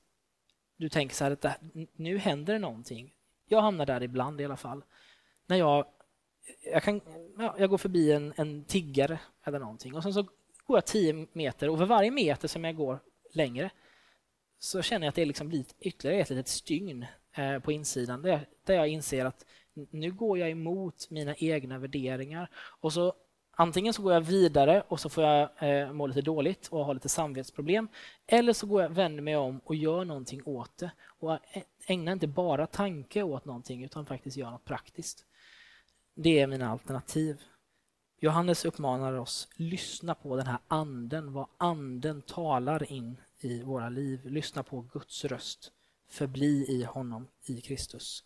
du 0.80 0.90
tänker 0.90 1.16
så 1.16 1.24
här 1.24 1.32
att 1.32 1.42
det, 1.42 1.58
nu 1.96 2.18
händer 2.18 2.54
det 2.54 2.60
någonting. 2.60 3.14
Jag 3.48 3.62
hamnar 3.62 3.86
där 3.86 4.04
ibland 4.04 4.42
i 4.42 4.46
alla 4.46 4.58
fall. 4.58 4.84
När 5.48 5.58
jag, 5.58 5.86
jag, 6.72 6.84
kan, 6.84 7.02
ja, 7.38 7.56
jag 7.60 7.70
går 7.70 7.78
förbi 7.78 8.12
en, 8.12 8.34
en 8.36 8.64
tiggare 8.64 9.20
eller 9.44 9.60
någonting 9.60 9.96
och 9.96 10.04
sen 10.04 10.14
så 10.14 10.24
går 10.66 10.78
jag 10.78 10.86
tio 10.86 11.28
meter 11.34 11.70
och 11.70 11.78
för 11.78 11.86
varje 11.86 12.12
meter 12.12 12.48
som 12.48 12.64
jag 12.64 12.76
går 12.76 13.00
längre 13.34 13.72
så 14.60 14.82
känner 14.82 15.06
jag 15.06 15.10
att 15.10 15.16
det 15.16 15.26
liksom 15.26 15.50
blir 15.50 15.66
ytterligare 15.80 16.22
ett 16.22 16.30
litet 16.30 16.48
stygn 16.48 17.06
eh, 17.36 17.60
på 17.60 17.72
insidan 17.72 18.22
där, 18.22 18.48
där 18.64 18.76
jag 18.76 18.88
inser 18.88 19.26
att 19.26 19.46
nu 19.74 20.12
går 20.12 20.38
jag 20.38 20.50
emot 20.50 21.10
mina 21.10 21.36
egna 21.36 21.78
värderingar. 21.80 22.50
Och 22.56 22.94
så 22.94 23.14
Antingen 23.62 23.94
så 23.94 24.02
går 24.02 24.14
jag 24.14 24.22
vidare 24.22 24.84
och 24.88 25.00
så 25.00 25.10
får 25.10 25.24
jag 25.24 25.50
eh, 25.60 25.94
må 25.94 26.08
lite 26.08 26.22
dåligt 26.22 26.68
och 26.68 26.86
ha 26.86 26.94
lite 26.94 27.10
samvetsproblem. 27.10 27.88
Eller 28.28 28.54
så 28.54 28.68
går 28.68 28.82
jag, 28.82 28.90
vänder 28.90 29.24
mig 29.24 29.36
om 29.36 29.60
och 29.64 29.76
gör 29.76 30.06
någonting 30.06 30.42
åt 30.46 30.78
det. 30.78 30.92
Och 31.20 31.40
ägnar 31.86 32.12
inte 32.12 32.28
bara 32.28 32.68
tanke 32.68 33.24
åt 33.24 33.46
någonting 33.46 33.84
utan 33.84 34.06
faktiskt 34.06 34.38
gör 34.38 34.52
något 34.52 34.66
praktiskt. 34.66 35.26
Det 36.16 36.40
är 36.40 36.48
mina 36.48 36.70
alternativ. 36.70 37.42
Johannes 38.20 38.66
uppmanar 38.66 39.14
oss, 39.14 39.48
lyssna 39.56 40.16
på 40.16 40.36
den 40.36 40.48
här 40.48 40.60
anden, 40.68 41.34
vad 41.34 41.48
anden 41.58 42.22
talar 42.22 42.92
in 42.92 43.18
i 43.40 43.64
våra 43.64 43.90
liv. 43.90 44.22
Lyssna 44.26 44.64
på 44.64 44.82
Guds 44.82 45.26
röst. 45.26 45.72
Förbli 46.10 46.66
i 46.70 46.84
honom, 46.84 47.28
i 47.46 47.62
Kristus. 47.62 48.24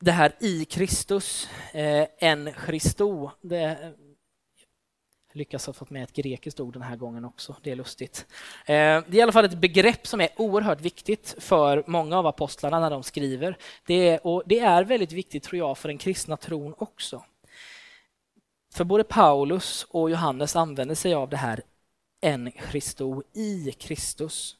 Det 0.00 0.12
här 0.12 0.32
i 0.40 0.64
Kristus, 0.64 1.48
eh, 1.72 2.06
en 2.18 2.50
Christo, 2.66 3.30
det 3.40 3.94
lyckas 5.32 5.66
ha 5.66 5.72
fått 5.72 5.90
med 5.90 6.02
ett 6.02 6.12
grekiskt 6.12 6.60
ord 6.60 6.72
den 6.72 6.82
här 6.82 6.96
gången 6.96 7.24
också. 7.24 7.56
Det 7.62 7.70
är 7.70 7.76
lustigt. 7.76 8.26
Eh, 8.66 8.74
det 8.74 9.08
är 9.08 9.14
i 9.14 9.22
alla 9.22 9.32
fall 9.32 9.44
ett 9.44 9.58
begrepp 9.58 10.06
som 10.06 10.20
är 10.20 10.28
oerhört 10.36 10.80
viktigt 10.80 11.34
för 11.38 11.84
många 11.86 12.18
av 12.18 12.26
apostlarna 12.26 12.80
när 12.80 12.90
de 12.90 13.02
skriver. 13.02 13.56
Det 13.86 14.08
är, 14.08 14.26
och 14.26 14.42
det 14.46 14.58
är 14.58 14.84
väldigt 14.84 15.12
viktigt, 15.12 15.42
tror 15.42 15.58
jag, 15.58 15.78
för 15.78 15.88
den 15.88 15.98
kristna 15.98 16.36
tron 16.36 16.74
också. 16.78 17.24
För 18.74 18.84
både 18.84 19.04
Paulus 19.04 19.86
och 19.90 20.10
Johannes 20.10 20.56
använder 20.56 20.94
sig 20.94 21.14
av 21.14 21.28
det 21.28 21.36
här 21.36 21.62
en 22.20 22.52
Christo 22.70 23.22
i 23.32 23.72
Kristus. 23.72 24.56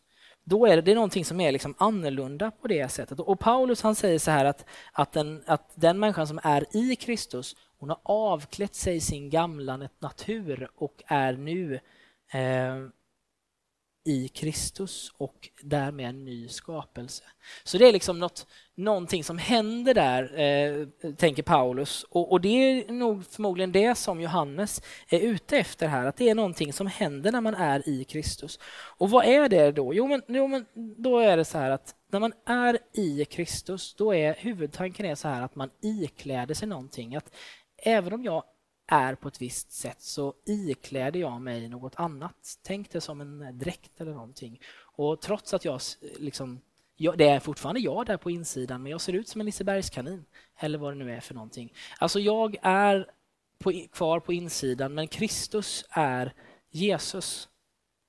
Då 0.48 0.66
är 0.66 0.76
det, 0.76 0.82
det 0.82 0.90
är 0.90 0.94
någonting 0.94 1.24
som 1.24 1.40
är 1.40 1.52
liksom 1.52 1.74
annorlunda 1.78 2.50
på 2.50 2.68
det 2.68 2.88
sättet. 2.88 3.20
Och 3.20 3.40
Paulus 3.40 3.82
han 3.82 3.94
säger 3.94 4.18
så 4.18 4.30
här 4.30 4.44
att, 4.44 4.64
att, 4.92 5.12
den, 5.12 5.42
att 5.46 5.70
den 5.74 5.98
människan 5.98 6.26
som 6.26 6.40
är 6.42 6.76
i 6.76 6.96
Kristus, 6.96 7.56
hon 7.78 7.88
har 7.88 7.98
avklätt 8.02 8.74
sig 8.74 9.00
sin 9.00 9.30
gamla 9.30 9.88
natur 9.98 10.68
och 10.76 11.02
är 11.06 11.32
nu 11.32 11.74
eh, 12.30 12.76
i 14.06 14.28
Kristus 14.28 15.12
och 15.18 15.48
därmed 15.62 16.08
en 16.08 16.24
ny 16.24 16.48
skapelse. 16.48 17.24
Så 17.64 17.78
det 17.78 17.88
är 17.88 17.92
liksom 17.92 18.18
något, 18.18 18.46
någonting 18.74 19.24
som 19.24 19.38
händer 19.38 19.94
där, 19.94 20.40
eh, 20.40 21.12
tänker 21.12 21.42
Paulus. 21.42 22.04
Och, 22.10 22.32
och, 22.32 22.40
det 22.40 22.48
är 22.48 22.92
nog 22.92 23.26
förmodligen 23.26 23.72
det 23.72 23.94
som 23.94 24.20
Johannes 24.20 24.82
är 25.08 25.20
ute 25.20 25.58
efter 25.58 25.88
här, 25.88 26.06
att 26.06 26.16
det 26.16 26.28
är 26.28 26.34
någonting 26.34 26.72
som 26.72 26.86
händer 26.86 27.32
när 27.32 27.40
man 27.40 27.54
är 27.54 27.88
i 27.88 28.04
Kristus. 28.04 28.58
Och 28.72 29.10
vad 29.10 29.24
är 29.24 29.48
det 29.48 29.72
då? 29.72 29.94
Jo, 29.94 30.06
men, 30.06 30.22
jo, 30.28 30.46
men 30.46 30.66
då 30.74 31.18
är 31.18 31.36
det 31.36 31.44
så 31.44 31.58
här 31.58 31.70
att 31.70 31.94
när 32.10 32.20
man 32.20 32.32
är 32.46 32.78
i 32.92 33.24
Kristus, 33.24 33.94
då 33.94 34.14
är 34.14 34.34
huvudtanken 34.34 35.06
är 35.06 35.14
så 35.14 35.28
här 35.28 35.42
att 35.42 35.54
man 35.54 35.70
ikläder 35.82 36.54
sig 36.54 36.68
någonting. 36.68 37.16
Att 37.16 37.34
även 37.76 38.12
om 38.12 38.24
jag 38.24 38.44
är 38.86 39.14
på 39.14 39.28
ett 39.28 39.42
visst 39.42 39.72
sätt 39.72 40.02
så 40.02 40.34
ikläder 40.44 41.20
jag 41.20 41.40
mig 41.40 41.68
något 41.68 41.96
annat. 41.96 42.58
Tänk 42.62 42.90
det 42.90 43.00
som 43.00 43.20
en 43.20 43.58
dräkt 43.58 44.00
eller 44.00 44.12
någonting. 44.12 44.60
Och 44.96 45.20
trots 45.20 45.54
att 45.54 45.64
jag 45.64 45.80
liksom 46.18 46.60
jag, 46.96 47.18
det 47.18 47.28
är 47.28 47.40
fortfarande 47.40 47.80
jag 47.80 48.06
där 48.06 48.16
på 48.16 48.30
insidan 48.30 48.82
men 48.82 48.92
jag 48.92 49.00
ser 49.00 49.12
ut 49.12 49.28
som 49.28 49.40
en 49.40 49.44
Lisebergskanin 49.46 50.24
eller 50.56 50.78
vad 50.78 50.92
det 50.92 51.04
nu 51.04 51.12
är 51.12 51.20
för 51.20 51.34
någonting. 51.34 51.72
Alltså 51.98 52.20
jag 52.20 52.56
är 52.62 53.10
på, 53.58 53.72
kvar 53.92 54.20
på 54.20 54.32
insidan 54.32 54.94
men 54.94 55.08
Kristus 55.08 55.84
är 55.90 56.34
Jesus 56.70 57.48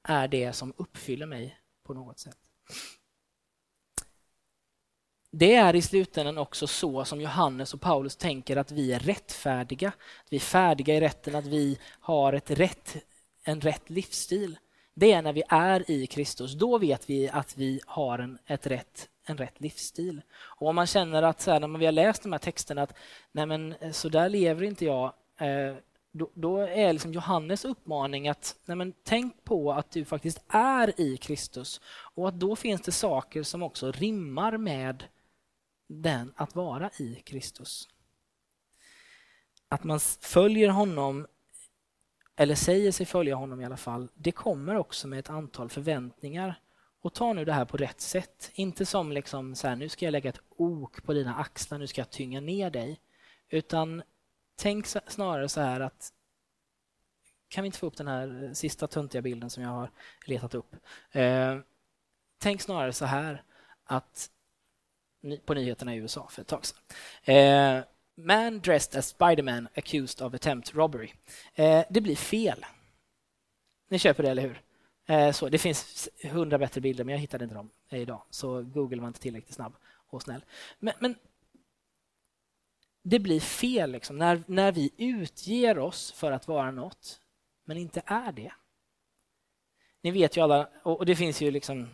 är 0.04 0.28
det 0.28 0.54
som 0.54 0.74
uppfyller 0.78 1.26
mig 1.26 1.60
på 1.84 1.94
något 1.94 2.20
sätt. 2.20 2.38
Det 5.40 5.56
är 5.56 5.76
i 5.76 5.82
slutändan 5.82 6.38
också 6.38 6.68
så 6.68 7.06
som 7.06 7.22
Johannes 7.22 7.74
och 7.74 7.82
Paulus 7.82 8.16
tänker 8.16 8.58
att 8.58 8.72
vi 8.72 8.94
är 8.94 9.00
rättfärdiga. 9.00 9.88
Att 9.88 10.28
vi 10.30 10.36
är 10.36 10.42
färdiga 10.42 10.96
i 10.96 11.00
rätten, 11.00 11.36
att 11.36 11.46
vi 11.46 11.78
har 12.00 12.34
ett 12.34 12.52
rätt, 12.52 12.98
en 13.44 13.62
rätt 13.62 13.90
livsstil. 13.90 14.58
Det 14.94 15.12
är 15.12 15.22
när 15.22 15.34
vi 15.34 15.44
är 15.50 15.92
i 15.92 16.08
Kristus. 16.08 16.54
Då 16.54 16.78
vet 16.78 17.10
vi 17.10 17.30
att 17.30 17.58
vi 17.58 17.82
har 17.86 18.20
en, 18.20 18.38
ett 18.46 18.68
rätt, 18.68 19.10
en 19.26 19.38
rätt 19.38 19.62
livsstil. 19.62 20.22
Och 20.38 20.68
om 20.68 20.76
man 20.76 20.88
känner 20.88 21.24
att 21.24 21.42
så 21.42 21.52
här, 21.52 21.60
när 21.60 21.80
vi 21.80 21.86
har 21.86 21.92
läst 21.92 22.24
de 22.24 22.32
här 22.32 22.40
texterna 22.40 22.82
att 22.82 22.94
nej 23.32 23.46
men 23.46 23.74
eh, 23.74 23.92
så 23.92 24.10
där 24.10 24.30
lever 24.30 24.64
inte 24.64 24.86
jag. 24.86 25.14
Eh, 25.40 25.76
då, 26.12 26.30
då, 26.34 26.58
är 26.58 26.94
liksom 26.94 27.14
Johannes 27.14 27.66
uppmaning 27.66 28.28
att 28.28 28.56
nej 28.66 28.78
men, 28.78 28.94
tänk 29.04 29.44
på 29.44 29.74
att 29.74 29.92
du 29.92 30.06
faktiskt 30.06 30.44
är 30.48 31.02
i 31.02 31.18
Kristus 31.18 31.82
och 32.16 32.28
att 32.28 32.40
då 32.40 32.56
finns 32.56 32.82
det 32.82 32.92
saker 32.92 33.44
som 33.44 33.64
också 33.64 33.92
rimmar 33.92 34.58
med 34.58 35.04
den 35.88 36.34
att 36.36 36.56
vara 36.56 36.90
i 36.98 37.16
Kristus. 37.16 37.90
Att 39.70 39.84
man 39.84 40.00
följer 40.22 40.70
honom, 40.70 41.28
eller 42.36 42.56
säger 42.56 42.92
sig 42.92 43.06
följa 43.06 43.36
honom 43.36 43.62
i 43.62 43.66
alla 43.66 43.78
fall, 43.78 44.10
det 44.14 44.32
kommer 44.32 44.76
också 44.76 45.08
med 45.08 45.20
ett 45.20 45.30
antal 45.30 45.70
förväntningar. 45.70 46.62
Och 47.02 47.14
ta 47.14 47.34
nu 47.34 47.46
det 47.46 47.54
här 47.54 47.66
på 47.66 47.78
rätt 47.78 48.02
sätt. 48.02 48.52
Inte 48.54 48.86
som 48.86 49.12
liksom 49.12 49.56
så 49.56 49.68
här, 49.68 49.76
nu 49.76 49.90
ska 49.90 50.06
jag 50.06 50.12
lägga 50.12 50.30
ett 50.30 50.42
ok 50.50 51.04
på 51.04 51.14
dina 51.14 51.36
axlar, 51.36 51.80
nu 51.80 51.88
ska 51.88 52.02
jag 52.02 52.10
tynga 52.10 52.40
ner 52.40 52.70
dig. 52.70 53.00
Utan 53.50 54.04
tänk 54.56 54.86
snarare 54.88 55.50
så 55.50 55.62
här 55.62 55.80
att 55.80 56.14
kan 57.48 57.62
vi 57.62 57.66
inte 57.66 57.80
få 57.80 57.86
upp 57.86 57.98
den 57.98 58.08
här 58.08 58.44
eh, 58.44 58.52
sista 58.52 58.88
töntiga 58.88 59.22
bilden 59.22 59.50
som 59.50 59.64
jag 59.64 59.70
har 59.70 59.92
letat 60.26 60.56
upp? 60.56 60.76
Eh, 61.12 61.60
tänk 62.38 62.62
snarare 62.62 62.94
så 62.94 63.06
här 63.06 63.44
att 63.84 64.30
på 65.46 65.54
nyheterna 65.54 65.96
i 65.96 65.98
USA 65.98 66.28
för 66.32 66.42
ett 66.42 66.48
tag 66.48 66.66
sedan. 66.66 66.80
Eh, 67.24 67.84
man 68.16 68.60
dressed 68.60 69.00
as 69.00 69.08
Spiderman 69.08 69.68
accused 69.76 70.28
of 70.28 70.34
attempt 70.34 70.76
robbery. 70.76 71.12
Eh, 71.56 71.86
det 71.90 72.02
blir 72.02 72.16
fel. 72.16 72.66
Ni 73.90 74.00
köper 74.00 74.24
det, 74.24 74.30
eller 74.30 74.42
hur? 74.42 74.62
Eh, 75.06 75.32
så, 75.32 75.50
det 75.50 75.58
finns 75.58 76.10
hundra 76.24 76.58
bättre 76.58 76.82
bilder, 76.82 77.04
men 77.04 77.14
jag 77.14 77.20
hittade 77.20 77.44
inte 77.44 77.56
dem 77.56 77.70
idag. 77.90 78.22
Så 78.30 78.62
Google 78.64 79.02
var 79.02 79.08
inte 79.08 79.20
tillräckligt 79.20 79.56
snabb 79.56 79.76
och 80.10 80.22
snäll. 80.22 80.46
Men, 80.80 80.94
men 81.00 81.16
det 83.04 83.20
blir 83.20 83.40
fel 83.40 83.92
liksom, 83.92 84.18
när, 84.18 84.44
när 84.48 84.72
vi 84.72 84.92
utger 84.98 85.80
oss 85.80 86.12
för 86.12 86.32
att 86.32 86.48
vara 86.48 86.72
något, 86.72 87.22
men 87.66 87.78
inte 87.78 88.02
är 88.06 88.32
det. 88.32 88.52
Ni 90.02 90.12
vet 90.12 90.38
ju 90.38 90.42
alla, 90.42 90.70
och 90.84 91.06
det 91.06 91.16
finns 91.16 91.42
ju 91.42 91.52
liksom 91.52 91.90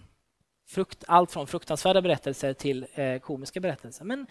frukt, 0.73 1.03
allt 1.07 1.31
från 1.31 1.47
fruktansvärda 1.47 2.01
berättelser 2.01 2.53
till 2.53 2.87
eh, 2.93 3.19
komiska 3.19 3.59
berättelser. 3.59 4.05
Men, 4.05 4.27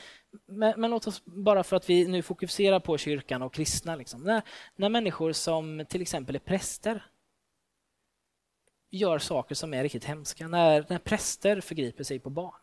men, 0.47 0.80
men, 0.80 0.90
låt 0.90 1.07
oss 1.07 1.22
bara 1.24 1.64
för 1.64 1.76
att 1.76 1.90
vi 1.90 2.09
nu 2.09 2.22
fokuserar 2.22 2.80
på 2.80 2.99
kyrkan 2.99 3.43
och 3.43 3.55
kristna. 3.55 3.97
Liksom. 3.97 4.22
När, 4.22 4.43
när 4.76 4.88
människor 4.88 5.32
som 5.32 5.84
till 5.88 6.03
exempel 6.03 6.34
är 6.34 6.40
präster 6.40 7.07
gör 8.90 9.18
saker 9.18 9.55
som 9.55 9.74
är 9.74 9.82
riktigt 9.82 10.05
hemska. 10.05 10.49
När, 10.49 10.86
när 10.88 10.99
präster 10.99 11.61
förgriper 11.61 12.05
sig 12.05 12.18
på 12.18 12.30
barn. 12.30 12.61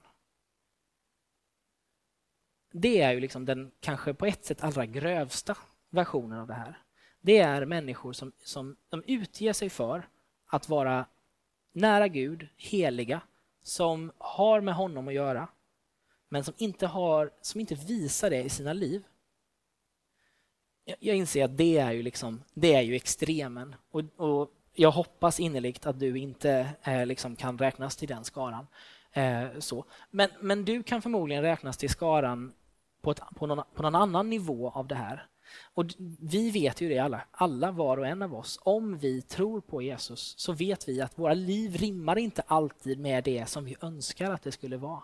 Det 2.71 3.01
är 3.01 3.11
ju 3.11 3.19
liksom 3.19 3.45
den 3.45 3.71
kanske 3.79 4.13
på 4.13 4.25
ett 4.25 4.45
sätt 4.45 4.63
allra 4.63 4.85
grövsta 4.85 5.57
versionen 5.89 6.39
av 6.39 6.47
det 6.47 6.53
här. 6.53 6.77
Det 7.21 7.37
är 7.37 7.65
människor 7.65 8.13
som, 8.13 8.31
som 8.43 8.75
de 8.89 9.03
utger 9.07 9.53
sig 9.53 9.69
för 9.69 10.07
att 10.45 10.69
vara 10.69 11.05
nära 11.71 12.07
Gud, 12.07 12.47
heliga, 12.57 13.21
som 13.63 14.11
har 14.17 14.61
med 14.61 14.73
honom 14.73 15.07
att 15.07 15.13
göra, 15.13 15.47
men 16.29 16.43
som 16.43 16.53
inte, 16.57 16.87
har, 16.87 17.31
som 17.41 17.59
inte 17.59 17.75
visar 17.75 18.29
det 18.29 18.43
i 18.43 18.49
sina 18.49 18.73
liv. 18.73 19.03
Jag 20.99 21.15
inser 21.15 21.45
att 21.45 21.57
det 21.57 21.77
är 21.77 21.91
ju, 21.91 22.03
liksom, 22.03 22.43
det 22.53 22.73
är 22.73 22.81
ju 22.81 22.95
extremen. 22.95 23.75
Och, 23.91 24.03
och 24.17 24.51
jag 24.73 24.91
hoppas 24.91 25.39
innerligt 25.39 25.85
att 25.85 25.99
du 25.99 26.17
inte 26.17 26.69
eh, 26.83 27.05
liksom 27.05 27.35
kan 27.35 27.57
räknas 27.57 27.95
till 27.95 28.07
den 28.07 28.23
skaran. 28.23 28.67
Eh, 29.11 29.47
så. 29.59 29.85
Men, 30.09 30.29
men 30.39 30.65
du 30.65 30.83
kan 30.83 31.01
förmodligen 31.01 31.43
räknas 31.43 31.77
till 31.77 31.89
skaran 31.89 32.53
på, 33.01 33.11
ett, 33.11 33.21
på, 33.35 33.47
någon, 33.47 33.63
på 33.73 33.83
någon 33.83 33.95
annan 33.95 34.29
nivå 34.29 34.69
av 34.69 34.87
det 34.87 34.95
här. 34.95 35.27
Och 35.73 35.85
Vi 36.19 36.51
vet 36.51 36.81
ju 36.81 36.89
det 36.89 36.99
alla, 36.99 37.21
alla 37.31 37.71
var 37.71 37.97
och 37.97 38.07
en 38.07 38.21
av 38.21 38.35
oss. 38.35 38.59
Om 38.61 38.97
vi 38.97 39.21
tror 39.21 39.61
på 39.61 39.81
Jesus 39.81 40.33
så 40.37 40.53
vet 40.53 40.89
vi 40.89 41.01
att 41.01 41.19
våra 41.19 41.33
liv 41.33 41.77
rimmar 41.77 42.17
inte 42.17 42.41
alltid 42.41 42.99
med 42.99 43.23
det 43.23 43.45
som 43.45 43.65
vi 43.65 43.75
önskar 43.81 44.31
att 44.31 44.43
det 44.43 44.51
skulle 44.51 44.77
vara. 44.77 45.03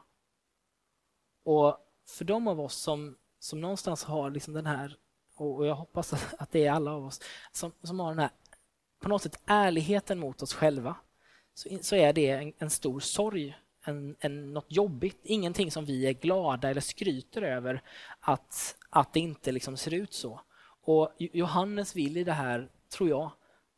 Och 1.43 1.77
för 2.07 2.25
de 2.25 2.47
av 2.47 2.59
oss 2.59 2.75
som, 2.75 3.15
som 3.39 3.61
någonstans 3.61 4.03
har 4.03 4.29
liksom 4.31 4.53
den 4.53 4.65
här, 4.65 4.97
och 5.35 5.65
jag 5.65 5.75
hoppas 5.75 6.13
att 6.39 6.51
det 6.51 6.65
är 6.65 6.71
alla 6.71 6.91
av 6.91 7.05
oss, 7.05 7.21
som, 7.51 7.71
som 7.83 7.99
har 7.99 8.09
den 8.09 8.19
här 8.19 8.29
på 8.99 9.09
något 9.09 9.21
sätt 9.21 9.41
ärligheten 9.45 10.19
mot 10.19 10.41
oss 10.41 10.53
själva, 10.53 10.95
så, 11.53 11.69
så 11.81 11.95
är 11.95 12.13
det 12.13 12.29
en, 12.29 12.53
en 12.57 12.69
stor 12.69 12.99
sorg 12.99 13.57
en, 13.86 14.15
en, 14.19 14.53
något 14.53 14.65
jobbigt, 14.67 15.19
ingenting 15.23 15.71
som 15.71 15.86
vi 15.86 16.07
är 16.07 16.13
glada 16.13 16.69
eller 16.69 16.81
skryter 16.81 17.41
över 17.41 17.81
att, 18.19 18.77
att 18.89 19.13
det 19.13 19.19
inte 19.19 19.51
liksom 19.51 19.77
ser 19.77 19.93
ut 19.93 20.13
så. 20.13 20.41
Och 20.81 21.11
Johannes 21.17 21.95
vill 21.95 22.17
i 22.17 22.23
det 22.23 22.31
här, 22.31 22.69
tror 22.89 23.09
jag, 23.09 23.31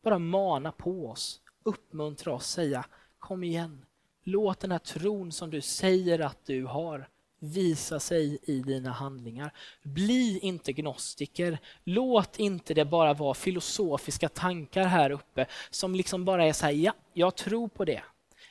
bara 0.03 0.19
mana 0.19 0.71
på 0.71 1.09
oss, 1.09 1.41
uppmuntra 1.63 2.33
oss, 2.33 2.47
säga 2.47 2.85
kom 3.19 3.43
igen, 3.43 3.85
låt 4.23 4.59
den 4.59 4.71
här 4.71 4.79
tron 4.79 5.31
som 5.31 5.49
du 5.49 5.61
säger 5.61 6.19
att 6.19 6.45
du 6.45 6.65
har 6.65 7.07
visa 7.39 7.99
sig 7.99 8.37
i 8.43 8.59
dina 8.59 8.91
handlingar. 8.91 9.53
Bli 9.83 10.39
inte 10.39 10.73
gnostiker. 10.73 11.59
Låt 11.83 12.39
inte 12.39 12.73
det 12.73 12.85
bara 12.85 13.13
vara 13.13 13.33
filosofiska 13.33 14.29
tankar 14.29 14.83
här 14.83 15.11
uppe 15.11 15.45
som 15.69 15.95
liksom 15.95 16.25
bara 16.25 16.45
är 16.45 16.53
så 16.53 16.65
här, 16.65 16.73
ja, 16.73 16.93
jag 17.13 17.35
tror 17.35 17.67
på 17.67 17.85
det. 17.85 18.03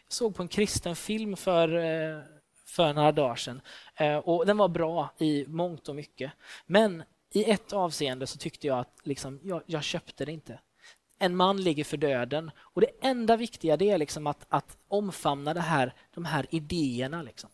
Jag 0.08 0.12
såg 0.12 0.34
på 0.34 0.42
en 0.42 0.48
kristen 0.48 0.96
film 0.96 1.36
för, 1.36 1.68
eh, 1.68 2.22
för 2.66 2.92
några 2.92 3.12
dagar 3.12 3.36
sedan 3.36 3.60
eh, 3.96 4.16
och 4.16 4.46
den 4.46 4.56
var 4.56 4.68
bra 4.68 5.10
i 5.18 5.46
mångt 5.48 5.88
och 5.88 5.96
mycket. 5.96 6.32
Men 6.66 7.02
i 7.32 7.50
ett 7.50 7.72
avseende 7.72 8.26
så 8.26 8.38
tyckte 8.38 8.66
jag 8.66 8.78
att 8.78 9.00
liksom, 9.04 9.40
jag, 9.42 9.62
jag 9.66 9.82
köpte 9.82 10.24
det 10.24 10.32
inte. 10.32 10.60
En 11.18 11.36
man 11.36 11.62
ligger 11.62 11.84
för 11.84 11.96
döden 11.96 12.50
och 12.58 12.80
det 12.80 12.90
enda 13.00 13.36
viktiga 13.36 13.76
det 13.76 13.90
är 13.90 13.98
liksom 13.98 14.26
att, 14.26 14.46
att 14.48 14.78
omfamna 14.88 15.54
det 15.54 15.60
här, 15.60 15.94
de 16.14 16.24
här 16.24 16.46
idéerna. 16.50 17.22
Liksom. 17.22 17.50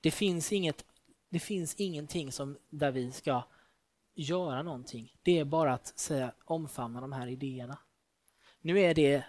Det 0.00 0.10
finns, 0.10 0.52
inget, 0.52 0.84
det 1.28 1.38
finns 1.38 1.74
ingenting 1.74 2.32
som, 2.32 2.58
där 2.70 2.90
vi 2.90 3.12
ska 3.12 3.42
göra 4.14 4.62
någonting. 4.62 5.16
Det 5.22 5.38
är 5.38 5.44
bara 5.44 5.72
att 5.72 5.98
säga, 5.98 6.32
omfamna 6.44 7.00
de 7.00 7.12
här 7.12 7.26
idéerna. 7.26 7.78
Nu 8.60 8.80
är 8.80 8.94
det 8.94 9.24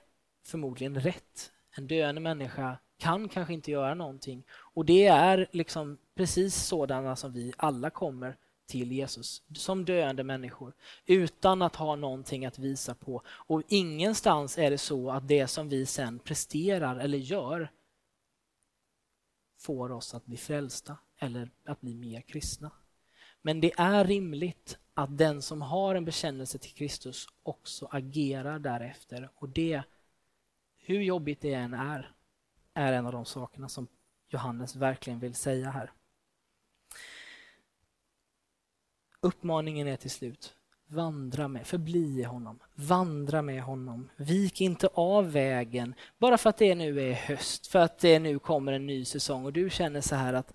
förmodligen 0.45 1.01
rätt 1.01 1.52
en 1.75 1.87
döende 1.87 2.21
människa 2.21 2.77
kan 2.97 3.29
kanske 3.29 3.53
inte 3.53 3.71
göra 3.71 3.93
någonting. 3.93 4.43
Och 4.49 4.85
det 4.85 5.05
är 5.05 5.47
liksom 5.51 5.97
precis 6.15 6.55
sådana 6.55 7.15
som 7.15 7.33
vi 7.33 7.53
alla 7.57 7.89
kommer 7.89 8.37
till 8.65 8.91
Jesus, 8.91 9.43
som 9.55 9.85
döende 9.85 10.23
människor, 10.23 10.73
utan 11.05 11.61
att 11.61 11.75
ha 11.75 11.95
någonting 11.95 12.45
att 12.45 12.59
visa 12.59 12.95
på. 12.95 13.21
Och 13.27 13.63
ingenstans 13.67 14.57
är 14.57 14.71
det 14.71 14.77
så 14.77 15.11
att 15.11 15.27
det 15.27 15.47
som 15.47 15.69
vi 15.69 15.85
sen 15.85 16.19
presterar 16.19 16.99
eller 16.99 17.17
gör 17.17 17.71
får 19.59 19.91
oss 19.91 20.13
att 20.13 20.25
bli 20.25 20.37
frälsta 20.37 20.97
eller 21.19 21.51
att 21.65 21.81
bli 21.81 21.93
mer 21.93 22.21
kristna. 22.21 22.71
Men 23.41 23.61
det 23.61 23.71
är 23.77 24.05
rimligt 24.05 24.77
att 24.93 25.17
den 25.17 25.41
som 25.41 25.61
har 25.61 25.95
en 25.95 26.05
bekännelse 26.05 26.57
till 26.57 26.73
Kristus 26.73 27.27
också 27.43 27.87
agerar 27.91 28.59
därefter 28.59 29.29
och 29.35 29.49
det 29.49 29.83
hur 30.85 31.01
jobbigt 31.01 31.41
det 31.41 31.53
än 31.53 31.73
är, 31.73 32.11
är 32.73 32.93
en 32.93 33.05
av 33.05 33.11
de 33.11 33.25
sakerna 33.25 33.69
som 33.69 33.87
Johannes 34.27 34.75
verkligen 34.75 35.19
vill 35.19 35.35
säga 35.35 35.69
här. 35.69 35.91
Uppmaningen 39.19 39.87
är 39.87 39.95
till 39.95 40.11
slut, 40.11 40.55
vandra 40.85 41.47
med, 41.47 41.67
förbli 41.67 42.19
i 42.19 42.23
honom, 42.23 42.59
vandra 42.75 43.41
med 43.41 43.63
honom. 43.63 44.09
Vik 44.15 44.61
inte 44.61 44.87
av 44.87 45.31
vägen 45.31 45.95
bara 46.17 46.37
för 46.37 46.49
att 46.49 46.57
det 46.57 46.75
nu 46.75 47.01
är 47.01 47.13
höst, 47.13 47.67
för 47.67 47.79
att 47.79 47.99
det 47.99 48.19
nu 48.19 48.39
kommer 48.39 48.71
en 48.71 48.85
ny 48.85 49.05
säsong 49.05 49.45
och 49.45 49.53
du 49.53 49.69
känner 49.69 50.01
så 50.01 50.15
här 50.15 50.33
att 50.33 50.53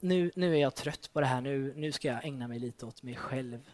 nu, 0.00 0.30
nu 0.36 0.54
är 0.54 0.60
jag 0.60 0.74
trött 0.74 1.10
på 1.12 1.20
det 1.20 1.26
här, 1.26 1.40
nu, 1.40 1.74
nu 1.76 1.92
ska 1.92 2.08
jag 2.08 2.24
ägna 2.24 2.48
mig 2.48 2.58
lite 2.58 2.86
åt 2.86 3.02
mig 3.02 3.16
själv. 3.16 3.70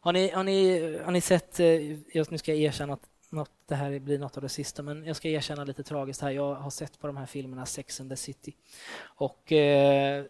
Har 0.00 0.12
ni, 0.12 0.30
har 0.30 0.44
ni, 0.44 0.98
har 0.98 1.12
ni 1.12 1.20
sett, 1.20 1.60
eh, 1.60 2.26
nu 2.30 2.38
ska 2.38 2.52
jag 2.54 2.60
erkänna 2.60 2.92
att 2.92 3.08
något, 3.30 3.50
det 3.66 3.74
här 3.74 3.98
blir 3.98 4.18
något 4.18 4.36
av 4.36 4.42
det 4.42 4.48
sista, 4.48 4.82
men 4.82 5.04
jag 5.04 5.16
ska 5.16 5.28
erkänna 5.28 5.64
lite 5.64 5.82
tragiskt 5.82 6.20
här. 6.20 6.30
Jag 6.30 6.54
har 6.54 6.70
sett 6.70 6.98
på 6.98 7.06
de 7.06 7.16
här 7.16 7.26
filmerna 7.26 7.66
Sex 7.66 8.00
and 8.00 8.10
the 8.10 8.16
City 8.16 8.56
och 9.02 9.52
eh, 9.52 10.24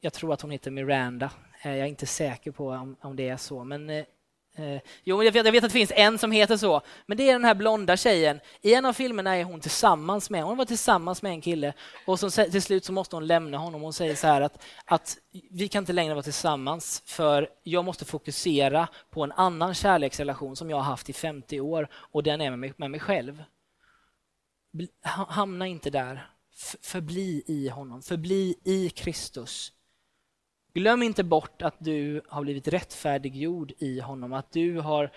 jag 0.00 0.12
tror 0.12 0.32
att 0.32 0.40
hon 0.40 0.50
heter 0.50 0.70
Miranda. 0.70 1.30
Eh, 1.62 1.70
jag 1.70 1.80
är 1.80 1.86
inte 1.86 2.06
säker 2.06 2.50
på 2.50 2.68
om, 2.68 2.96
om 3.00 3.16
det 3.16 3.28
är 3.28 3.36
så, 3.36 3.64
men 3.64 3.90
eh, 3.90 4.04
eh, 4.54 4.80
jo, 5.04 5.22
jag 5.22 5.32
vet, 5.32 5.44
jag 5.44 5.52
vet, 5.52 5.64
att 5.64 5.70
det 5.70 5.78
finns 5.78 5.92
en 5.94 6.18
som 6.18 6.32
heter 6.32 6.56
så, 6.56 6.80
men 7.06 7.16
det 7.16 7.28
är 7.28 7.32
den 7.32 7.44
här 7.44 7.54
blonda 7.54 7.96
tjejen. 7.96 8.40
I 8.60 8.74
en 8.74 8.86
av 8.86 8.92
filmerna 8.92 9.36
är 9.36 9.44
hon 9.44 9.60
tillsammans 9.60 10.30
med, 10.30 10.44
hon 10.44 10.56
var 10.56 10.64
tillsammans 10.64 11.22
med 11.22 11.32
en 11.32 11.40
kille 11.40 11.72
och 12.06 12.20
så, 12.20 12.30
till 12.30 12.62
slut 12.62 12.84
så 12.84 12.92
måste 12.92 13.16
hon 13.16 13.26
lämna 13.26 13.58
honom. 13.58 13.82
Hon 13.82 13.92
säger 13.92 14.14
så 14.14 14.26
här 14.26 14.40
att, 14.40 14.64
att 14.84 15.18
vi 15.50 15.68
kan 15.68 15.82
inte 15.82 15.92
längre 15.92 16.14
vara 16.14 16.22
tillsammans 16.22 17.02
för 17.06 17.48
jag 17.62 17.84
måste 17.84 18.04
fokusera 18.04 18.88
på 19.10 19.24
en 19.24 19.32
annan 19.32 19.74
kärleksrelation 19.74 20.56
som 20.56 20.70
jag 20.70 20.76
har 20.76 20.84
haft 20.84 21.10
i 21.10 21.12
50 21.12 21.60
år 21.60 21.88
och 21.92 22.22
den 22.22 22.40
är 22.40 22.50
med 22.50 22.58
mig, 22.58 22.72
med 22.76 22.90
mig 22.90 23.00
själv. 23.00 23.44
Hamna 25.28 25.66
inte 25.66 25.90
där. 25.90 26.28
Förbli 26.82 27.42
i 27.46 27.68
honom, 27.68 28.02
förbli 28.02 28.54
i 28.64 28.90
Kristus. 28.90 29.72
Glöm 30.74 31.02
inte 31.02 31.24
bort 31.24 31.62
att 31.62 31.76
du 31.78 32.22
har 32.28 32.42
blivit 32.42 32.68
rättfärdiggjord 32.68 33.72
i 33.78 34.00
honom, 34.00 34.32
att 34.32 34.52
du 34.52 34.78
har 34.78 35.10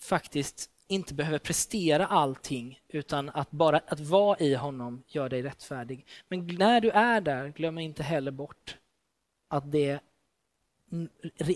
faktiskt 0.00 0.70
inte 0.86 1.14
behöver 1.14 1.38
prestera 1.38 2.06
allting 2.06 2.80
utan 2.88 3.30
att 3.30 3.50
bara 3.50 3.78
att 3.78 4.00
vara 4.00 4.38
i 4.38 4.54
honom 4.54 5.02
gör 5.06 5.28
dig 5.28 5.42
rättfärdig. 5.42 6.06
Men 6.28 6.46
när 6.46 6.80
du 6.80 6.90
är 6.90 7.20
där, 7.20 7.48
glöm 7.48 7.78
inte 7.78 8.02
heller 8.02 8.30
bort 8.30 8.76
att 9.48 9.72
det 9.72 10.00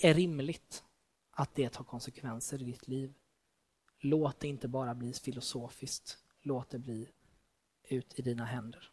är 0.02 0.14
rimligt 0.14 0.84
att 1.30 1.54
det 1.54 1.68
tar 1.68 1.84
konsekvenser 1.84 2.62
i 2.62 2.64
ditt 2.64 2.88
liv. 2.88 3.14
Låt 4.00 4.40
det 4.40 4.48
inte 4.48 4.68
bara 4.68 4.94
bli 4.94 5.12
filosofiskt, 5.12 6.18
låt 6.42 6.70
det 6.70 6.78
bli 6.78 7.08
ut 7.88 8.18
i 8.18 8.22
dina 8.22 8.44
händer. 8.44 8.90